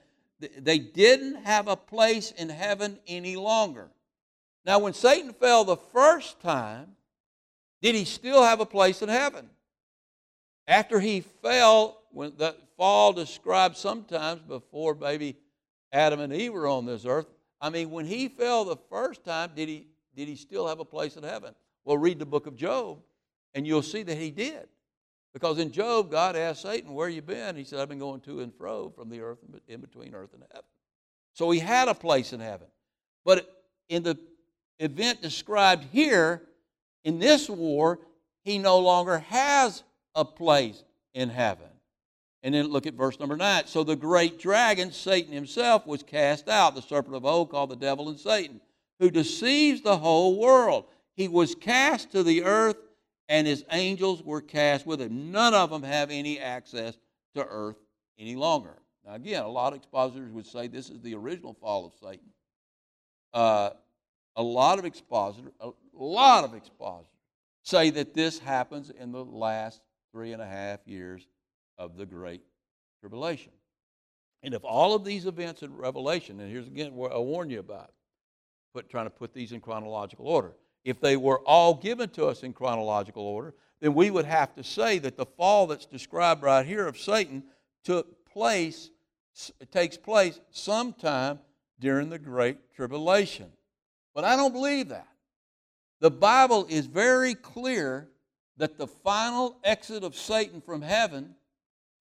they 0.58 0.80
didn't 0.80 1.44
have 1.44 1.68
a 1.68 1.76
place 1.76 2.32
in 2.32 2.50
heaven 2.50 3.00
any 3.08 3.36
longer. 3.36 3.90
Now, 4.66 4.80
when 4.80 4.94
Satan 4.94 5.34
fell 5.34 5.64
the 5.64 5.78
first 5.78 6.40
time, 6.42 6.96
did 7.82 7.96
he 7.96 8.06
still 8.06 8.44
have 8.44 8.60
a 8.60 8.66
place 8.66 9.02
in 9.02 9.10
heaven? 9.10 9.50
After 10.68 11.00
he 11.00 11.22
fell, 11.22 12.02
when 12.12 12.34
the 12.38 12.56
fall 12.78 13.14
described 13.14 13.78
sometimes 13.78 14.42
before 14.42 14.96
maybe 14.96 15.38
Adam 15.92 16.20
and 16.20 16.34
Eve 16.34 16.54
were 16.54 16.68
on 16.68 16.86
this 16.86 17.06
earth, 17.06 17.28
I 17.60 17.70
mean, 17.70 17.92
when 17.92 18.06
he 18.06 18.28
fell 18.28 18.66
the 18.66 18.78
first 18.90 19.24
time, 19.24 19.52
did 19.56 19.68
he, 19.70 19.88
did 20.16 20.28
he 20.28 20.36
still 20.36 20.68
have 20.68 20.80
a 20.80 20.86
place 20.86 21.18
in 21.18 21.24
heaven? 21.24 21.54
Well, 21.86 21.98
read 21.98 22.20
the 22.20 22.26
book 22.26 22.48
of 22.48 22.56
Job. 22.56 23.00
And 23.54 23.68
you'll 23.68 23.82
see 23.82 24.04
that 24.04 24.18
he 24.18 24.32
did. 24.32 24.68
Because 25.34 25.60
in 25.60 25.72
Job, 25.72 26.12
God 26.12 26.36
asked 26.36 26.62
Satan, 26.62 26.94
Where 26.94 27.10
you 27.10 27.22
been? 27.22 27.56
He 27.56 27.64
said, 27.64 27.80
I've 27.80 27.90
been 27.90 28.00
going 28.00 28.22
to 28.22 28.42
and 28.42 28.54
fro 28.54 28.90
from 28.90 29.10
the 29.10 29.22
earth, 29.22 29.40
in 29.68 29.80
between 29.80 30.14
earth 30.14 30.34
and 30.34 30.44
heaven. 30.52 30.66
So 31.34 31.50
he 31.52 31.60
had 31.60 31.88
a 31.88 31.94
place 31.94 32.34
in 32.34 32.40
heaven. 32.40 32.68
But 33.24 33.64
in 33.88 34.04
the 34.04 34.18
event 34.80 35.22
described 35.22 35.86
here, 35.92 36.42
in 37.04 37.20
this 37.20 37.50
war, 37.50 38.00
he 38.44 38.58
no 38.58 38.80
longer 38.80 39.20
has 39.20 39.84
a 40.16 40.26
place 40.26 40.84
in 41.14 41.30
heaven. 41.30 41.68
And 42.44 42.56
then 42.56 42.68
look 42.68 42.88
at 42.88 42.96
verse 42.96 43.20
number 43.20 43.38
nine. 43.38 43.68
So 43.68 43.84
the 43.84 43.96
great 43.96 44.40
dragon, 44.40 44.92
Satan 44.92 45.32
himself, 45.32 45.86
was 45.86 46.02
cast 46.02 46.50
out, 46.50 46.76
the 46.76 46.82
serpent 46.82 47.16
of 47.16 47.26
old 47.26 47.52
called 47.52 47.70
the 47.70 47.76
devil 47.76 48.10
and 48.10 48.20
Satan, 48.20 48.60
who 49.00 49.12
deceives 49.12 49.82
the 49.82 49.98
whole 49.98 50.40
world. 50.40 50.86
He 51.16 51.28
was 51.28 51.54
cast 51.54 52.12
to 52.12 52.24
the 52.24 52.44
earth, 52.44 52.78
and 53.32 53.48
his 53.48 53.64
angels 53.72 54.22
were 54.22 54.42
cast 54.42 54.86
with 54.86 55.00
him. 55.00 55.32
None 55.32 55.54
of 55.54 55.70
them 55.70 55.84
have 55.84 56.12
any 56.12 56.38
access 56.38 56.98
to 57.34 57.46
earth 57.46 57.78
any 58.20 58.36
longer. 58.36 58.78
Now, 59.06 59.14
again, 59.14 59.44
a 59.44 59.48
lot 59.48 59.72
of 59.72 59.80
expositors 59.80 60.34
would 60.34 60.46
say 60.46 60.68
this 60.68 60.90
is 60.90 61.00
the 61.00 61.16
original 61.16 61.54
fall 61.54 61.86
of 61.86 61.94
Satan. 62.04 62.28
Uh, 63.34 63.70
a 64.36 64.44
lot 64.44 64.80
of 64.80 64.86
expositors, 64.86 65.54
a 65.62 65.72
lot 65.94 66.44
of 66.44 66.54
expositors 66.54 67.08
say 67.64 67.90
that 67.92 68.14
this 68.14 68.38
happens 68.38 68.90
in 68.90 69.14
the 69.14 69.24
last 69.24 69.80
three 70.12 70.34
and 70.34 70.42
a 70.42 70.46
half 70.46 70.86
years 70.86 71.26
of 71.78 71.96
the 71.96 72.06
Great 72.06 72.42
Tribulation. 73.00 73.54
And 74.44 74.54
if 74.54 74.66
all 74.66 74.94
of 74.94 75.06
these 75.06 75.26
events 75.26 75.64
in 75.64 75.74
Revelation, 75.74 76.38
and 76.42 76.52
here's 76.52 76.68
again 76.68 76.98
where 76.98 77.14
I 77.14 77.18
warn 77.18 77.50
you 77.50 77.60
about, 77.60 77.94
put, 78.74 78.90
trying 78.90 79.06
to 79.06 79.10
put 79.10 79.34
these 79.34 79.54
in 79.54 79.62
chronological 79.62 80.28
order. 80.28 80.52
If 80.84 81.00
they 81.00 81.18
were 81.18 81.40
all 81.40 81.76
given 81.76 82.10
to 82.12 82.26
us 82.26 82.44
in 82.44 82.54
chronological 82.54 83.24
order, 83.24 83.54
then 83.80 83.94
we 83.94 84.10
would 84.10 84.26
have 84.26 84.56
to 84.56 84.64
say 84.64 85.00
that 85.00 85.18
the 85.18 85.26
fall 85.26 85.68
that's 85.68 85.86
described 85.86 86.44
right 86.44 86.66
here 86.66 86.88
of 86.88 86.98
Satan 86.98 87.44
took 87.84 88.26
place, 88.26 88.90
takes 89.72 89.98
place 89.98 90.40
sometime 90.52 91.40
during 91.80 92.10
the 92.10 92.20
Great 92.20 92.74
Tribulation. 92.76 93.48
But 94.14 94.24
I 94.24 94.36
don't 94.36 94.54
believe 94.54 94.90
that. 94.90 95.08
The 96.00 96.12
Bible 96.12 96.66
is 96.70 96.88
very 96.88 97.36
clear 97.36 98.08
that 98.58 98.78
the 98.78 98.88
final 98.88 99.58
exit 99.64 100.04
of 100.04 100.16
Satan 100.16 100.62
from 100.62 100.82
heaven, 100.82 101.36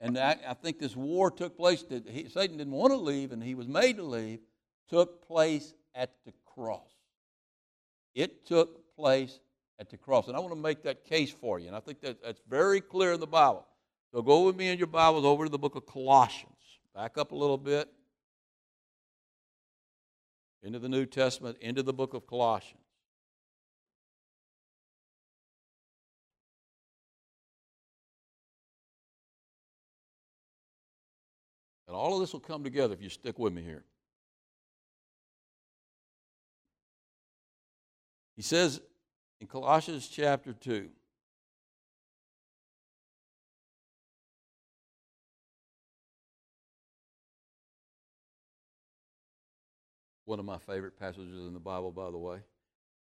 and 0.00 0.18
I, 0.18 0.36
I 0.46 0.54
think 0.54 0.78
this 0.78 0.96
war 0.96 1.30
took 1.30 1.56
place, 1.56 1.82
that 1.84 2.08
he, 2.08 2.28
Satan 2.28 2.56
didn't 2.56 2.72
want 2.72 2.92
to 2.92 2.98
leave 2.98 3.32
and 3.32 3.42
he 3.42 3.54
was 3.54 3.68
made 3.68 3.96
to 3.96 4.02
leave, 4.02 4.40
took 4.88 5.26
place 5.26 5.74
at 5.94 6.10
the 6.24 6.32
cross. 6.44 6.99
It 8.14 8.46
took 8.46 8.94
place 8.96 9.40
at 9.78 9.88
the 9.90 9.96
cross. 9.96 10.28
And 10.28 10.36
I 10.36 10.40
want 10.40 10.52
to 10.52 10.60
make 10.60 10.82
that 10.82 11.04
case 11.04 11.30
for 11.30 11.58
you. 11.58 11.66
And 11.66 11.76
I 11.76 11.80
think 11.80 12.00
that, 12.02 12.22
that's 12.22 12.40
very 12.48 12.80
clear 12.80 13.12
in 13.12 13.20
the 13.20 13.26
Bible. 13.26 13.66
So 14.12 14.22
go 14.22 14.44
with 14.44 14.56
me 14.56 14.68
in 14.68 14.78
your 14.78 14.86
Bibles 14.88 15.24
over 15.24 15.44
to 15.44 15.50
the 15.50 15.58
book 15.58 15.74
of 15.76 15.86
Colossians. 15.86 16.54
Back 16.94 17.16
up 17.16 17.32
a 17.32 17.36
little 17.36 17.58
bit 17.58 17.88
into 20.62 20.78
the 20.78 20.88
New 20.88 21.06
Testament, 21.06 21.56
into 21.60 21.82
the 21.82 21.92
book 21.92 22.14
of 22.14 22.26
Colossians. 22.26 22.76
And 31.86 31.96
all 31.96 32.14
of 32.14 32.20
this 32.20 32.32
will 32.32 32.40
come 32.40 32.62
together 32.62 32.94
if 32.94 33.02
you 33.02 33.08
stick 33.08 33.38
with 33.38 33.52
me 33.52 33.62
here. 33.62 33.84
He 38.40 38.42
says 38.42 38.80
in 39.38 39.46
Colossians 39.46 40.08
chapter 40.08 40.54
2, 40.54 40.88
one 50.24 50.38
of 50.38 50.46
my 50.46 50.56
favorite 50.56 50.98
passages 50.98 51.46
in 51.46 51.52
the 51.52 51.60
Bible, 51.60 51.92
by 51.92 52.10
the 52.10 52.16
way. 52.16 52.38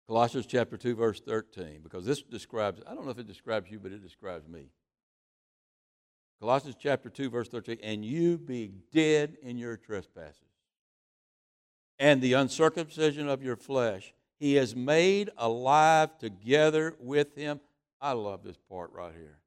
Colossians 0.07 0.45
chapter 0.45 0.77
2, 0.77 0.95
verse 0.95 1.19
13, 1.19 1.81
because 1.83 2.05
this 2.05 2.21
describes, 2.21 2.81
I 2.87 2.95
don't 2.95 3.03
know 3.03 3.11
if 3.11 3.19
it 3.19 3.27
describes 3.27 3.69
you, 3.69 3.79
but 3.79 3.91
it 3.91 4.01
describes 4.01 4.47
me. 4.47 4.69
Colossians 6.39 6.77
chapter 6.79 7.09
2, 7.09 7.29
verse 7.29 7.49
13, 7.49 7.79
and 7.83 8.05
you 8.05 8.37
being 8.37 8.81
dead 8.93 9.35
in 9.43 9.57
your 9.57 9.75
trespasses 9.75 10.47
and 11.99 12.21
the 12.21 12.31
uncircumcision 12.31 13.27
of 13.27 13.43
your 13.43 13.57
flesh, 13.57 14.13
he 14.39 14.55
has 14.55 14.75
made 14.75 15.29
alive 15.37 16.17
together 16.19 16.95
with 16.99 17.35
him. 17.35 17.59
I 17.99 18.11
love 18.11 18.43
this 18.43 18.57
part 18.69 18.91
right 18.93 19.13
here. 19.13 19.37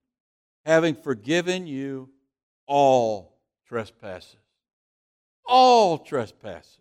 Having 0.66 0.96
forgiven 0.96 1.66
you 1.66 2.08
all 2.66 3.36
trespasses. 3.66 4.36
All 5.46 5.98
trespasses 5.98 6.80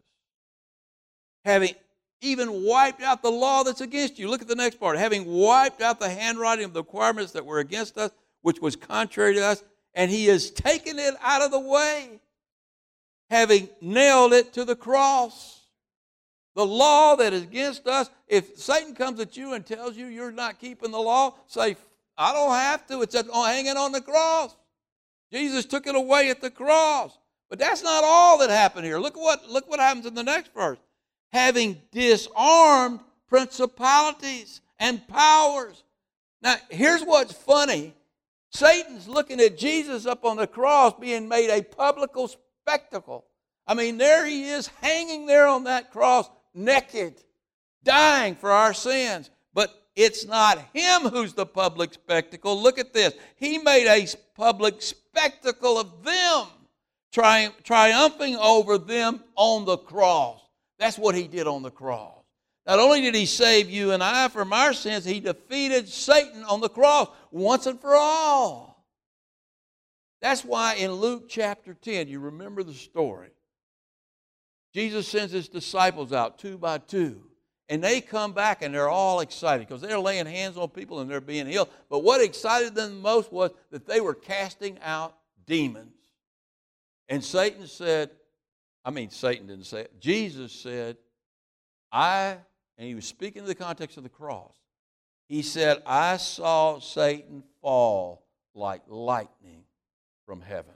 having 1.45 1.73
even 2.21 2.63
wiped 2.63 3.01
out 3.01 3.21
the 3.21 3.31
law 3.31 3.63
that's 3.63 3.81
against 3.81 4.19
you. 4.19 4.29
Look 4.29 4.41
at 4.41 4.47
the 4.47 4.55
next 4.55 4.79
part. 4.79 4.97
Having 4.97 5.25
wiped 5.25 5.81
out 5.81 5.99
the 5.99 6.09
handwriting 6.09 6.65
of 6.65 6.73
the 6.73 6.81
requirements 6.81 7.31
that 7.33 7.45
were 7.45 7.59
against 7.59 7.97
us, 7.97 8.11
which 8.41 8.59
was 8.59 8.75
contrary 8.75 9.35
to 9.35 9.45
us, 9.45 9.63
and 9.93 10.11
he 10.11 10.25
has 10.25 10.51
taken 10.51 10.99
it 10.99 11.15
out 11.21 11.41
of 11.41 11.51
the 11.51 11.59
way, 11.59 12.19
having 13.29 13.69
nailed 13.81 14.33
it 14.33 14.53
to 14.53 14.65
the 14.65 14.75
cross. 14.75 15.58
The 16.55 16.65
law 16.65 17.15
that 17.15 17.33
is 17.33 17.43
against 17.43 17.87
us, 17.87 18.09
if 18.27 18.57
Satan 18.57 18.95
comes 18.95 19.19
at 19.19 19.37
you 19.37 19.53
and 19.53 19.65
tells 19.65 19.95
you 19.95 20.07
you're 20.07 20.31
not 20.31 20.59
keeping 20.59 20.91
the 20.91 20.99
law, 20.99 21.35
say, 21.47 21.77
I 22.17 22.33
don't 22.33 22.51
have 22.51 22.85
to. 22.87 23.01
It's 23.01 23.15
oh, 23.15 23.45
hanging 23.45 23.77
on 23.77 23.91
the 23.91 24.01
cross. 24.01 24.55
Jesus 25.31 25.65
took 25.65 25.87
it 25.87 25.95
away 25.95 26.29
at 26.29 26.41
the 26.41 26.49
cross. 26.49 27.17
But 27.49 27.59
that's 27.59 27.83
not 27.83 28.03
all 28.03 28.39
that 28.39 28.49
happened 28.49 28.85
here. 28.85 28.99
Look 28.99 29.15
what, 29.15 29.47
look 29.49 29.69
what 29.69 29.79
happens 29.79 30.05
in 30.05 30.15
the 30.15 30.23
next 30.23 30.53
verse 30.53 30.79
having 31.31 31.79
disarmed 31.91 32.99
principalities 33.27 34.61
and 34.79 35.07
powers. 35.07 35.83
Now, 36.41 36.55
here's 36.69 37.03
what's 37.03 37.33
funny 37.33 37.93
Satan's 38.51 39.07
looking 39.07 39.39
at 39.39 39.57
Jesus 39.57 40.05
up 40.05 40.25
on 40.25 40.37
the 40.37 40.47
cross 40.47 40.93
being 40.99 41.27
made 41.27 41.51
a 41.51 41.61
public 41.61 42.11
spectacle. 42.63 43.25
I 43.67 43.75
mean, 43.75 43.99
there 43.99 44.25
he 44.25 44.45
is 44.49 44.67
hanging 44.81 45.27
there 45.27 45.47
on 45.47 45.65
that 45.65 45.91
cross, 45.91 46.27
naked, 46.53 47.15
dying 47.83 48.35
for 48.35 48.51
our 48.51 48.73
sins. 48.73 49.29
But 49.53 49.73
it's 49.95 50.25
not 50.25 50.59
him 50.73 51.01
who's 51.03 51.33
the 51.33 51.45
public 51.45 51.93
spectacle. 51.93 52.61
Look 52.61 52.79
at 52.79 52.93
this. 52.93 53.13
He 53.35 53.57
made 53.57 53.87
a 53.87 54.07
public 54.35 54.81
spectacle 54.81 55.79
of 55.79 56.03
them, 56.03 56.47
tri- 57.11 57.51
triumphing 57.63 58.35
over 58.37 58.77
them 58.77 59.23
on 59.35 59.65
the 59.65 59.77
cross. 59.77 60.41
That's 60.77 60.97
what 60.97 61.15
he 61.15 61.27
did 61.27 61.47
on 61.47 61.61
the 61.61 61.71
cross. 61.71 62.15
Not 62.65 62.79
only 62.79 63.01
did 63.01 63.15
he 63.15 63.25
save 63.25 63.69
you 63.69 63.91
and 63.91 64.03
I 64.03 64.27
from 64.27 64.53
our 64.53 64.73
sins, 64.73 65.03
he 65.03 65.19
defeated 65.19 65.89
Satan 65.89 66.43
on 66.43 66.61
the 66.61 66.69
cross 66.69 67.09
once 67.31 67.65
and 67.65 67.81
for 67.81 67.95
all. 67.95 68.85
That's 70.21 70.43
why 70.43 70.75
in 70.75 70.91
Luke 70.91 71.29
chapter 71.29 71.73
10, 71.73 72.07
you 72.07 72.19
remember 72.19 72.61
the 72.61 72.73
story. 72.73 73.29
Jesus 74.73 75.07
sends 75.07 75.33
his 75.33 75.47
disciples 75.47 76.13
out 76.13 76.37
two 76.37 76.57
by 76.57 76.77
two, 76.77 77.21
and 77.67 77.83
they 77.83 78.01
come 78.01 78.33
back 78.33 78.61
and 78.61 78.73
they're 78.73 78.89
all 78.89 79.19
excited 79.19 79.67
because 79.67 79.81
they're 79.81 79.99
laying 79.99 80.25
hands 80.25 80.57
on 80.57 80.69
people 80.69 80.99
and 80.99 81.09
they're 81.09 81.21
being 81.21 81.47
healed. 81.47 81.69
But 81.89 81.99
what 81.99 82.21
excited 82.21 82.75
them 82.75 83.01
most 83.01 83.31
was 83.31 83.51
that 83.71 83.87
they 83.87 84.01
were 84.01 84.13
casting 84.13 84.77
out 84.81 85.15
demons. 85.45 85.93
And 87.07 87.23
Satan 87.23 87.65
said, 87.67 88.11
I 88.85 88.91
mean, 88.91 89.09
Satan 89.09 89.47
didn't 89.47 89.65
say 89.65 89.81
it. 89.81 89.99
Jesus 89.99 90.51
said, 90.51 90.97
I, 91.91 92.37
and 92.77 92.87
he 92.87 92.95
was 92.95 93.05
speaking 93.05 93.41
in 93.41 93.47
the 93.47 93.55
context 93.55 93.97
of 93.97 94.03
the 94.03 94.09
cross. 94.09 94.55
He 95.27 95.41
said, 95.41 95.81
I 95.85 96.17
saw 96.17 96.79
Satan 96.79 97.43
fall 97.61 98.25
like 98.53 98.81
lightning 98.87 99.63
from 100.25 100.41
heaven. 100.41 100.73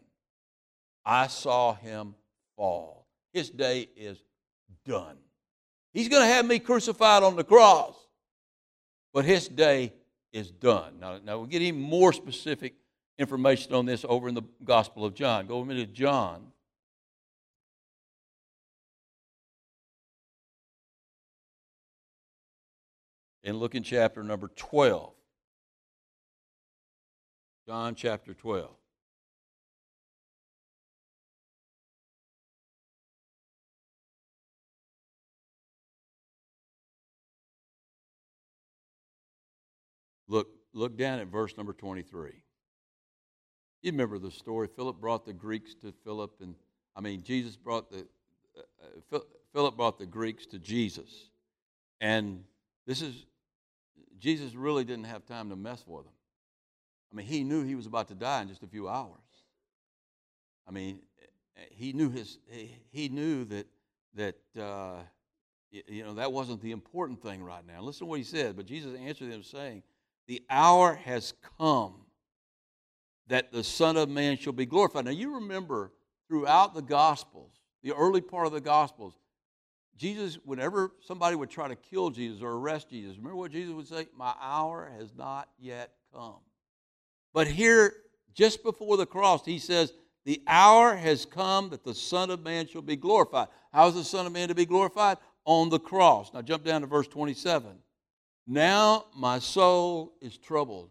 I 1.06 1.28
saw 1.28 1.74
him 1.76 2.16
fall. 2.56 3.03
His 3.34 3.50
day 3.50 3.90
is 3.98 4.22
done. 4.86 5.18
He's 5.94 6.08
going 6.08 6.22
to 6.22 6.28
have 6.28 6.46
me 6.46 6.60
crucified 6.60 7.24
on 7.24 7.36
the 7.36 7.44
cross, 7.44 7.96
but 9.14 9.26
his 9.26 9.48
day 9.48 9.94
is 10.32 10.52
done. 10.52 11.00
Now, 11.00 11.20
now 11.24 11.38
we'll 11.38 11.48
get 11.48 11.62
even 11.62 11.82
more 11.82 12.14
specific 12.14 12.76
information 13.18 13.74
on 13.74 13.86
this 13.86 14.06
over 14.08 14.28
in 14.28 14.36
the 14.36 14.44
Gospel 14.64 15.06
of 15.06 15.14
John. 15.14 15.48
Go 15.48 15.60
with 15.60 15.68
me 15.68 15.86
to 15.86 15.92
John 15.92 16.52
and 23.44 23.60
look 23.60 23.76
in 23.76 23.84
chapter 23.84 24.24
number 24.24 24.50
12. 24.56 25.14
John 27.68 27.96
chapter 27.96 28.34
12. 28.34 28.70
Look, 40.74 40.98
down 40.98 41.20
at 41.20 41.28
verse 41.28 41.56
number 41.56 41.74
23. 41.74 42.32
You 43.82 43.92
remember 43.92 44.18
the 44.18 44.32
story. 44.32 44.68
Philip 44.76 45.00
brought 45.00 45.26
the 45.26 45.34
Greeks 45.34 45.74
to 45.82 45.94
Philip, 46.04 46.36
and 46.42 46.56
I 46.96 47.02
mean, 47.02 47.22
Jesus 47.22 47.56
brought 47.56 47.92
the, 47.92 48.08
uh, 49.12 49.20
Philip 49.54 49.78
brought 49.78 50.00
the 50.00 50.06
Greeks 50.06 50.46
to 50.48 50.60
Jesus. 50.60 51.30
And 52.02 52.44
this 52.88 53.02
is, 53.02 53.26
Jesus 54.20 54.56
really 54.56 54.84
didn't 54.84 55.06
have 55.06 55.26
time 55.26 55.50
to 55.50 55.56
mess 55.56 55.84
with 55.86 56.06
them. 56.06 56.14
I 57.12 57.16
mean, 57.18 57.26
he 57.26 57.44
knew 57.44 57.64
he 57.64 57.76
was 57.76 57.86
about 57.86 58.08
to 58.08 58.16
die 58.16 58.42
in 58.42 58.48
just 58.48 58.64
a 58.64 58.68
few 58.68 58.90
hours. 58.90 59.20
I 60.68 60.72
mean, 60.72 61.00
he 61.72 61.94
knew 61.94 62.10
his, 62.10 62.40
he 62.90 63.10
knew 63.10 63.46
that, 63.46 63.68
that, 64.16 64.62
uh, 64.62 65.02
you 65.72 66.04
know, 66.04 66.16
that 66.16 66.32
wasn't 66.32 66.62
the 66.62 66.72
important 66.72 67.22
thing 67.22 67.44
right 67.44 67.66
now. 67.68 67.82
Listen 67.82 68.00
to 68.00 68.06
what 68.06 68.20
he 68.20 68.24
said. 68.24 68.56
But 68.56 68.66
Jesus 68.66 68.98
answered 68.98 69.32
them 69.32 69.44
saying, 69.44 69.84
The 70.28 70.42
hour 70.50 70.96
has 70.96 71.34
come 71.60 71.96
that 73.28 73.52
the 73.52 73.64
Son 73.64 73.98
of 73.98 74.10
Man 74.10 74.38
shall 74.38 74.54
be 74.54 74.66
glorified. 74.66 75.06
Now, 75.06 75.12
you 75.12 75.36
remember 75.36 75.92
throughout 76.28 76.74
the 76.74 76.82
Gospels, 76.82 77.52
the 77.84 77.94
early 77.94 78.22
part 78.22 78.48
of 78.48 78.54
the 78.54 78.62
Gospels, 78.62 79.14
Jesus, 79.98 80.36
whenever 80.44 80.92
somebody 81.02 81.36
would 81.36 81.50
try 81.50 81.68
to 81.68 81.76
kill 81.76 82.10
Jesus 82.10 82.42
or 82.42 82.54
arrest 82.54 82.90
Jesus, 82.90 83.18
remember 83.18 83.36
what 83.36 83.52
Jesus 83.52 83.74
would 83.74 83.88
say? 83.88 84.08
My 84.18 84.34
hour 84.42 84.92
has 84.98 85.14
not 85.16 85.50
yet 85.60 85.92
come. 86.14 86.40
But 87.34 87.48
here, 87.48 87.94
just 88.34 88.64
before 88.64 88.98
the 88.98 89.06
cross, 89.06 89.46
he 89.46 89.60
says, 89.60 89.94
The 90.26 90.42
hour 90.48 90.96
has 90.96 91.26
come 91.26 91.70
that 91.70 91.84
the 91.84 91.96
Son 91.96 92.32
of 92.32 92.42
Man 92.42 92.68
shall 92.68 92.82
be 92.82 92.96
glorified. 92.96 93.48
How 93.72 93.88
is 93.88 93.96
the 93.96 94.04
Son 94.04 94.26
of 94.26 94.32
Man 94.32 94.48
to 94.48 94.56
be 94.56 94.66
glorified? 94.66 95.18
On 95.46 95.70
the 95.70 95.80
cross. 95.80 96.34
Now 96.34 96.42
jump 96.42 96.64
down 96.64 96.82
to 96.82 96.88
verse 96.88 97.08
27. 97.08 97.72
Now 98.46 99.06
my 99.16 99.40
soul 99.40 100.14
is 100.22 100.38
troubled. 100.38 100.90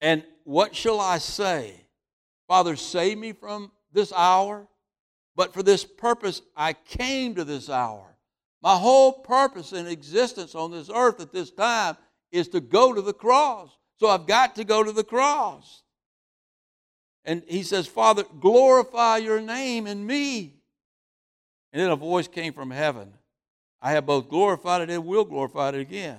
And 0.00 0.22
what 0.44 0.74
shall 0.74 1.00
I 1.00 1.18
say? 1.18 1.74
Father, 2.46 2.76
save 2.76 3.18
me 3.18 3.32
from 3.32 3.70
this 3.92 4.12
hour. 4.12 4.66
But 5.34 5.52
for 5.52 5.62
this 5.62 5.84
purpose 5.84 6.42
I 6.56 6.72
came 6.72 7.34
to 7.34 7.44
this 7.44 7.68
hour. 7.68 8.04
My 8.62 8.76
whole 8.76 9.12
purpose 9.12 9.72
in 9.72 9.86
existence 9.86 10.54
on 10.54 10.70
this 10.70 10.90
earth 10.92 11.20
at 11.20 11.32
this 11.32 11.50
time 11.50 11.96
is 12.32 12.48
to 12.48 12.60
go 12.60 12.92
to 12.92 13.02
the 13.02 13.12
cross. 13.12 13.70
So 13.96 14.08
I've 14.08 14.26
got 14.26 14.56
to 14.56 14.64
go 14.64 14.82
to 14.82 14.92
the 14.92 15.04
cross. 15.04 15.82
And 17.24 17.42
he 17.46 17.62
says, 17.62 17.86
Father, 17.86 18.24
glorify 18.40 19.18
your 19.18 19.40
name 19.40 19.86
in 19.86 20.04
me. 20.06 20.54
And 21.72 21.82
then 21.82 21.90
a 21.90 21.96
voice 21.96 22.26
came 22.26 22.52
from 22.52 22.70
heaven 22.70 23.12
I 23.80 23.92
have 23.92 24.06
both 24.06 24.28
glorified 24.28 24.82
it 24.82 24.90
and 24.90 25.06
will 25.06 25.24
glorify 25.24 25.68
it 25.68 25.76
again. 25.76 26.18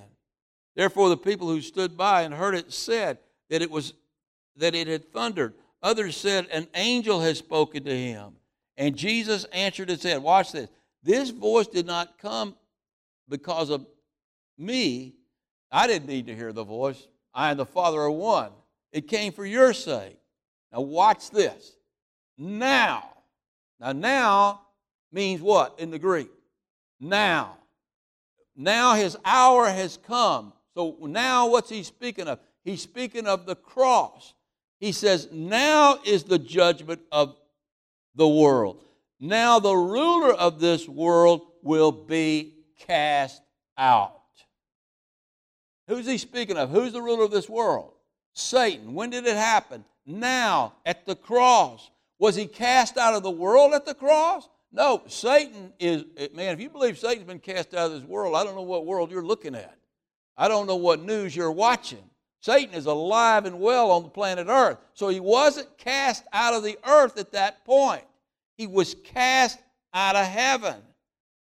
Therefore, 0.80 1.10
the 1.10 1.16
people 1.18 1.46
who 1.46 1.60
stood 1.60 1.94
by 1.94 2.22
and 2.22 2.32
heard 2.32 2.54
it 2.54 2.72
said 2.72 3.18
that 3.50 3.60
it 3.60 3.70
was 3.70 3.92
that 4.56 4.74
it 4.74 4.88
had 4.88 5.12
thundered. 5.12 5.52
Others 5.82 6.16
said, 6.16 6.46
An 6.50 6.68
angel 6.74 7.20
has 7.20 7.36
spoken 7.36 7.84
to 7.84 7.94
him. 7.94 8.36
And 8.78 8.96
Jesus 8.96 9.44
answered 9.52 9.90
and 9.90 10.00
said, 10.00 10.22
Watch 10.22 10.52
this. 10.52 10.70
This 11.02 11.28
voice 11.28 11.66
did 11.66 11.84
not 11.84 12.16
come 12.16 12.56
because 13.28 13.68
of 13.68 13.84
me. 14.56 15.16
I 15.70 15.86
didn't 15.86 16.08
need 16.08 16.28
to 16.28 16.34
hear 16.34 16.50
the 16.50 16.64
voice. 16.64 17.08
I 17.34 17.50
and 17.50 17.60
the 17.60 17.66
Father 17.66 18.00
are 18.00 18.10
one. 18.10 18.50
It 18.90 19.06
came 19.06 19.34
for 19.34 19.44
your 19.44 19.74
sake. 19.74 20.16
Now, 20.72 20.80
watch 20.80 21.28
this. 21.28 21.76
Now. 22.38 23.04
Now, 23.78 23.92
now 23.92 24.60
means 25.12 25.42
what 25.42 25.78
in 25.78 25.90
the 25.90 25.98
Greek? 25.98 26.30
Now. 26.98 27.58
Now 28.56 28.94
his 28.94 29.18
hour 29.26 29.66
has 29.68 29.98
come. 29.98 30.54
So 30.74 30.96
now 31.00 31.48
what's 31.48 31.70
he 31.70 31.82
speaking 31.82 32.28
of? 32.28 32.38
He's 32.64 32.82
speaking 32.82 33.26
of 33.26 33.46
the 33.46 33.56
cross. 33.56 34.34
He 34.78 34.92
says, 34.92 35.28
Now 35.32 35.98
is 36.04 36.24
the 36.24 36.38
judgment 36.38 37.00
of 37.10 37.36
the 38.14 38.28
world. 38.28 38.82
Now 39.18 39.58
the 39.58 39.74
ruler 39.74 40.32
of 40.32 40.60
this 40.60 40.88
world 40.88 41.42
will 41.62 41.92
be 41.92 42.54
cast 42.86 43.42
out. 43.76 44.16
Who's 45.88 46.06
he 46.06 46.18
speaking 46.18 46.56
of? 46.56 46.70
Who's 46.70 46.92
the 46.92 47.02
ruler 47.02 47.24
of 47.24 47.30
this 47.30 47.48
world? 47.48 47.92
Satan. 48.32 48.94
When 48.94 49.10
did 49.10 49.26
it 49.26 49.36
happen? 49.36 49.84
Now, 50.06 50.74
at 50.86 51.04
the 51.04 51.16
cross. 51.16 51.90
Was 52.18 52.36
he 52.36 52.46
cast 52.46 52.96
out 52.96 53.14
of 53.14 53.22
the 53.22 53.30
world 53.30 53.72
at 53.72 53.86
the 53.86 53.94
cross? 53.94 54.48
No, 54.72 55.02
Satan 55.08 55.72
is, 55.80 56.04
man, 56.34 56.52
if 56.52 56.60
you 56.60 56.70
believe 56.70 56.98
Satan's 56.98 57.26
been 57.26 57.40
cast 57.40 57.74
out 57.74 57.90
of 57.90 57.92
this 57.92 58.08
world, 58.08 58.36
I 58.36 58.44
don't 58.44 58.54
know 58.54 58.62
what 58.62 58.86
world 58.86 59.10
you're 59.10 59.24
looking 59.24 59.54
at. 59.54 59.79
I 60.36 60.48
don't 60.48 60.66
know 60.66 60.76
what 60.76 61.02
news 61.02 61.34
you're 61.34 61.50
watching. 61.52 62.02
Satan 62.40 62.74
is 62.74 62.86
alive 62.86 63.44
and 63.44 63.60
well 63.60 63.90
on 63.90 64.02
the 64.02 64.08
planet 64.08 64.46
Earth. 64.48 64.78
So 64.94 65.08
he 65.08 65.20
wasn't 65.20 65.76
cast 65.76 66.24
out 66.32 66.54
of 66.54 66.62
the 66.62 66.78
earth 66.86 67.18
at 67.18 67.32
that 67.32 67.64
point. 67.64 68.04
He 68.56 68.66
was 68.66 68.94
cast 69.04 69.58
out 69.92 70.16
of 70.16 70.26
heaven. 70.26 70.76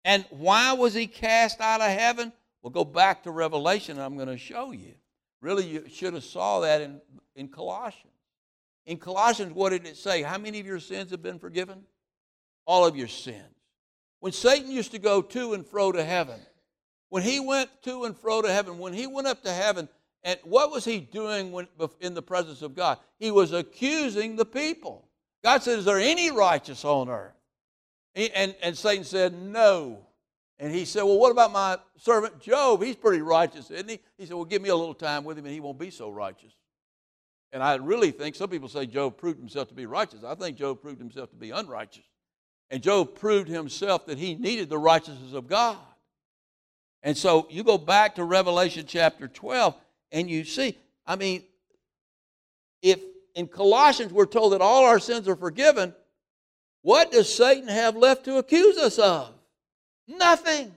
And 0.05 0.25
why 0.29 0.73
was 0.73 0.93
he 0.93 1.07
cast 1.07 1.59
out 1.59 1.81
of 1.81 1.91
heaven? 1.91 2.31
We'll 2.61 2.71
go 2.71 2.85
back 2.85 3.23
to 3.23 3.31
Revelation 3.31 3.97
and 3.97 4.05
I'm 4.05 4.15
going 4.15 4.29
to 4.29 4.37
show 4.37 4.71
you. 4.71 4.93
Really, 5.41 5.65
you 5.65 5.83
should 5.89 6.13
have 6.13 6.23
saw 6.23 6.61
that 6.61 6.81
in, 6.81 7.01
in 7.35 7.49
Colossians. 7.49 8.13
In 8.85 8.97
Colossians, 8.97 9.53
what 9.53 9.69
did 9.69 9.85
it 9.85 9.97
say? 9.97 10.21
How 10.23 10.37
many 10.37 10.59
of 10.61 10.65
your 10.65 10.79
sins 10.79 11.11
have 11.11 11.21
been 11.21 11.39
forgiven? 11.39 11.83
All 12.65 12.85
of 12.85 12.95
your 12.95 13.07
sins. 13.07 13.43
When 14.19 14.31
Satan 14.31 14.71
used 14.71 14.91
to 14.91 14.99
go 14.99 15.21
to 15.21 15.53
and 15.53 15.65
fro 15.65 15.91
to 15.91 16.03
heaven, 16.03 16.39
when 17.09 17.23
he 17.23 17.39
went 17.39 17.69
to 17.83 18.03
and 18.03 18.17
fro 18.17 18.41
to 18.41 18.51
heaven, 18.51 18.77
when 18.77 18.93
he 18.93 19.07
went 19.07 19.27
up 19.27 19.43
to 19.43 19.51
heaven, 19.51 19.87
and 20.23 20.39
what 20.43 20.71
was 20.71 20.83
he 20.83 20.99
doing 20.99 21.51
when, 21.51 21.67
in 22.01 22.13
the 22.13 22.21
presence 22.21 22.61
of 22.61 22.75
God? 22.75 22.97
He 23.17 23.31
was 23.31 23.53
accusing 23.53 24.35
the 24.35 24.45
people. 24.45 25.07
God 25.43 25.63
said, 25.63 25.79
Is 25.79 25.85
there 25.85 25.99
any 25.99 26.31
righteous 26.31 26.83
on 26.83 27.09
earth? 27.09 27.33
And, 28.15 28.55
and 28.61 28.77
Satan 28.77 29.03
said, 29.03 29.33
No. 29.33 29.99
And 30.59 30.73
he 30.73 30.85
said, 30.85 31.03
Well, 31.03 31.19
what 31.19 31.31
about 31.31 31.51
my 31.51 31.77
servant 31.97 32.39
Job? 32.41 32.83
He's 32.83 32.95
pretty 32.95 33.21
righteous, 33.21 33.69
isn't 33.71 33.89
he? 33.89 33.99
He 34.17 34.25
said, 34.25 34.35
Well, 34.35 34.45
give 34.45 34.61
me 34.61 34.69
a 34.69 34.75
little 34.75 34.95
time 34.95 35.23
with 35.23 35.37
him 35.37 35.45
and 35.45 35.53
he 35.53 35.59
won't 35.59 35.79
be 35.79 35.91
so 35.91 36.09
righteous. 36.09 36.53
And 37.53 37.63
I 37.63 37.75
really 37.75 38.11
think 38.11 38.35
some 38.35 38.49
people 38.49 38.67
say 38.67 38.85
Job 38.85 39.17
proved 39.17 39.39
himself 39.39 39.69
to 39.69 39.73
be 39.73 39.85
righteous. 39.85 40.23
I 40.23 40.35
think 40.35 40.57
Job 40.57 40.81
proved 40.81 40.99
himself 40.99 41.29
to 41.29 41.37
be 41.37 41.51
unrighteous. 41.51 42.03
And 42.69 42.83
Job 42.83 43.15
proved 43.15 43.47
himself 43.47 44.05
that 44.07 44.17
he 44.17 44.35
needed 44.35 44.67
the 44.67 44.77
righteousness 44.77 45.33
of 45.33 45.47
God. 45.47 45.77
And 47.07 47.17
so 47.17 47.47
you 47.49 47.63
go 47.63 47.77
back 47.77 48.15
to 48.15 48.25
Revelation 48.25 48.83
chapter 48.85 49.29
12, 49.29 49.73
and 50.11 50.29
you 50.29 50.43
see, 50.43 50.77
I 51.05 51.15
mean, 51.15 51.41
if 52.81 52.99
in 53.33 53.47
Colossians 53.47 54.11
we're 54.11 54.25
told 54.25 54.51
that 54.51 54.59
all 54.59 54.83
our 54.83 54.99
sins 54.99 55.25
are 55.29 55.37
forgiven, 55.37 55.95
what 56.81 57.09
does 57.13 57.33
Satan 57.33 57.69
have 57.69 57.95
left 57.95 58.25
to 58.25 58.39
accuse 58.39 58.77
us 58.77 58.99
of? 58.99 59.33
Nothing. 60.05 60.75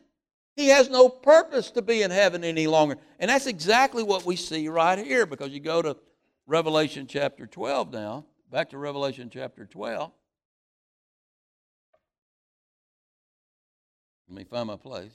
He 0.55 0.69
has 0.69 0.89
no 0.89 1.09
purpose 1.09 1.73
to 1.73 1.83
be 1.83 2.03
in 2.03 2.13
heaven 2.13 2.45
any 2.45 2.69
longer. 2.69 2.97
And 3.19 3.29
that's 3.29 3.49
exactly 3.49 4.05
what 4.05 4.25
we 4.25 4.37
see 4.37 4.69
right 4.69 5.05
here 5.05 5.27
because 5.27 5.51
you 5.51 5.59
go 5.59 5.83
to 5.83 5.97
Revelation 6.47 7.09
chapter 7.09 7.49
12 7.49 7.93
now, 7.93 8.25
back 8.53 8.71
to 8.71 8.79
Revelation 8.79 9.31
chapter 9.33 9.67
12. 9.67 10.13
Let 14.29 14.39
me 14.39 14.45
find 14.45 14.69
my 14.69 14.77
place. 14.77 15.11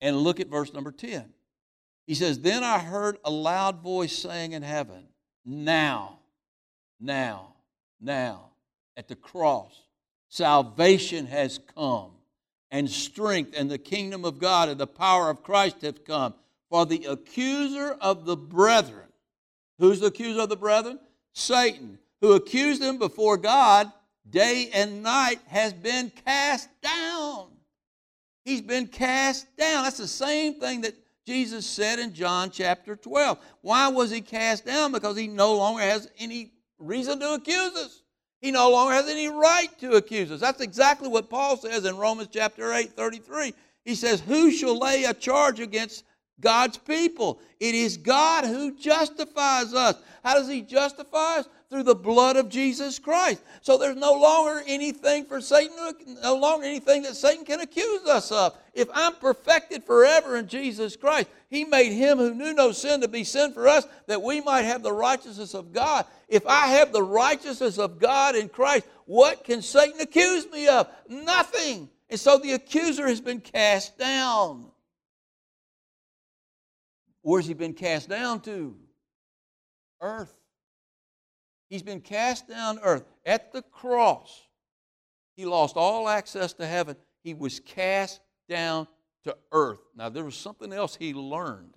And 0.00 0.18
look 0.18 0.40
at 0.40 0.48
verse 0.48 0.72
number 0.72 0.92
10. 0.92 1.24
He 2.06 2.14
says, 2.14 2.40
Then 2.40 2.62
I 2.62 2.78
heard 2.78 3.18
a 3.24 3.30
loud 3.30 3.82
voice 3.82 4.16
saying 4.16 4.52
in 4.52 4.62
heaven, 4.62 5.08
Now, 5.44 6.18
now, 7.00 7.54
now, 8.00 8.50
at 8.96 9.08
the 9.08 9.16
cross, 9.16 9.72
salvation 10.28 11.26
has 11.26 11.60
come, 11.74 12.10
and 12.70 12.90
strength 12.90 13.54
and 13.56 13.70
the 13.70 13.78
kingdom 13.78 14.24
of 14.24 14.38
God 14.38 14.68
and 14.68 14.78
the 14.78 14.86
power 14.86 15.30
of 15.30 15.42
Christ 15.42 15.82
have 15.82 16.04
come. 16.04 16.34
For 16.70 16.84
the 16.86 17.04
accuser 17.04 17.96
of 18.00 18.24
the 18.24 18.36
brethren, 18.36 19.06
who's 19.78 20.00
the 20.00 20.06
accuser 20.06 20.40
of 20.40 20.48
the 20.48 20.56
brethren? 20.56 20.98
Satan, 21.34 21.98
who 22.20 22.32
accused 22.32 22.82
them 22.82 22.98
before 22.98 23.36
God 23.36 23.92
day 24.28 24.70
and 24.72 25.02
night, 25.02 25.40
has 25.46 25.72
been 25.72 26.10
cast 26.24 26.68
down. 26.80 27.53
He's 28.44 28.60
been 28.60 28.86
cast 28.86 29.56
down. 29.56 29.84
That's 29.84 29.98
the 29.98 30.06
same 30.06 30.60
thing 30.60 30.82
that 30.82 30.94
Jesus 31.26 31.66
said 31.66 31.98
in 31.98 32.12
John 32.12 32.50
chapter 32.50 32.96
12. 32.96 33.38
Why 33.62 33.88
was 33.88 34.10
he 34.10 34.20
cast 34.20 34.66
down? 34.66 34.92
Because 34.92 35.16
he 35.16 35.26
no 35.26 35.54
longer 35.56 35.82
has 35.82 36.10
any 36.18 36.52
reason 36.78 37.18
to 37.20 37.34
accuse 37.34 37.74
us. 37.76 38.02
He 38.42 38.50
no 38.50 38.70
longer 38.70 38.92
has 38.92 39.08
any 39.08 39.28
right 39.28 39.68
to 39.78 39.92
accuse 39.92 40.30
us. 40.30 40.40
That's 40.40 40.60
exactly 40.60 41.08
what 41.08 41.30
Paul 41.30 41.56
says 41.56 41.86
in 41.86 41.96
Romans 41.96 42.28
chapter 42.30 42.74
8, 42.74 42.92
33. 42.92 43.54
He 43.86 43.94
says, 43.94 44.20
Who 44.20 44.50
shall 44.50 44.78
lay 44.78 45.04
a 45.04 45.14
charge 45.14 45.60
against 45.60 46.04
God's 46.40 46.76
people? 46.76 47.40
It 47.58 47.74
is 47.74 47.96
God 47.96 48.44
who 48.44 48.76
justifies 48.76 49.72
us. 49.72 49.96
How 50.22 50.34
does 50.34 50.48
he 50.48 50.60
justify 50.60 51.38
us? 51.38 51.48
Through 51.74 51.82
the 51.82 51.92
blood 51.92 52.36
of 52.36 52.48
Jesus 52.48 53.00
Christ. 53.00 53.42
So 53.60 53.76
there's 53.76 53.96
no 53.96 54.12
longer 54.12 54.62
anything 54.64 55.24
for 55.24 55.40
Satan, 55.40 55.74
no 56.22 56.36
longer 56.36 56.64
anything 56.64 57.02
that 57.02 57.16
Satan 57.16 57.44
can 57.44 57.58
accuse 57.58 58.06
us 58.06 58.30
of. 58.30 58.56
If 58.74 58.88
I'm 58.94 59.16
perfected 59.16 59.82
forever 59.82 60.36
in 60.36 60.46
Jesus 60.46 60.94
Christ, 60.94 61.26
He 61.50 61.64
made 61.64 61.90
Him 61.90 62.18
who 62.18 62.32
knew 62.32 62.54
no 62.54 62.70
sin 62.70 63.00
to 63.00 63.08
be 63.08 63.24
sin 63.24 63.52
for 63.52 63.66
us 63.66 63.88
that 64.06 64.22
we 64.22 64.40
might 64.40 64.62
have 64.62 64.84
the 64.84 64.92
righteousness 64.92 65.52
of 65.52 65.72
God. 65.72 66.06
If 66.28 66.46
I 66.46 66.68
have 66.68 66.92
the 66.92 67.02
righteousness 67.02 67.76
of 67.76 67.98
God 67.98 68.36
in 68.36 68.48
Christ, 68.48 68.86
what 69.06 69.42
can 69.42 69.60
Satan 69.60 70.00
accuse 70.00 70.48
me 70.52 70.68
of? 70.68 70.88
Nothing. 71.08 71.90
And 72.08 72.20
so 72.20 72.38
the 72.38 72.52
accuser 72.52 73.08
has 73.08 73.20
been 73.20 73.40
cast 73.40 73.98
down. 73.98 74.70
Where's 77.22 77.46
he 77.46 77.54
been 77.54 77.74
cast 77.74 78.08
down 78.08 78.42
to? 78.42 78.76
Earth. 80.00 80.32
He's 81.68 81.82
been 81.82 82.00
cast 82.00 82.48
down 82.48 82.78
earth. 82.82 83.04
At 83.24 83.52
the 83.52 83.62
cross, 83.62 84.46
he 85.36 85.44
lost 85.44 85.76
all 85.76 86.08
access 86.08 86.52
to 86.54 86.66
heaven. 86.66 86.96
He 87.22 87.34
was 87.34 87.60
cast 87.60 88.20
down 88.48 88.86
to 89.24 89.36
earth. 89.52 89.80
Now, 89.96 90.08
there 90.08 90.24
was 90.24 90.36
something 90.36 90.72
else 90.72 90.94
he 90.94 91.14
learned 91.14 91.74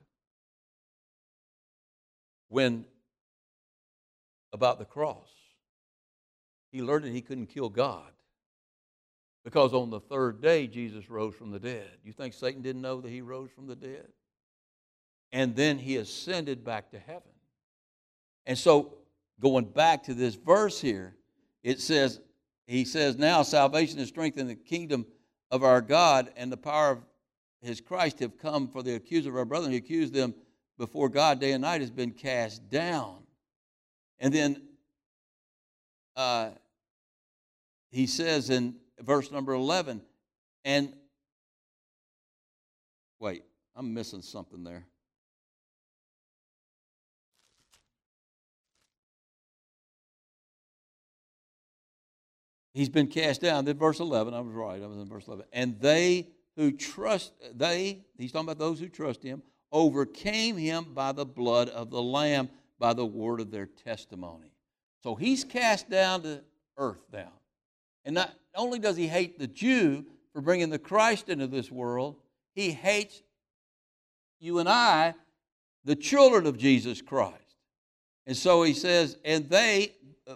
when 2.49 2.85
about 4.53 4.79
the 4.79 4.85
cross. 4.85 5.29
He 6.71 6.81
learned 6.81 7.05
that 7.05 7.11
he 7.13 7.21
couldn't 7.21 7.47
kill 7.47 7.69
God 7.69 8.11
because 9.43 9.73
on 9.73 9.89
the 9.89 9.99
third 9.99 10.41
day 10.41 10.67
Jesus 10.67 11.09
rose 11.09 11.33
from 11.33 11.51
the 11.51 11.59
dead. 11.59 11.89
You 12.03 12.11
think 12.11 12.33
Satan 12.33 12.61
didn't 12.61 12.81
know 12.81 13.01
that 13.01 13.09
he 13.09 13.21
rose 13.21 13.49
from 13.49 13.67
the 13.67 13.75
dead? 13.75 14.07
And 15.31 15.55
then 15.55 15.77
he 15.77 15.97
ascended 15.97 16.63
back 16.63 16.91
to 16.91 16.99
heaven. 16.99 17.31
And 18.45 18.57
so 18.57 18.93
going 19.41 19.65
back 19.65 20.03
to 20.03 20.13
this 20.13 20.35
verse 20.35 20.79
here, 20.81 21.15
it 21.63 21.79
says, 21.79 22.19
he 22.65 22.85
says, 22.85 23.17
now 23.17 23.43
salvation 23.43 23.99
and 23.99 24.07
strength 24.07 24.37
in 24.37 24.47
the 24.47 24.55
kingdom 24.55 25.05
of 25.51 25.63
our 25.63 25.81
God 25.81 26.31
and 26.35 26.51
the 26.51 26.57
power 26.57 26.91
of 26.91 26.99
his 27.61 27.81
Christ 27.81 28.19
have 28.19 28.37
come 28.37 28.67
for 28.67 28.83
the 28.83 28.95
accuser 28.95 29.29
of 29.29 29.37
our 29.37 29.45
brethren. 29.45 29.71
He 29.71 29.77
accused 29.77 30.13
them 30.13 30.33
before 30.77 31.09
God 31.09 31.39
day 31.39 31.53
and 31.53 31.61
night 31.61 31.81
has 31.81 31.91
been 31.91 32.11
cast 32.11 32.69
down. 32.69 33.23
And 34.19 34.33
then 34.33 34.61
uh, 36.15 36.49
he 37.89 38.07
says 38.07 38.49
in 38.49 38.75
verse 38.99 39.31
number 39.31 39.53
11, 39.53 40.01
and 40.65 40.93
wait, 43.19 43.43
I'm 43.75 43.93
missing 43.93 44.21
something 44.21 44.63
there. 44.63 44.85
He's 52.77 52.89
been 52.89 53.07
cast 53.07 53.41
down. 53.41 53.65
Then 53.65 53.75
verse 53.75 53.99
11, 53.99 54.35
I 54.35 54.39
was 54.39 54.53
right. 54.53 54.79
I 54.79 54.85
was 54.85 54.99
in 54.99 55.09
verse 55.09 55.25
11. 55.27 55.45
And 55.51 55.79
they 55.79 56.27
who 56.55 56.71
trust, 56.71 57.33
they, 57.55 58.05
he's 58.19 58.31
talking 58.31 58.45
about 58.45 58.59
those 58.59 58.79
who 58.79 58.87
trust 58.87 59.23
him, 59.23 59.41
overcame 59.71 60.57
him 60.57 60.93
by 60.93 61.11
the 61.11 61.25
blood 61.25 61.69
of 61.69 61.89
the 61.89 62.01
Lamb, 62.01 62.49
by 62.77 62.93
the 62.93 63.03
word 63.03 63.41
of 63.41 63.49
their 63.49 63.65
testimony. 63.65 64.51
So 65.01 65.15
he's 65.15 65.43
cast 65.43 65.89
down 65.89 66.21
to 66.21 66.43
earth 66.77 67.01
now. 67.11 67.31
And 68.05 68.13
not 68.13 68.31
only 68.53 68.77
does 68.77 68.95
he 68.95 69.07
hate 69.07 69.39
the 69.39 69.47
Jew 69.47 70.05
for 70.31 70.41
bringing 70.41 70.69
the 70.69 70.77
Christ 70.77 71.29
into 71.29 71.47
this 71.47 71.71
world, 71.71 72.17
he 72.53 72.69
hates 72.69 73.23
you 74.39 74.59
and 74.59 74.69
I, 74.69 75.15
the 75.83 75.95
children 75.95 76.45
of 76.45 76.59
Jesus 76.59 77.01
Christ. 77.01 77.55
And 78.27 78.37
so 78.37 78.61
he 78.61 78.73
says, 78.73 79.17
and 79.25 79.49
they, 79.49 79.95
uh, 80.27 80.35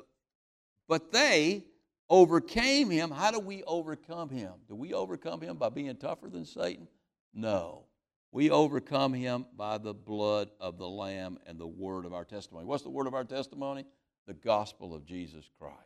but 0.87 1.11
they 1.11 1.65
overcame 2.11 2.89
him. 2.89 3.09
How 3.09 3.31
do 3.31 3.39
we 3.39 3.63
overcome 3.63 4.29
him? 4.29 4.51
Do 4.67 4.75
we 4.75 4.93
overcome 4.93 5.39
him 5.39 5.55
by 5.55 5.69
being 5.69 5.95
tougher 5.95 6.29
than 6.29 6.45
Satan? 6.45 6.89
No. 7.33 7.85
We 8.33 8.49
overcome 8.49 9.13
him 9.13 9.45
by 9.55 9.77
the 9.77 9.93
blood 9.93 10.49
of 10.59 10.77
the 10.77 10.87
Lamb 10.87 11.39
and 11.47 11.57
the 11.57 11.67
word 11.67 12.05
of 12.05 12.13
our 12.13 12.25
testimony. 12.25 12.65
What's 12.65 12.83
the 12.83 12.89
word 12.89 13.07
of 13.07 13.13
our 13.13 13.23
testimony? 13.23 13.85
The 14.27 14.33
gospel 14.33 14.93
of 14.93 15.05
Jesus 15.05 15.49
Christ. 15.57 15.77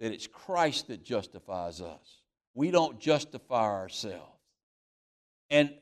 That 0.00 0.12
it's 0.12 0.26
Christ 0.26 0.88
that 0.88 1.04
justifies 1.04 1.80
us. 1.80 2.22
We 2.54 2.72
don't 2.72 2.98
justify 2.98 3.66
ourselves. 3.66 4.40
And 5.50 5.72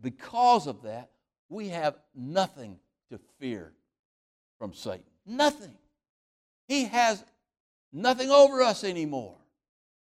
because 0.00 0.66
of 0.66 0.82
that, 0.82 1.10
we 1.48 1.68
have 1.68 1.96
nothing 2.14 2.78
to 3.10 3.18
fear 3.38 3.72
from 4.58 4.74
Satan. 4.74 5.04
Nothing. 5.24 5.76
He 6.68 6.84
has 6.84 7.24
nothing 7.92 8.30
over 8.30 8.62
us 8.62 8.84
anymore. 8.84 9.36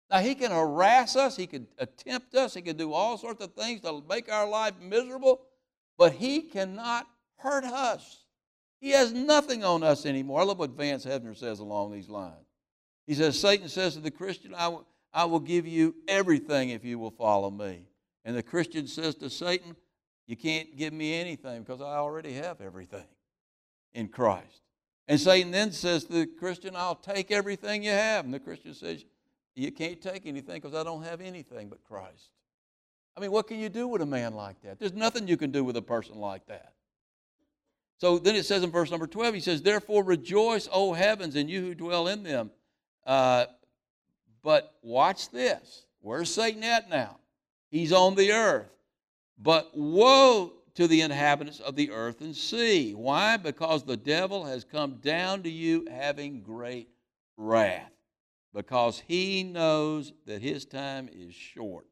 Now, 0.09 0.19
he 0.19 0.35
can 0.35 0.51
harass 0.51 1.15
us, 1.15 1.35
he 1.35 1.47
can 1.47 1.67
attempt 1.77 2.33
us, 2.33 2.53
he 2.53 2.61
can 2.61 2.77
do 2.77 2.93
all 2.93 3.17
sorts 3.17 3.43
of 3.43 3.53
things 3.53 3.81
to 3.81 4.01
make 4.07 4.31
our 4.31 4.47
life 4.47 4.73
miserable, 4.81 5.41
but 5.97 6.13
he 6.13 6.41
cannot 6.41 7.07
hurt 7.37 7.65
us. 7.65 8.23
He 8.79 8.91
has 8.91 9.11
nothing 9.11 9.63
on 9.63 9.83
us 9.83 10.05
anymore. 10.05 10.41
I 10.41 10.43
love 10.43 10.59
what 10.59 10.71
Vance 10.71 11.05
Havner 11.05 11.35
says 11.35 11.59
along 11.59 11.91
these 11.91 12.09
lines. 12.09 12.35
He 13.05 13.15
says, 13.15 13.39
Satan 13.39 13.67
says 13.69 13.95
to 13.95 13.99
the 13.99 14.11
Christian, 14.11 14.53
I 14.55 14.67
will, 14.67 14.87
I 15.13 15.25
will 15.25 15.39
give 15.39 15.65
you 15.65 15.95
everything 16.07 16.69
if 16.69 16.85
you 16.85 16.99
will 16.99 17.11
follow 17.11 17.49
me. 17.49 17.87
And 18.23 18.35
the 18.35 18.43
Christian 18.43 18.87
says 18.87 19.15
to 19.15 19.29
Satan, 19.29 19.75
You 20.27 20.35
can't 20.35 20.77
give 20.77 20.93
me 20.93 21.19
anything 21.19 21.63
because 21.63 21.81
I 21.81 21.95
already 21.95 22.33
have 22.33 22.61
everything 22.61 23.05
in 23.93 24.09
Christ. 24.09 24.61
And 25.07 25.19
Satan 25.19 25.51
then 25.51 25.71
says 25.71 26.03
to 26.05 26.13
the 26.13 26.25
Christian, 26.25 26.75
I'll 26.75 26.95
take 26.95 27.31
everything 27.31 27.83
you 27.83 27.91
have. 27.91 28.25
And 28.25 28.33
the 28.33 28.39
Christian 28.39 28.73
says, 28.73 29.05
You 29.55 29.71
can't 29.71 30.01
take 30.01 30.25
anything 30.25 30.55
because 30.55 30.75
I 30.75 30.83
don't 30.83 31.03
have 31.03 31.21
anything 31.21 31.69
but 31.69 31.83
Christ. 31.83 32.29
I 33.15 33.19
mean, 33.19 33.31
what 33.31 33.47
can 33.47 33.59
you 33.59 33.69
do 33.69 33.87
with 33.87 34.01
a 34.01 34.05
man 34.05 34.33
like 34.33 34.61
that? 34.61 34.79
There's 34.79 34.93
nothing 34.93 35.27
you 35.27 35.37
can 35.37 35.51
do 35.51 35.63
with 35.63 35.77
a 35.77 35.81
person 35.81 36.17
like 36.17 36.45
that. 36.47 36.73
So 37.99 38.19
then 38.19 38.35
it 38.35 38.45
says 38.45 38.63
in 38.63 38.69
verse 38.69 38.91
number 38.91 39.07
12, 39.07 39.33
he 39.33 39.39
says, 39.39 39.61
Therefore 39.61 40.03
rejoice, 40.03 40.69
O 40.71 40.93
heavens, 40.93 41.35
and 41.35 41.49
you 41.49 41.61
who 41.61 41.73
dwell 41.73 42.07
in 42.07 42.21
them. 42.23 42.51
Uh, 43.05 43.45
but 44.43 44.75
watch 44.83 45.31
this. 45.31 45.85
Where's 46.01 46.31
Satan 46.31 46.63
at 46.63 46.89
now? 46.89 47.17
He's 47.69 47.91
on 47.91 48.15
the 48.15 48.33
earth. 48.33 48.69
But 49.39 49.75
woe 49.75 50.53
to 50.77 50.87
the 50.87 51.01
inhabitants 51.01 51.59
of 51.59 51.75
the 51.75 51.89
earth 51.89 52.21
and 52.21 52.35
sea. 52.35 52.93
Why? 52.93 53.35
Because 53.35 53.83
the 53.83 53.97
devil 53.97 54.45
has 54.45 54.63
come 54.63 54.97
down 55.01 55.41
to 55.41 55.49
you 55.49 55.87
having 55.89 56.43
great 56.43 56.87
wrath, 57.35 57.91
because 58.53 59.01
he 59.07 59.43
knows 59.43 60.13
that 60.27 60.39
his 60.39 60.65
time 60.65 61.09
is 61.11 61.33
short. 61.33 61.87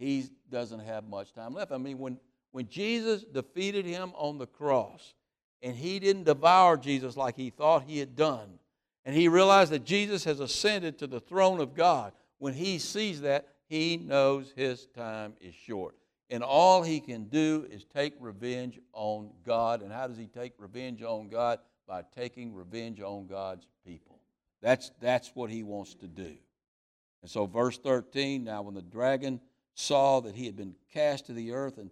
He 0.00 0.24
doesn't 0.50 0.80
have 0.80 1.04
much 1.04 1.32
time 1.32 1.54
left. 1.54 1.70
I 1.70 1.78
mean, 1.78 1.98
when, 1.98 2.18
when 2.50 2.66
Jesus 2.66 3.22
defeated 3.22 3.86
him 3.86 4.10
on 4.16 4.38
the 4.38 4.48
cross, 4.48 5.14
and 5.62 5.76
he 5.76 6.00
didn't 6.00 6.24
devour 6.24 6.76
Jesus 6.76 7.16
like 7.16 7.36
he 7.36 7.50
thought 7.50 7.84
he 7.84 8.00
had 8.00 8.16
done, 8.16 8.58
and 9.04 9.14
he 9.14 9.28
realized 9.28 9.70
that 9.70 9.84
Jesus 9.84 10.24
has 10.24 10.40
ascended 10.40 10.98
to 10.98 11.06
the 11.06 11.20
throne 11.20 11.60
of 11.60 11.76
God, 11.76 12.12
when 12.38 12.52
he 12.52 12.80
sees 12.80 13.20
that, 13.20 13.46
he 13.68 13.96
knows 13.96 14.52
his 14.56 14.86
time 14.86 15.34
is 15.40 15.54
short. 15.54 15.94
And 16.28 16.42
all 16.42 16.82
he 16.82 17.00
can 17.00 17.24
do 17.24 17.66
is 17.70 17.84
take 17.84 18.14
revenge 18.18 18.80
on 18.92 19.30
God. 19.44 19.82
And 19.82 19.92
how 19.92 20.08
does 20.08 20.18
he 20.18 20.26
take 20.26 20.54
revenge 20.58 21.02
on 21.02 21.28
God? 21.28 21.60
By 21.86 22.02
taking 22.16 22.52
revenge 22.52 23.00
on 23.00 23.26
God's 23.26 23.68
people. 23.84 24.18
That's, 24.60 24.90
that's 25.00 25.30
what 25.34 25.50
he 25.50 25.62
wants 25.62 25.94
to 25.96 26.08
do. 26.08 26.34
And 27.22 27.30
so, 27.30 27.46
verse 27.46 27.78
13 27.78 28.42
now, 28.42 28.62
when 28.62 28.74
the 28.74 28.82
dragon 28.82 29.40
saw 29.74 30.20
that 30.20 30.34
he 30.34 30.46
had 30.46 30.56
been 30.56 30.74
cast 30.92 31.26
to 31.26 31.32
the 31.32 31.52
earth, 31.52 31.78
and 31.78 31.90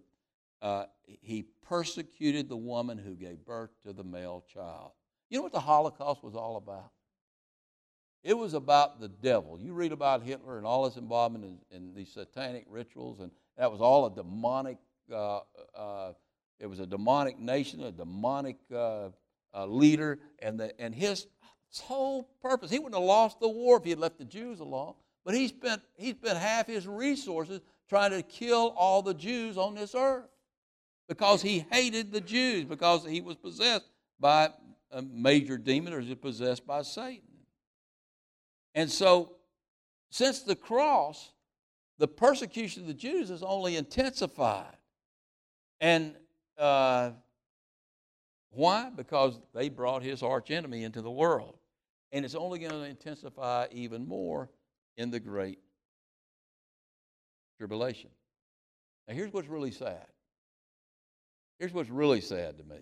uh, 0.63 0.87
he 1.07 1.45
persecuted 1.63 2.49
the 2.49 2.57
woman 2.57 2.99
who 2.99 3.15
gave 3.15 3.45
birth 3.45 3.71
to 3.83 3.93
the 3.93 4.05
male 4.05 4.45
child. 4.53 4.93
You 5.29 5.39
know 5.39 5.43
what 5.43 5.53
the 5.53 5.61
Holocaust 5.61 6.25
was 6.25 6.35
all 6.35 6.57
about? 6.57 6.91
It 8.23 8.37
was 8.37 8.55
about 8.55 9.01
the 9.01 9.09
devil. 9.09 9.59
You 9.61 9.75
read 9.75 9.93
about 9.93 10.23
Hitler 10.23 10.57
and 10.57 10.67
all 10.67 10.87
his 10.87 10.97
involvement 10.97 11.45
in, 11.45 11.59
in 11.77 11.95
these 11.95 12.11
satanic 12.11 12.65
rituals 12.69 13.21
and 13.21 13.31
that 13.57 13.71
was 13.71 13.81
all 13.81 14.07
a 14.07 14.15
demonic, 14.15 14.79
uh, 15.13 15.41
uh, 15.77 16.13
it 16.59 16.67
was 16.67 16.81
a 16.81 16.87
demonic 16.87 17.39
nation, 17.39 17.83
a 17.83 17.93
demonic 17.93 18.57
uh, 18.75 19.09
uh, 19.55 19.67
leader, 19.67 20.19
and, 20.41 20.59
the, 20.59 20.79
and 20.81 20.95
his 20.95 21.27
whole 21.83 22.25
purpose, 22.43 22.71
he 22.71 22.79
wouldn't 22.79 22.95
have 22.95 23.05
lost 23.05 23.41
the 23.41 23.49
war 23.49 23.77
if 23.77 23.85
he 23.85 23.91
had 23.91 23.99
left 23.99 24.19
the 24.19 24.25
Jews 24.25 24.61
alone, 24.61 24.95
but 25.25 25.35
he 25.35 25.49
spent, 25.49 25.83
he 25.97 26.11
spent 26.11 26.39
half 26.39 26.67
his 26.67 26.87
resources 26.87 27.61
trying 27.89 28.11
to 28.11 28.23
kill 28.23 28.75
all 28.77 29.03
the 29.03 29.15
Jews 29.15 29.57
on 29.57 29.75
this 29.75 29.95
earth 29.95 30.29
because 31.09 31.43
he 31.43 31.67
hated 31.71 32.13
the 32.13 32.21
Jews, 32.21 32.65
because 32.65 33.05
he 33.05 33.21
was 33.21 33.37
possessed 33.37 33.85
by 34.19 34.51
a 34.91 35.03
major 35.03 35.59
demon 35.59 35.93
or 35.93 36.01
is 36.01 36.15
possessed 36.15 36.67
by 36.67 36.83
Satan. 36.83 37.23
And 38.75 38.91
so, 38.91 39.33
since 40.11 40.43
the 40.43 40.57
cross, 40.57 41.33
the 41.99 42.09
persecution 42.09 42.83
of 42.83 42.89
the 42.89 42.95
Jews 42.95 43.31
is 43.31 43.43
only 43.43 43.77
intensified. 43.77 44.77
And 45.81 46.17
uh, 46.59 47.13
Why? 48.51 48.91
Because 48.95 49.41
they 49.53 49.69
brought 49.69 50.03
his 50.03 50.23
archenemy 50.23 50.85
into 50.85 51.03
the 51.03 51.11
world. 51.11 51.59
And 52.13 52.25
it's 52.25 52.37
only 52.37 52.61
going 52.61 52.71
to 52.71 52.85
intensify 52.85 53.67
even 53.73 54.07
more 54.07 54.49
in 54.97 55.11
the 55.11 55.19
great 55.19 55.59
tribulation. 57.59 58.11
Now, 59.09 59.15
here's 59.15 59.33
what's 59.33 59.49
really 59.49 59.73
sad. 59.73 60.07
Here's 61.59 61.73
what's 61.73 61.91
really 61.91 62.21
sad 62.21 62.59
to 62.59 62.65
me. 62.65 62.79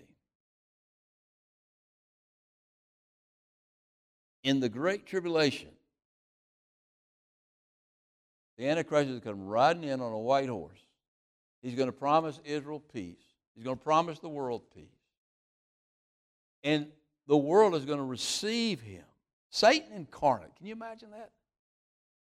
In 4.44 4.60
the 4.60 4.68
great 4.68 5.06
tribulation, 5.06 5.70
the 8.62 8.68
Antichrist 8.68 9.10
is 9.10 9.18
going 9.18 9.36
to 9.36 9.42
come 9.42 9.48
riding 9.48 9.82
in 9.82 10.00
on 10.00 10.12
a 10.12 10.18
white 10.18 10.48
horse. 10.48 10.78
He's 11.62 11.74
going 11.74 11.88
to 11.88 11.92
promise 11.92 12.38
Israel 12.44 12.78
peace. 12.78 13.18
He's 13.56 13.64
going 13.64 13.76
to 13.76 13.82
promise 13.82 14.20
the 14.20 14.28
world 14.28 14.62
peace. 14.72 14.84
And 16.62 16.86
the 17.26 17.36
world 17.36 17.74
is 17.74 17.84
going 17.84 17.98
to 17.98 18.04
receive 18.04 18.80
him. 18.80 19.02
Satan 19.50 19.92
incarnate. 19.92 20.54
Can 20.56 20.66
you 20.66 20.74
imagine 20.74 21.10
that? 21.10 21.32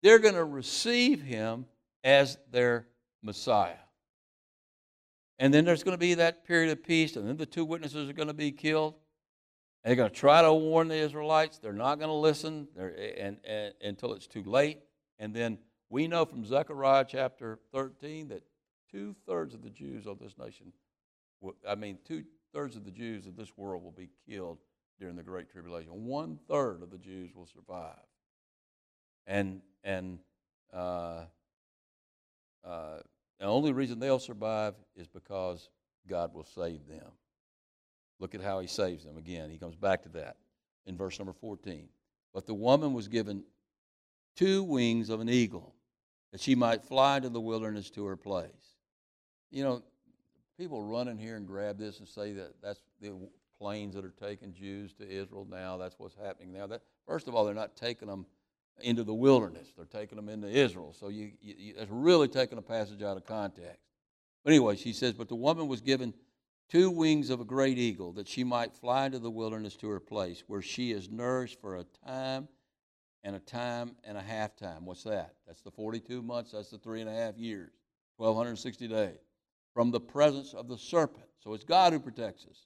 They're 0.01 0.19
going 0.19 0.35
to 0.35 0.45
receive 0.45 1.21
him 1.21 1.65
as 2.05 2.37
their 2.51 2.87
Messiah. 3.21 3.73
And 5.39 5.53
then 5.53 5.65
there's 5.65 5.83
going 5.83 5.95
to 5.95 5.99
be 5.99 6.13
that 6.13 6.47
period 6.47 6.71
of 6.71 6.85
peace, 6.85 7.17
and 7.17 7.27
then 7.27 7.35
the 7.35 7.45
two 7.45 7.65
witnesses 7.65 8.09
are 8.09 8.13
going 8.13 8.29
to 8.29 8.33
be 8.33 8.53
killed. 8.53 8.93
And 9.83 9.89
they're 9.89 9.97
going 9.97 10.09
to 10.09 10.15
try 10.15 10.41
to 10.41 10.53
warn 10.53 10.87
the 10.87 10.95
Israelites. 10.95 11.57
They're 11.57 11.73
not 11.73 11.99
going 11.99 12.09
to 12.09 12.15
listen 12.15 12.69
and, 12.77 13.39
and, 13.43 13.73
until 13.81 14.13
it's 14.13 14.27
too 14.27 14.43
late. 14.43 14.79
And 15.19 15.33
then 15.33 15.57
we 15.93 16.07
know 16.07 16.25
from 16.25 16.43
Zechariah 16.43 17.05
chapter 17.07 17.59
13 17.71 18.29
that 18.29 18.41
two 18.91 19.15
thirds 19.27 19.53
of 19.53 19.61
the 19.61 19.69
Jews 19.69 20.07
of 20.07 20.17
this 20.17 20.33
nation, 20.39 20.73
I 21.69 21.75
mean, 21.75 21.99
two 22.03 22.23
thirds 22.51 22.75
of 22.75 22.83
the 22.83 22.89
Jews 22.89 23.27
of 23.27 23.35
this 23.35 23.55
world 23.55 23.83
will 23.83 23.91
be 23.91 24.09
killed 24.27 24.57
during 24.99 25.15
the 25.15 25.21
Great 25.21 25.51
Tribulation. 25.51 25.91
One 25.91 26.39
third 26.49 26.81
of 26.81 26.89
the 26.89 26.97
Jews 26.97 27.29
will 27.35 27.45
survive. 27.45 27.93
And, 29.27 29.61
and 29.83 30.17
uh, 30.73 31.25
uh, 32.65 32.97
the 33.39 33.45
only 33.45 33.71
reason 33.71 33.99
they'll 33.99 34.17
survive 34.17 34.73
is 34.95 35.07
because 35.07 35.69
God 36.09 36.33
will 36.33 36.47
save 36.55 36.87
them. 36.87 37.11
Look 38.19 38.33
at 38.33 38.41
how 38.41 38.61
he 38.61 38.67
saves 38.67 39.05
them 39.05 39.17
again. 39.17 39.51
He 39.51 39.59
comes 39.59 39.75
back 39.75 40.01
to 40.03 40.09
that 40.09 40.37
in 40.87 40.97
verse 40.97 41.19
number 41.19 41.33
14. 41.33 41.87
But 42.33 42.47
the 42.47 42.55
woman 42.55 42.93
was 42.93 43.07
given 43.07 43.43
two 44.35 44.63
wings 44.63 45.11
of 45.11 45.19
an 45.19 45.29
eagle 45.29 45.75
that 46.33 46.41
she 46.41 46.55
might 46.55 46.83
fly 46.83 47.17
into 47.17 47.29
the 47.29 47.39
wilderness 47.39 47.91
to 47.91 48.05
her 48.05 48.17
place. 48.17 48.49
You 49.51 49.63
know, 49.63 49.83
people 50.57 50.81
run 50.81 51.07
in 51.07 51.17
here 51.17 51.37
and 51.37 51.45
grab 51.45 51.77
this 51.77 51.99
and 51.99 52.07
say 52.07 52.33
that 52.33 52.55
that's 52.61 52.81
the 52.99 53.13
planes 53.59 53.93
that 53.93 54.03
are 54.03 54.13
taking 54.19 54.51
Jews 54.51 54.93
to 54.93 55.07
Israel 55.07 55.47
now. 55.49 55.77
That's 55.77 55.93
what's 55.99 56.15
happening 56.15 56.51
now. 56.51 56.65
That, 56.65 56.81
first 57.07 57.27
of 57.27 57.35
all, 57.35 57.45
they're 57.45 57.53
not 57.53 57.75
taking 57.75 58.07
them 58.07 58.25
into 58.81 59.03
the 59.03 59.13
wilderness. 59.13 59.67
They're 59.77 59.85
taking 59.85 60.15
them 60.15 60.27
into 60.27 60.47
Israel. 60.47 60.95
So 60.99 61.09
you, 61.09 61.33
you, 61.39 61.53
you, 61.55 61.73
that's 61.77 61.91
really 61.91 62.27
taking 62.27 62.57
a 62.57 62.63
passage 62.63 63.03
out 63.03 63.15
of 63.15 63.27
context. 63.27 63.83
But 64.43 64.53
anyway, 64.53 64.75
she 64.75 64.91
says, 64.91 65.13
But 65.13 65.29
the 65.29 65.35
woman 65.35 65.67
was 65.67 65.81
given 65.81 66.15
two 66.67 66.89
wings 66.89 67.29
of 67.29 67.41
a 67.41 67.45
great 67.45 67.77
eagle 67.77 68.11
that 68.13 68.27
she 68.27 68.43
might 68.43 68.73
fly 68.73 69.05
into 69.05 69.19
the 69.19 69.29
wilderness 69.29 69.75
to 69.77 69.89
her 69.89 69.99
place, 69.99 70.43
where 70.47 70.63
she 70.63 70.93
is 70.93 71.11
nourished 71.11 71.61
for 71.61 71.77
a 71.77 71.85
time 72.07 72.47
and 73.23 73.35
a 73.35 73.39
time 73.39 73.95
and 74.03 74.17
a 74.17 74.21
half 74.21 74.55
time. 74.55 74.85
What's 74.85 75.03
that? 75.03 75.35
That's 75.47 75.61
the 75.61 75.71
42 75.71 76.21
months, 76.21 76.51
that's 76.51 76.69
the 76.69 76.77
three 76.77 77.01
and 77.01 77.09
a 77.09 77.13
half 77.13 77.37
years, 77.37 77.71
1,260 78.17 78.87
days, 78.87 79.17
from 79.73 79.91
the 79.91 79.99
presence 79.99 80.53
of 80.53 80.67
the 80.67 80.77
serpent. 80.77 81.25
So 81.43 81.53
it's 81.53 81.63
God 81.63 81.93
who 81.93 81.99
protects 81.99 82.45
us. 82.45 82.65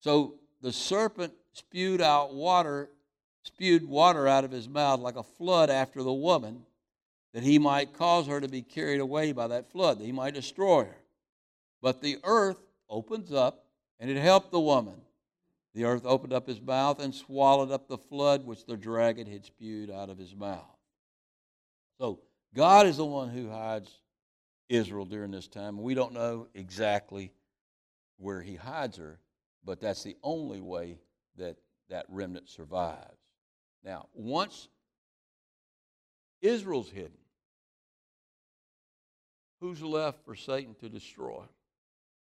So 0.00 0.34
the 0.62 0.72
serpent 0.72 1.32
spewed 1.52 2.00
out 2.00 2.34
water 2.34 2.90
spewed 3.48 3.88
water 3.88 4.28
out 4.28 4.44
of 4.44 4.50
his 4.50 4.68
mouth 4.68 5.00
like 5.00 5.16
a 5.16 5.22
flood 5.22 5.70
after 5.70 6.02
the 6.02 6.12
woman, 6.12 6.62
that 7.32 7.42
he 7.42 7.58
might 7.58 7.92
cause 7.92 8.26
her 8.26 8.40
to 8.40 8.48
be 8.48 8.62
carried 8.62 9.00
away 9.00 9.32
by 9.32 9.46
that 9.48 9.70
flood, 9.70 9.98
that 9.98 10.04
he 10.04 10.12
might 10.12 10.34
destroy 10.34 10.84
her. 10.84 10.98
But 11.82 12.00
the 12.00 12.18
earth 12.24 12.60
opens 12.88 13.32
up, 13.32 13.64
and 14.00 14.10
it 14.10 14.20
helped 14.20 14.50
the 14.50 14.60
woman. 14.60 15.00
The 15.78 15.84
earth 15.84 16.04
opened 16.04 16.32
up 16.32 16.48
his 16.48 16.60
mouth 16.60 16.98
and 16.98 17.14
swallowed 17.14 17.70
up 17.70 17.86
the 17.86 17.98
flood 17.98 18.44
which 18.44 18.66
the 18.66 18.76
dragon 18.76 19.28
had 19.28 19.44
spewed 19.44 19.92
out 19.92 20.10
of 20.10 20.18
his 20.18 20.34
mouth. 20.34 20.76
So, 22.00 22.18
God 22.52 22.88
is 22.88 22.96
the 22.96 23.04
one 23.04 23.28
who 23.28 23.48
hides 23.48 23.88
Israel 24.68 25.04
during 25.04 25.30
this 25.30 25.46
time. 25.46 25.80
We 25.80 25.94
don't 25.94 26.14
know 26.14 26.48
exactly 26.52 27.30
where 28.16 28.42
he 28.42 28.56
hides 28.56 28.96
her, 28.96 29.20
but 29.64 29.80
that's 29.80 30.02
the 30.02 30.16
only 30.20 30.60
way 30.60 30.98
that 31.36 31.58
that 31.90 32.06
remnant 32.08 32.48
survives. 32.48 33.22
Now, 33.84 34.08
once 34.14 34.66
Israel's 36.42 36.90
hidden, 36.90 37.12
who's 39.60 39.80
left 39.80 40.24
for 40.24 40.34
Satan 40.34 40.74
to 40.80 40.88
destroy? 40.88 41.44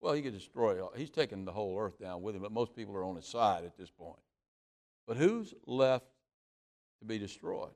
Well, 0.03 0.11
he 0.11 0.21
could 0.21 0.33
destroy, 0.33 0.83
all. 0.83 0.91
he's 0.93 1.09
taking 1.09 1.45
the 1.45 1.53
whole 1.53 1.79
earth 1.79 1.97
down 1.97 2.21
with 2.21 2.35
him, 2.35 2.41
but 2.41 2.51
most 2.51 2.75
people 2.75 2.93
are 2.93 3.05
on 3.05 3.15
his 3.15 3.25
side 3.25 3.63
at 3.63 3.77
this 3.77 3.89
point. 3.89 4.19
But 5.07 5.15
who's 5.15 5.53
left 5.65 6.07
to 6.99 7.05
be 7.05 7.17
destroyed? 7.17 7.71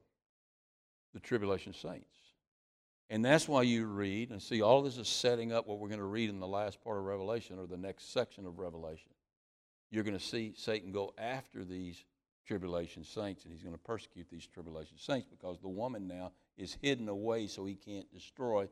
The 1.14 1.22
tribulation 1.22 1.74
saints. 1.74 2.14
And 3.10 3.24
that's 3.24 3.48
why 3.48 3.62
you 3.62 3.86
read 3.86 4.32
and 4.32 4.42
see 4.42 4.62
all 4.62 4.82
this 4.82 4.98
is 4.98 5.08
setting 5.08 5.54
up 5.54 5.68
what 5.68 5.80
we're 5.80 5.88
going 5.88 6.02
to 6.02 6.06
read 6.06 6.30
in 6.30 6.42
the 6.42 6.48
last 6.48 6.84
part 6.84 6.98
of 6.98 7.06
Revelation 7.06 7.60
or 7.60 7.66
the 7.66 7.78
next 7.78 8.12
section 8.12 8.46
of 8.46 8.60
Revelation. 8.60 9.12
You're 9.90 10.04
going 10.04 10.18
to 10.18 10.24
see 10.24 10.54
Satan 10.58 10.92
go 10.92 11.14
after 11.18 11.64
these 11.64 12.04
tribulation 12.46 13.06
saints, 13.06 13.46
and 13.46 13.54
he's 13.54 13.64
going 13.64 13.74
to 13.74 13.82
persecute 13.82 14.28
these 14.30 14.46
tribulation 14.46 14.98
saints 14.98 15.28
because 15.32 15.60
the 15.62 15.70
woman 15.70 16.10
now 16.10 16.34
is 16.58 16.78
hidden 16.82 17.08
away 17.08 17.48
so 17.48 17.64
he 17.64 17.76
can't 17.76 18.12
destroy 18.12 18.68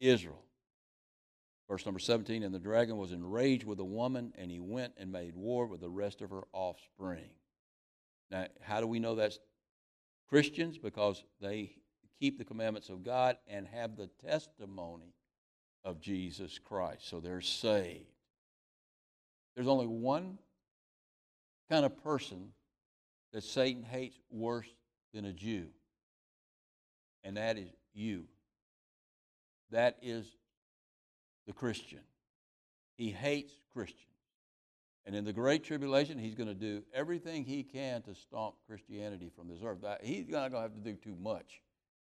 Israel. 0.00 0.44
Verse 1.70 1.86
number 1.86 2.00
17 2.00 2.42
And 2.42 2.52
the 2.52 2.58
dragon 2.58 2.96
was 2.96 3.12
enraged 3.12 3.64
with 3.64 3.78
the 3.78 3.84
woman, 3.84 4.34
and 4.36 4.50
he 4.50 4.58
went 4.58 4.92
and 4.98 5.12
made 5.12 5.36
war 5.36 5.66
with 5.66 5.80
the 5.80 5.88
rest 5.88 6.20
of 6.20 6.30
her 6.30 6.42
offspring. 6.52 7.30
Now, 8.30 8.46
how 8.60 8.80
do 8.80 8.88
we 8.88 8.98
know 8.98 9.14
that's 9.14 9.38
Christians? 10.28 10.78
Because 10.78 11.22
they 11.40 11.76
keep 12.18 12.38
the 12.38 12.44
commandments 12.44 12.88
of 12.88 13.04
God 13.04 13.36
and 13.46 13.68
have 13.68 13.96
the 13.96 14.08
testimony 14.26 15.14
of 15.84 16.00
Jesus 16.00 16.58
Christ. 16.58 17.08
So 17.08 17.20
they're 17.20 17.40
saved. 17.40 18.04
There's 19.54 19.68
only 19.68 19.86
one 19.86 20.38
kind 21.70 21.84
of 21.84 22.02
person 22.02 22.48
that 23.32 23.44
Satan 23.44 23.84
hates 23.84 24.18
worse 24.28 24.68
than 25.14 25.24
a 25.24 25.32
Jew, 25.32 25.68
and 27.22 27.36
that 27.36 27.58
is 27.58 27.68
you. 27.94 28.24
That 29.70 29.98
is 30.02 30.26
the 31.46 31.52
Christian. 31.52 32.00
He 32.96 33.10
hates 33.10 33.52
Christians. 33.72 34.06
And 35.06 35.16
in 35.16 35.24
the 35.24 35.32
Great 35.32 35.64
Tribulation, 35.64 36.18
he's 36.18 36.34
going 36.34 36.48
to 36.48 36.54
do 36.54 36.82
everything 36.92 37.44
he 37.44 37.62
can 37.62 38.02
to 38.02 38.14
stomp 38.14 38.56
Christianity 38.66 39.30
from 39.34 39.48
this 39.48 39.60
earth. 39.64 39.78
He's 40.02 40.28
not 40.28 40.50
going 40.50 40.62
to 40.62 40.68
have 40.68 40.74
to 40.74 40.80
do 40.80 40.94
too 40.94 41.16
much 41.20 41.62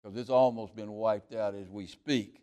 because 0.03 0.19
it's 0.19 0.31
almost 0.31 0.77
been 0.77 0.93
wiped 0.93 1.35
out 1.35 1.55
as 1.55 1.69
we 1.71 1.87
speak. 1.87 2.43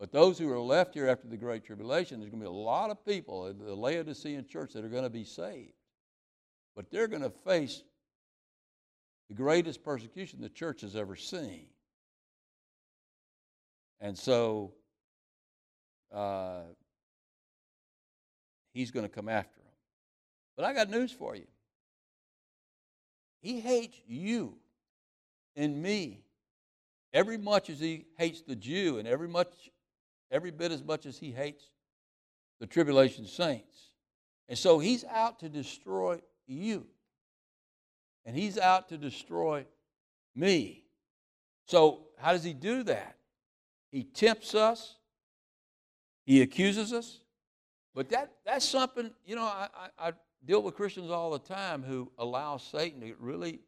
But 0.00 0.10
those 0.10 0.36
who 0.36 0.50
are 0.50 0.58
left 0.58 0.94
here 0.94 1.08
after 1.08 1.28
the 1.28 1.36
Great 1.36 1.64
Tribulation, 1.64 2.18
there's 2.18 2.30
going 2.30 2.42
to 2.42 2.48
be 2.48 2.54
a 2.54 2.58
lot 2.60 2.90
of 2.90 3.04
people 3.06 3.46
in 3.46 3.58
the 3.58 3.74
Laodicean 3.74 4.46
church 4.48 4.72
that 4.72 4.84
are 4.84 4.88
going 4.88 5.04
to 5.04 5.10
be 5.10 5.24
saved. 5.24 5.74
But 6.74 6.90
they're 6.90 7.06
going 7.06 7.22
to 7.22 7.30
face 7.30 7.82
the 9.28 9.34
greatest 9.36 9.84
persecution 9.84 10.40
the 10.40 10.48
church 10.48 10.80
has 10.80 10.96
ever 10.96 11.14
seen. 11.14 11.66
And 14.00 14.18
so 14.18 14.72
uh, 16.12 16.60
he's 18.72 18.90
going 18.90 19.06
to 19.06 19.12
come 19.12 19.28
after 19.28 19.58
them. 19.58 19.68
But 20.56 20.66
I 20.66 20.74
got 20.74 20.90
news 20.90 21.12
for 21.12 21.34
you. 21.34 21.46
He 23.40 23.60
hates 23.60 23.96
you 24.06 24.54
and 25.56 25.82
me 25.82 26.24
every 27.12 27.36
much 27.36 27.70
as 27.70 27.80
he 27.80 28.06
hates 28.16 28.42
the 28.42 28.54
Jew 28.54 28.98
and 28.98 29.08
every 29.08 29.28
much 29.28 29.70
every 30.30 30.50
bit 30.50 30.72
as 30.72 30.82
much 30.82 31.04
as 31.06 31.18
he 31.18 31.30
hates 31.30 31.64
the 32.58 32.66
tribulation 32.66 33.26
saints. 33.26 33.90
And 34.48 34.58
so 34.58 34.78
he's 34.78 35.04
out 35.04 35.40
to 35.40 35.48
destroy 35.48 36.20
you. 36.46 36.86
And 38.24 38.36
he's 38.36 38.58
out 38.58 38.88
to 38.90 38.98
destroy 38.98 39.66
me. 40.34 40.84
So, 41.66 42.06
how 42.18 42.32
does 42.32 42.44
he 42.44 42.52
do 42.52 42.82
that? 42.84 43.16
He 43.90 44.04
tempts 44.04 44.54
us, 44.54 44.96
he 46.24 46.42
accuses 46.42 46.92
us. 46.92 47.20
But 47.94 48.08
that, 48.10 48.32
that's 48.46 48.64
something, 48.66 49.10
you 49.24 49.36
know, 49.36 49.42
I, 49.42 49.68
I, 49.98 50.08
I 50.08 50.12
deal 50.44 50.62
with 50.62 50.74
Christians 50.74 51.10
all 51.10 51.30
the 51.30 51.38
time 51.38 51.82
who 51.82 52.10
allow 52.18 52.56
Satan 52.56 53.00
to 53.00 53.14
really 53.20 53.60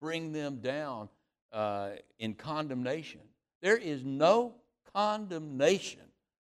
bring 0.00 0.32
them 0.32 0.56
down 0.56 1.08
uh, 1.52 1.90
in 2.18 2.34
condemnation. 2.34 3.20
There 3.62 3.76
is 3.76 4.04
no 4.04 4.54
condemnation 4.94 6.02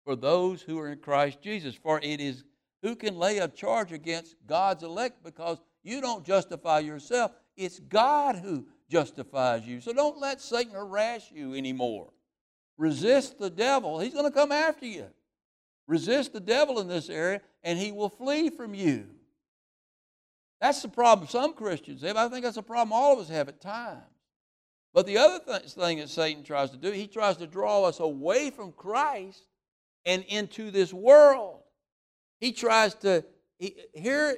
for 0.05 0.17
those 0.17 0.63
who 0.63 0.79
are 0.79 0.91
in 0.91 0.99
Christ 0.99 1.41
Jesus, 1.41 1.75
for 1.75 2.01
it 2.01 2.21
is 2.21 2.45
Who 2.83 2.97
can 2.97 3.17
lay 3.17 3.39
a 3.39 3.49
charge 3.49 3.93
against 3.93 4.35
God's 4.47 4.83
elect 4.83 5.23
because 5.23 5.59
you 5.85 6.01
don't 6.01 6.25
justify 6.25 6.81
yourself? 6.81 7.33
It's 7.57 7.79
God 7.79 8.37
who 8.37 8.67
justifies 8.89 9.67
you. 9.67 9.81
So 9.81 9.93
don't 9.93 10.19
let 10.19 10.41
Satan 10.41 10.75
harass 10.75 11.31
you 11.33 11.55
anymore. 11.55 12.13
Resist 12.77 13.39
the 13.39 13.51
devil. 13.51 14.01
He's 14.01 14.15
going 14.15 14.25
to 14.25 14.37
come 14.37 14.51
after 14.51 14.87
you. 14.87 15.07
Resist 15.89 16.33
the 16.33 16.41
devil 16.41 16.81
in 16.81 16.89
this 16.89 17.09
area, 17.09 17.41
and 17.63 17.79
he 17.79 17.93
will 17.93 18.09
flee 18.09 18.51
from 18.51 18.75
you. 18.75 19.07
That's 20.61 20.81
the 20.81 20.89
problem 20.89 21.29
some 21.29 21.55
Christians 21.55 22.03
have. 22.03 22.17
I 22.17 22.29
think 22.29 22.45
that's 22.45 22.57
a 22.57 22.63
problem 22.63 22.93
all 22.93 23.15
of 23.15 23.19
us 23.19 23.29
have 23.29 23.49
at 23.49 23.61
times. 23.61 24.03
But 24.95 25.07
the 25.07 25.19
other 25.19 25.41
th- 25.45 25.73
thing 25.73 25.99
that 25.99 26.09
Satan 26.09 26.45
tries 26.45 26.71
to 26.71 26.77
do, 26.77 26.91
he 26.93 27.07
tries 27.07 27.37
to 27.39 27.47
draw 27.47 27.85
us 27.85 27.99
away 27.99 28.51
from 28.51 28.73
Christ 28.73 29.45
and 30.05 30.25
into 30.29 30.71
this 30.71 30.93
world. 30.93 31.61
He 32.41 32.53
tries 32.53 32.95
to, 32.97 33.25
he, 33.59 33.77
here, 33.95 34.37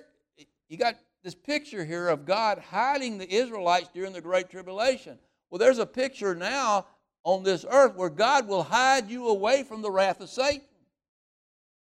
you 0.69 0.79
got 0.79 0.95
this 1.23 1.35
picture 1.35 1.85
here 1.85 2.09
of 2.09 2.25
God 2.25 2.59
hiding 2.59 3.19
the 3.19 3.33
Israelites 3.33 3.91
during 3.93 4.13
the 4.13 4.21
Great 4.21 4.49
Tribulation. 4.49 5.19
Well, 5.51 5.59
there's 5.59 5.79
a 5.79 5.87
picture 5.87 6.35
now 6.35 6.87
on 7.25 7.43
this 7.43 7.65
earth 7.69 7.97
where 7.97 8.11
God 8.11 8.47
will 8.47 8.63
hide 8.63 9.11
you 9.11 9.29
away 9.29 9.63
from 9.63 9.83
the 9.83 9.91
wrath 9.91 10.21
of 10.21 10.29
Satan. 10.29 10.63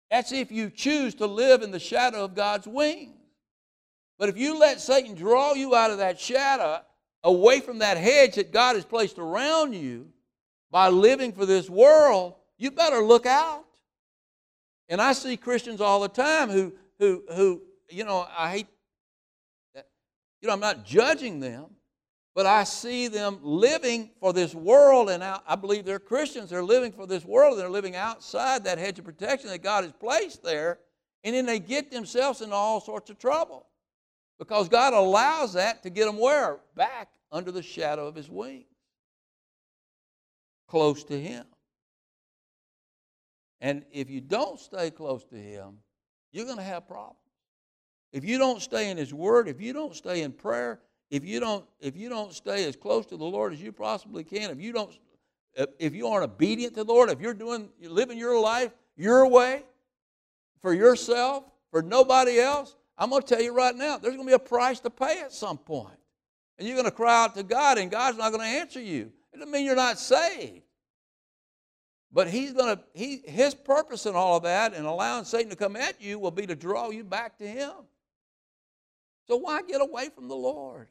That's 0.10 0.32
if 0.32 0.52
you 0.52 0.70
choose 0.70 1.16
to 1.16 1.28
live 1.28 1.62
in 1.62 1.72
the 1.72 1.80
shadow 1.80 2.24
of 2.24 2.36
God's 2.36 2.68
wings. 2.68 3.16
But 4.18 4.30
if 4.30 4.38
you 4.38 4.60
let 4.60 4.82
Satan 4.82 5.16
draw 5.16 5.54
you 5.54 5.76
out 5.76 5.92
of 5.92 6.00
that 6.00 6.20
shadow, 6.20 6.82
away 7.24 7.60
from 7.60 7.80
that 7.80 7.98
hedge 7.98 8.36
that 8.36 8.52
God 8.52 8.76
has 8.76 8.86
placed 8.86 9.18
around 9.18 9.74
you 9.74 10.08
by 10.72 10.90
living 10.90 11.32
for 11.32 11.46
this 11.46 11.70
world, 11.70 12.36
you 12.58 12.72
better 12.72 13.00
look 13.00 13.26
out. 13.26 13.66
And 14.90 15.02
I 15.02 15.14
see 15.14 15.38
Christians 15.38 15.82
all 15.82 16.02
the 16.02 16.10
time 16.10 16.50
who, 16.50 16.74
who, 16.98 17.24
who 17.34 17.62
you 17.90 18.04
know, 18.04 18.28
I 18.38 18.52
hate, 18.52 18.68
you 19.76 20.48
know, 20.48 20.54
I'm 20.54 20.60
not 20.60 20.86
judging 20.86 21.40
them, 21.40 21.68
but 22.40 22.46
I 22.46 22.64
see 22.64 23.10
them 23.10 23.40
living 23.42 24.12
for 24.22 24.32
this 24.32 24.56
world, 24.56 25.10
and 25.10 25.22
I, 25.22 25.42
I 25.46 25.58
believe 25.58 25.84
they're 25.84 26.00
Christians. 26.00 26.50
They're 26.50 26.64
living 26.64 26.94
for 26.94 27.06
this 27.06 27.26
world, 27.26 27.60
they're 27.60 27.68
living 27.68 27.98
outside 27.98 28.64
that 28.64 28.78
hedge 28.78 28.98
of 28.98 29.04
protection 29.04 29.50
that 29.50 29.62
God 29.62 29.84
has 29.84 29.92
placed 29.92 30.42
there, 30.42 30.80
and 31.26 31.36
then 31.36 31.46
they 31.46 31.60
get 31.60 31.92
themselves 31.92 32.40
into 32.40 32.56
all 32.56 32.80
sorts 32.80 33.10
of 33.10 33.20
trouble 33.20 33.66
because 34.38 34.70
God 34.70 34.94
allows 34.94 35.52
that 35.52 35.84
to 35.84 35.90
get 35.90 36.06
them 36.06 36.18
where? 36.18 36.62
Back 36.78 37.10
under 37.30 37.52
the 37.52 37.62
shadow 37.62 38.08
of 38.08 38.16
His 38.16 38.30
wings, 38.30 38.64
close 40.70 41.04
to 41.04 41.20
Him. 41.20 41.46
And 43.60 43.84
if 43.92 44.10
you 44.10 44.22
don't 44.22 44.62
stay 44.62 44.92
close 44.92 45.26
to 45.26 45.36
Him, 45.36 45.80
you're 46.32 46.46
going 46.46 46.56
to 46.56 46.64
have 46.64 46.88
problems. 46.88 47.20
If 48.14 48.24
you 48.24 48.38
don't 48.38 48.62
stay 48.62 48.90
in 48.90 48.96
His 48.96 49.14
Word, 49.14 49.50
if 49.50 49.60
you 49.60 49.74
don't 49.74 49.94
stay 49.94 50.22
in 50.22 50.32
prayer, 50.32 50.80
if 51.10 51.26
you 51.26 51.40
don't, 51.40 51.66
if 51.80 51.96
you 51.96 52.10
don't 52.10 52.34
stay 52.34 52.66
as 52.66 52.76
close 52.76 53.06
to 53.08 53.18
the 53.18 53.26
Lord 53.26 53.54
as 53.54 53.62
you 53.62 53.72
possibly 53.72 54.24
can, 54.24 54.52
if 54.52 54.60
you 54.60 54.72
don't, 54.72 54.92
if 55.80 55.96
you 55.96 56.08
aren't 56.08 56.24
obedient 56.24 56.76
to 56.76 56.84
the 56.84 56.94
Lord, 56.94 57.10
if 57.10 57.20
you're 57.20 57.34
doing, 57.34 57.70
you're 57.80 57.92
living 57.92 58.18
your 58.18 58.40
life 58.40 58.72
your 58.96 59.28
way, 59.28 59.64
for 60.62 60.74
yourself, 60.74 61.46
for 61.72 61.82
nobody 61.82 62.40
else, 62.40 62.76
I'm 62.98 63.10
going 63.10 63.22
to 63.22 63.28
tell 63.28 63.42
you 63.42 63.56
right 63.56 63.74
now, 63.74 63.98
there's 63.98 64.16
going 64.16 64.28
to 64.28 64.32
be 64.32 64.36
a 64.36 64.40
price 64.40 64.82
to 64.82 64.90
pay 64.90 65.22
at 65.22 65.32
some 65.32 65.58
point. 65.58 65.96
And 66.58 66.68
you're 66.68 66.76
going 66.76 66.86
to 66.86 66.92
cry 66.92 67.24
out 67.24 67.36
to 67.36 67.44
God, 67.44 67.78
and 67.78 67.90
God's 67.90 68.18
not 68.18 68.32
going 68.32 68.42
to 68.42 68.60
answer 68.60 68.82
you. 68.82 69.12
It 69.34 69.38
doesn't 69.38 69.52
mean 69.52 69.66
you're 69.66 69.76
not 69.76 69.98
saved. 69.98 70.64
But 72.12 72.30
he's 72.30 72.52
going 72.52 72.76
to, 72.76 72.84
he, 72.94 73.22
his 73.26 73.56
purpose 73.56 74.06
in 74.06 74.16
all 74.16 74.36
of 74.36 74.44
that 74.44 74.74
and 74.74 74.86
allowing 74.86 75.24
Satan 75.24 75.50
to 75.52 75.56
come 75.56 75.78
at 75.78 76.02
you 76.02 76.20
will 76.20 76.32
be 76.32 76.46
to 76.48 76.56
draw 76.56 76.90
you 76.90 77.04
back 77.04 77.38
to 77.38 77.48
him. 77.48 77.72
So 79.28 79.38
why 79.38 79.62
get 79.62 79.80
away 79.80 80.10
from 80.10 80.28
the 80.28 80.36
Lord? 80.36 80.88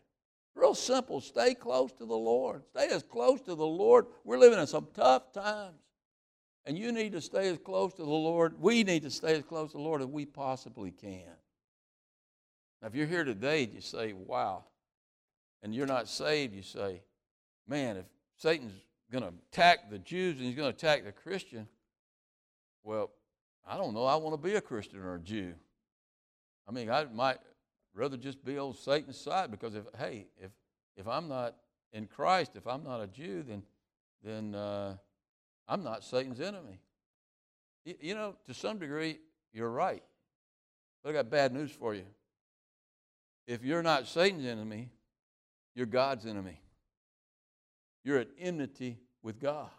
Real 0.59 0.75
simple. 0.75 1.21
Stay 1.21 1.55
close 1.55 1.93
to 1.93 2.05
the 2.05 2.17
Lord. 2.17 2.65
Stay 2.71 2.89
as 2.89 3.05
close 3.05 3.41
to 3.43 3.55
the 3.55 3.67
Lord. 3.67 4.07
We're 4.25 4.39
living 4.39 4.59
in 4.59 4.67
some 4.67 4.89
tough 4.93 5.33
times. 5.33 5.79
And 6.67 6.77
you 6.77 6.91
need 6.91 7.13
to 7.13 7.21
stay 7.21 7.49
as 7.49 7.59
close 7.59 7.95
to 7.95 8.03
the 8.03 8.11
Lord. 8.11 8.61
We 8.61 8.83
need 8.83 9.05
to 9.05 9.11
stay 9.11 9.37
as 9.37 9.45
close 9.45 9.71
to 9.71 9.77
the 9.77 9.83
Lord 9.83 10.03
as 10.03 10.09
we 10.09 10.27
possibly 10.27 10.91
can. 10.91 11.31
Now, 12.83 12.89
if 12.89 12.97
you're 12.97 13.07
here 13.07 13.23
today, 13.23 13.71
you 13.73 13.81
say, 13.81 14.13
wow, 14.13 14.65
and 15.63 15.73
you're 15.73 15.87
not 15.87 16.09
saved, 16.09 16.55
you 16.55 16.63
say, 16.63 17.03
man, 17.69 17.97
if 17.97 18.05
Satan's 18.37 18.75
going 19.13 19.23
to 19.23 19.33
attack 19.53 19.91
the 19.91 19.99
Jews 19.99 20.39
and 20.39 20.47
he's 20.47 20.57
going 20.57 20.73
to 20.73 20.77
attack 20.77 21.05
the 21.05 21.13
Christian, 21.13 21.69
well, 22.83 23.11
I 23.67 23.77
don't 23.77 23.95
know. 23.95 24.05
I 24.05 24.17
want 24.17 24.35
to 24.35 24.49
be 24.49 24.57
a 24.57 24.61
Christian 24.61 25.01
or 25.01 25.15
a 25.15 25.21
Jew. 25.21 25.55
I 26.69 26.73
mean, 26.73 26.91
I 26.91 27.05
might 27.05 27.39
rather 27.95 28.17
just 28.17 28.45
be 28.45 28.59
on 28.59 28.75
Satan's 28.75 29.19
side 29.19 29.51
because 29.51 29.75
if 29.75 29.85
hey, 29.99 30.27
if 30.39 30.51
if 30.97 31.07
I'm 31.07 31.29
not 31.29 31.57
in 31.93 32.07
Christ, 32.07 32.53
if 32.55 32.67
I'm 32.67 32.85
not 32.85 33.01
a 33.01 33.07
Jew, 33.07 33.43
then 33.43 33.63
then 34.23 34.55
uh, 34.55 34.97
I'm 35.69 35.83
not 35.83 36.05
Satan's 36.05 36.41
enemy. 36.41 36.81
You, 37.85 37.95
you 38.01 38.15
know, 38.15 38.35
to 38.47 38.55
some 38.55 38.79
degree, 38.79 39.19
you're 39.53 39.71
right. 39.71 40.03
But 41.03 41.11
I 41.11 41.13
got 41.13 41.31
bad 41.31 41.53
news 41.53 41.71
for 41.71 41.95
you. 41.95 42.05
If 43.47 43.65
you're 43.65 43.83
not 43.83 44.07
Satan's 44.07 44.45
enemy, 44.45 44.91
you're 45.75 45.87
God's 45.87 46.27
enemy. 46.27 46.61
You're 48.05 48.19
at 48.19 48.29
enmity 48.39 48.99
with 49.23 49.41
God. 49.41 49.71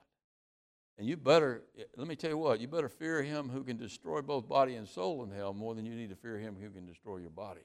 And 0.97 1.07
you 1.07 1.15
better, 1.15 1.63
let 1.95 2.07
me 2.07 2.15
tell 2.15 2.29
you 2.29 2.37
what, 2.37 2.59
you 2.59 2.67
better 2.67 2.89
fear 2.89 3.23
him 3.23 3.47
who 3.47 3.63
can 3.63 3.77
destroy 3.77 4.21
both 4.21 4.49
body 4.49 4.75
and 4.75 4.87
soul 4.87 5.23
in 5.23 5.31
hell 5.31 5.53
more 5.53 5.73
than 5.73 5.85
you 5.85 5.95
need 5.95 6.09
to 6.09 6.15
fear 6.15 6.37
him 6.37 6.57
who 6.59 6.69
can 6.69 6.85
destroy 6.85 7.17
your 7.17 7.29
body. 7.29 7.61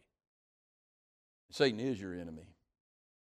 Satan 1.55 1.79
is 1.79 2.01
your 2.01 2.15
enemy. 2.15 2.49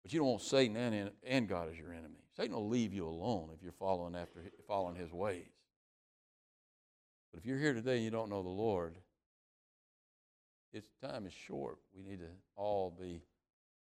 But 0.02 0.12
you 0.12 0.20
don't 0.20 0.30
want 0.30 0.42
Satan 0.42 0.76
and, 0.76 1.12
and 1.24 1.48
God 1.48 1.70
as 1.70 1.78
your 1.78 1.94
enemy. 1.94 2.18
Satan 2.36 2.56
will 2.56 2.68
leave 2.68 2.92
you 2.92 3.08
alone 3.08 3.50
if 3.56 3.62
you're 3.62 3.72
following 3.72 4.16
after 4.16 4.42
following 4.68 4.96
his 4.96 5.14
ways. 5.14 5.46
But 7.32 7.40
if 7.40 7.46
you're 7.46 7.60
here 7.60 7.76
today 7.76 7.98
and 7.98 8.04
you 8.04 8.10
don't 8.10 8.32
know 8.32 8.42
the 8.42 8.50
Lord, 8.50 8.96
its 10.74 10.88
time 11.00 11.28
is 11.28 11.34
short. 11.34 11.78
We 11.96 12.02
need 12.02 12.20
to 12.22 12.30
all 12.56 12.90
be 13.00 13.22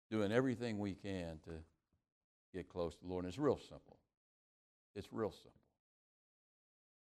doing 0.08 0.30
everything 0.30 0.78
we 0.78 0.92
can 0.94 1.40
to 1.46 1.54
get 2.54 2.68
close 2.68 2.94
to 2.94 3.02
the 3.02 3.08
Lord. 3.08 3.24
And 3.24 3.32
it's 3.32 3.40
real 3.40 3.58
simple. 3.58 3.96
It's 4.94 5.08
real 5.10 5.32
simple. 5.32 5.50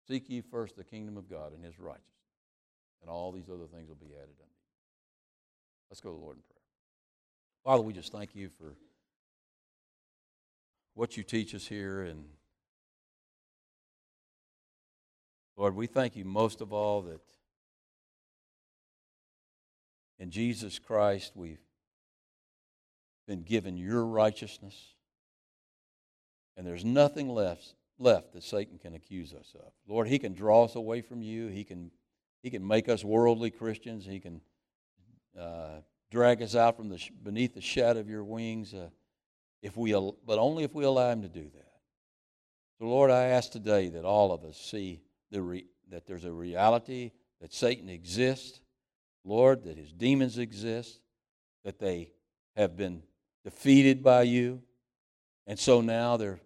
Seek 0.07 0.30
ye 0.30 0.40
first 0.40 0.76
the 0.76 0.84
kingdom 0.84 1.16
of 1.16 1.28
God 1.28 1.53
and 1.53 1.64
his 1.64 1.80
righteousness, 1.80 2.07
and 3.00 3.11
all 3.11 3.32
these 3.32 3.48
other 3.48 3.66
things 3.66 3.88
will 3.88 3.96
be 3.96 4.14
added 4.14 4.36
unto 4.38 4.44
you. 4.44 4.70
Let's 5.90 6.00
go 6.00 6.11
to 6.11 6.16
the 6.16 6.22
Lord 6.22 6.36
in 6.36 6.42
prayer. 6.42 6.51
Father, 7.64 7.82
we 7.82 7.92
just 7.92 8.10
thank 8.10 8.34
you 8.34 8.50
for 8.58 8.74
what 10.94 11.16
you 11.16 11.22
teach 11.22 11.54
us 11.54 11.66
here. 11.66 12.02
And 12.02 12.24
Lord, 15.56 15.76
we 15.76 15.86
thank 15.86 16.16
you 16.16 16.24
most 16.24 16.60
of 16.60 16.72
all 16.72 17.02
that 17.02 17.20
in 20.18 20.30
Jesus 20.30 20.80
Christ 20.80 21.32
we've 21.36 21.62
been 23.28 23.42
given 23.42 23.76
your 23.76 24.04
righteousness. 24.04 24.76
And 26.56 26.66
there's 26.66 26.84
nothing 26.84 27.28
left, 27.28 27.74
left 27.98 28.32
that 28.32 28.42
Satan 28.42 28.78
can 28.78 28.94
accuse 28.94 29.32
us 29.32 29.54
of. 29.54 29.72
Lord, 29.86 30.08
he 30.08 30.18
can 30.18 30.34
draw 30.34 30.64
us 30.64 30.74
away 30.74 31.00
from 31.00 31.22
you. 31.22 31.46
He 31.46 31.62
can, 31.62 31.92
he 32.42 32.50
can 32.50 32.66
make 32.66 32.88
us 32.88 33.04
worldly 33.04 33.50
Christians. 33.50 34.04
He 34.04 34.18
can 34.18 34.40
uh, 35.38 35.80
drag 36.12 36.42
us 36.42 36.54
out 36.54 36.76
from 36.76 36.90
the 36.90 37.02
beneath 37.22 37.54
the 37.54 37.60
shadow 37.62 37.98
of 37.98 38.08
your 38.08 38.22
wings, 38.22 38.74
uh, 38.74 38.90
if 39.62 39.76
we, 39.78 39.92
but 39.92 40.38
only 40.38 40.62
if 40.62 40.74
we 40.74 40.84
allow 40.84 41.10
him 41.10 41.22
to 41.22 41.28
do 41.28 41.44
that. 41.54 41.72
So, 42.78 42.84
Lord, 42.84 43.10
I 43.10 43.28
ask 43.28 43.50
today 43.50 43.88
that 43.88 44.04
all 44.04 44.30
of 44.30 44.44
us 44.44 44.58
see 44.58 45.00
the 45.30 45.40
re, 45.40 45.64
that 45.88 46.06
there's 46.06 46.26
a 46.26 46.32
reality 46.32 47.12
that 47.40 47.54
Satan 47.54 47.88
exists, 47.88 48.60
Lord, 49.24 49.64
that 49.64 49.78
his 49.78 49.90
demons 49.90 50.36
exist, 50.36 51.00
that 51.64 51.78
they 51.78 52.10
have 52.56 52.76
been 52.76 53.02
defeated 53.42 54.02
by 54.02 54.22
you, 54.22 54.60
and 55.46 55.58
so 55.58 55.80
now 55.80 56.18
they're 56.18 56.40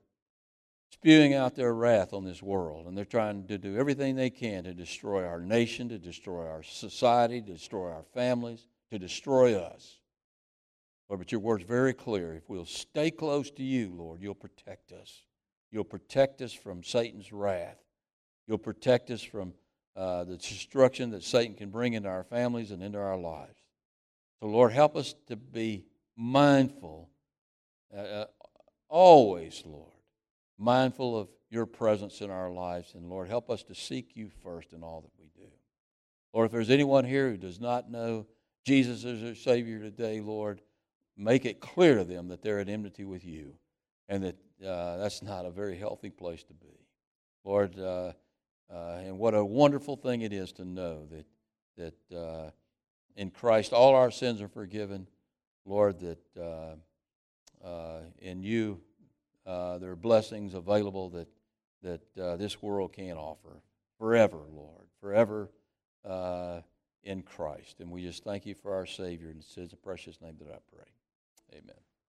spewing 0.93 1.35
out 1.35 1.57
their 1.57 1.75
wrath 1.75 2.13
on 2.13 2.25
this 2.25 2.41
world, 2.41 2.87
and 2.87 2.97
they're 2.97 3.05
trying 3.05 3.49
to 3.49 3.59
do 3.59 3.77
everything 3.77 4.15
they 4.15 4.31
can 4.31 4.63
to 4.63 4.75
destroy 4.75 5.27
our 5.27 5.41
nation, 5.41 5.89
to 5.89 5.99
destroy 5.99 6.47
our 6.47 6.63
society, 6.63 7.41
to 7.41 7.53
destroy 7.53 7.91
our 7.91 8.05
families 8.15 8.69
to 8.91 8.99
destroy 8.99 9.57
us. 9.57 9.99
Lord, 11.09 11.21
but 11.21 11.33
your 11.33 11.41
word's 11.41 11.65
very 11.65 11.95
clear. 11.95 12.35
If 12.35 12.49
we'll 12.49 12.67
stay 12.67 13.11
close 13.11 13.51
to 13.53 13.63
you, 13.63 13.93
Lord, 13.95 14.21
you'll 14.21 14.35
protect 14.35 14.93
us. 14.93 15.23
You'll 15.71 15.85
protect 15.85 16.43
us 16.43 16.53
from 16.53 16.83
Satan's 16.83 17.33
wrath. 17.33 17.79
You'll 18.47 18.59
protect 18.59 19.11
us 19.11 19.23
from 19.23 19.55
uh, 19.97 20.25
the 20.25 20.37
destruction 20.37 21.11
that 21.11 21.23
Satan 21.23 21.55
can 21.55 21.71
bring 21.71 21.95
into 21.95 22.09
our 22.09 22.25
families 22.25 22.71
and 22.71 22.83
into 22.83 22.99
our 22.99 23.17
lives. 23.17 23.59
So, 24.41 24.49
Lord, 24.49 24.73
help 24.73 24.97
us 24.97 25.15
to 25.29 25.37
be 25.37 25.85
mindful, 26.17 27.09
uh, 27.95 28.01
uh 28.01 28.27
always, 28.89 29.63
Lord, 29.65 29.93
mindful 30.59 31.19
of 31.19 31.29
your 31.51 31.67
presence 31.67 32.21
in 32.21 32.31
our 32.31 32.51
lives. 32.51 32.95
And, 32.95 33.09
Lord, 33.09 33.29
help 33.29 33.49
us 33.51 33.63
to 33.65 33.75
seek 33.75 34.17
you 34.17 34.31
first 34.43 34.73
in 34.73 34.83
all 34.83 35.01
that 35.01 35.13
we 35.19 35.31
do. 35.35 35.51
Lord, 36.33 36.47
if 36.47 36.53
there's 36.53 36.71
anyone 36.71 37.05
here 37.05 37.31
who 37.31 37.37
does 37.37 37.61
not 37.61 37.91
know 37.91 38.27
Jesus 38.67 39.05
as 39.05 39.23
their 39.23 39.37
Savior 39.37 39.79
today, 39.79 40.21
Lord, 40.21 40.61
make 41.17 41.45
it 41.45 41.61
clear 41.61 41.95
to 41.99 42.05
them 42.05 42.27
that 42.29 42.43
they're 42.43 42.59
at 42.59 42.69
enmity 42.69 43.05
with 43.05 43.25
you 43.25 43.55
and 44.09 44.25
that 44.25 44.37
uh, 44.67 44.97
that's 44.97 45.23
not 45.23 45.47
a 45.47 45.51
very 45.51 45.77
healthy 45.77 46.11
place 46.11 46.43
to 46.43 46.53
be. 46.53 46.81
Lord, 47.45 47.79
uh, 47.79 48.13
uh, 48.69 48.99
and 49.05 49.21
what 49.21 49.35
a 49.35 49.45
wonderful 49.45 49.95
thing 49.95 50.23
it 50.23 50.33
is 50.33 50.51
to 50.55 50.65
know 50.65 51.07
that, 51.07 51.95
that 52.11 52.17
uh, 52.19 52.51
in 53.15 53.31
Christ 53.31 53.73
all 53.73 53.95
our 53.95 54.11
sins 54.11 54.43
are 54.43 54.49
forgiven. 54.49 55.07
Lord, 55.65 56.01
that 56.01 56.19
uh, 56.37 57.65
uh, 57.65 58.01
in 58.19 58.43
you 58.43 58.81
there 59.45 59.93
are 59.93 59.97
blessings 59.97 60.55
available 60.55 61.11
that, 61.11 61.29
that 61.85 62.41
this 62.41 62.61
world 62.61 62.93
can't 62.93 63.17
offer 63.17 63.63
forever, 63.97 64.41
Lord, 64.51 64.87
forever 65.01 65.51
in 67.07 67.23
Christ. 67.23 67.81
And 67.81 67.91
we 67.91 68.03
just 68.03 68.25
thank 68.25 68.45
you 68.45 68.55
for 68.55 68.75
our 68.75 68.85
Savior. 68.85 69.31
And 69.31 69.41
it's 69.41 69.57
in 69.57 69.69
the 69.69 69.77
precious 69.77 70.21
name 70.21 70.37
that 70.41 70.49
I 70.49 70.59
pray. 70.75 71.59
Amen. 71.59 71.86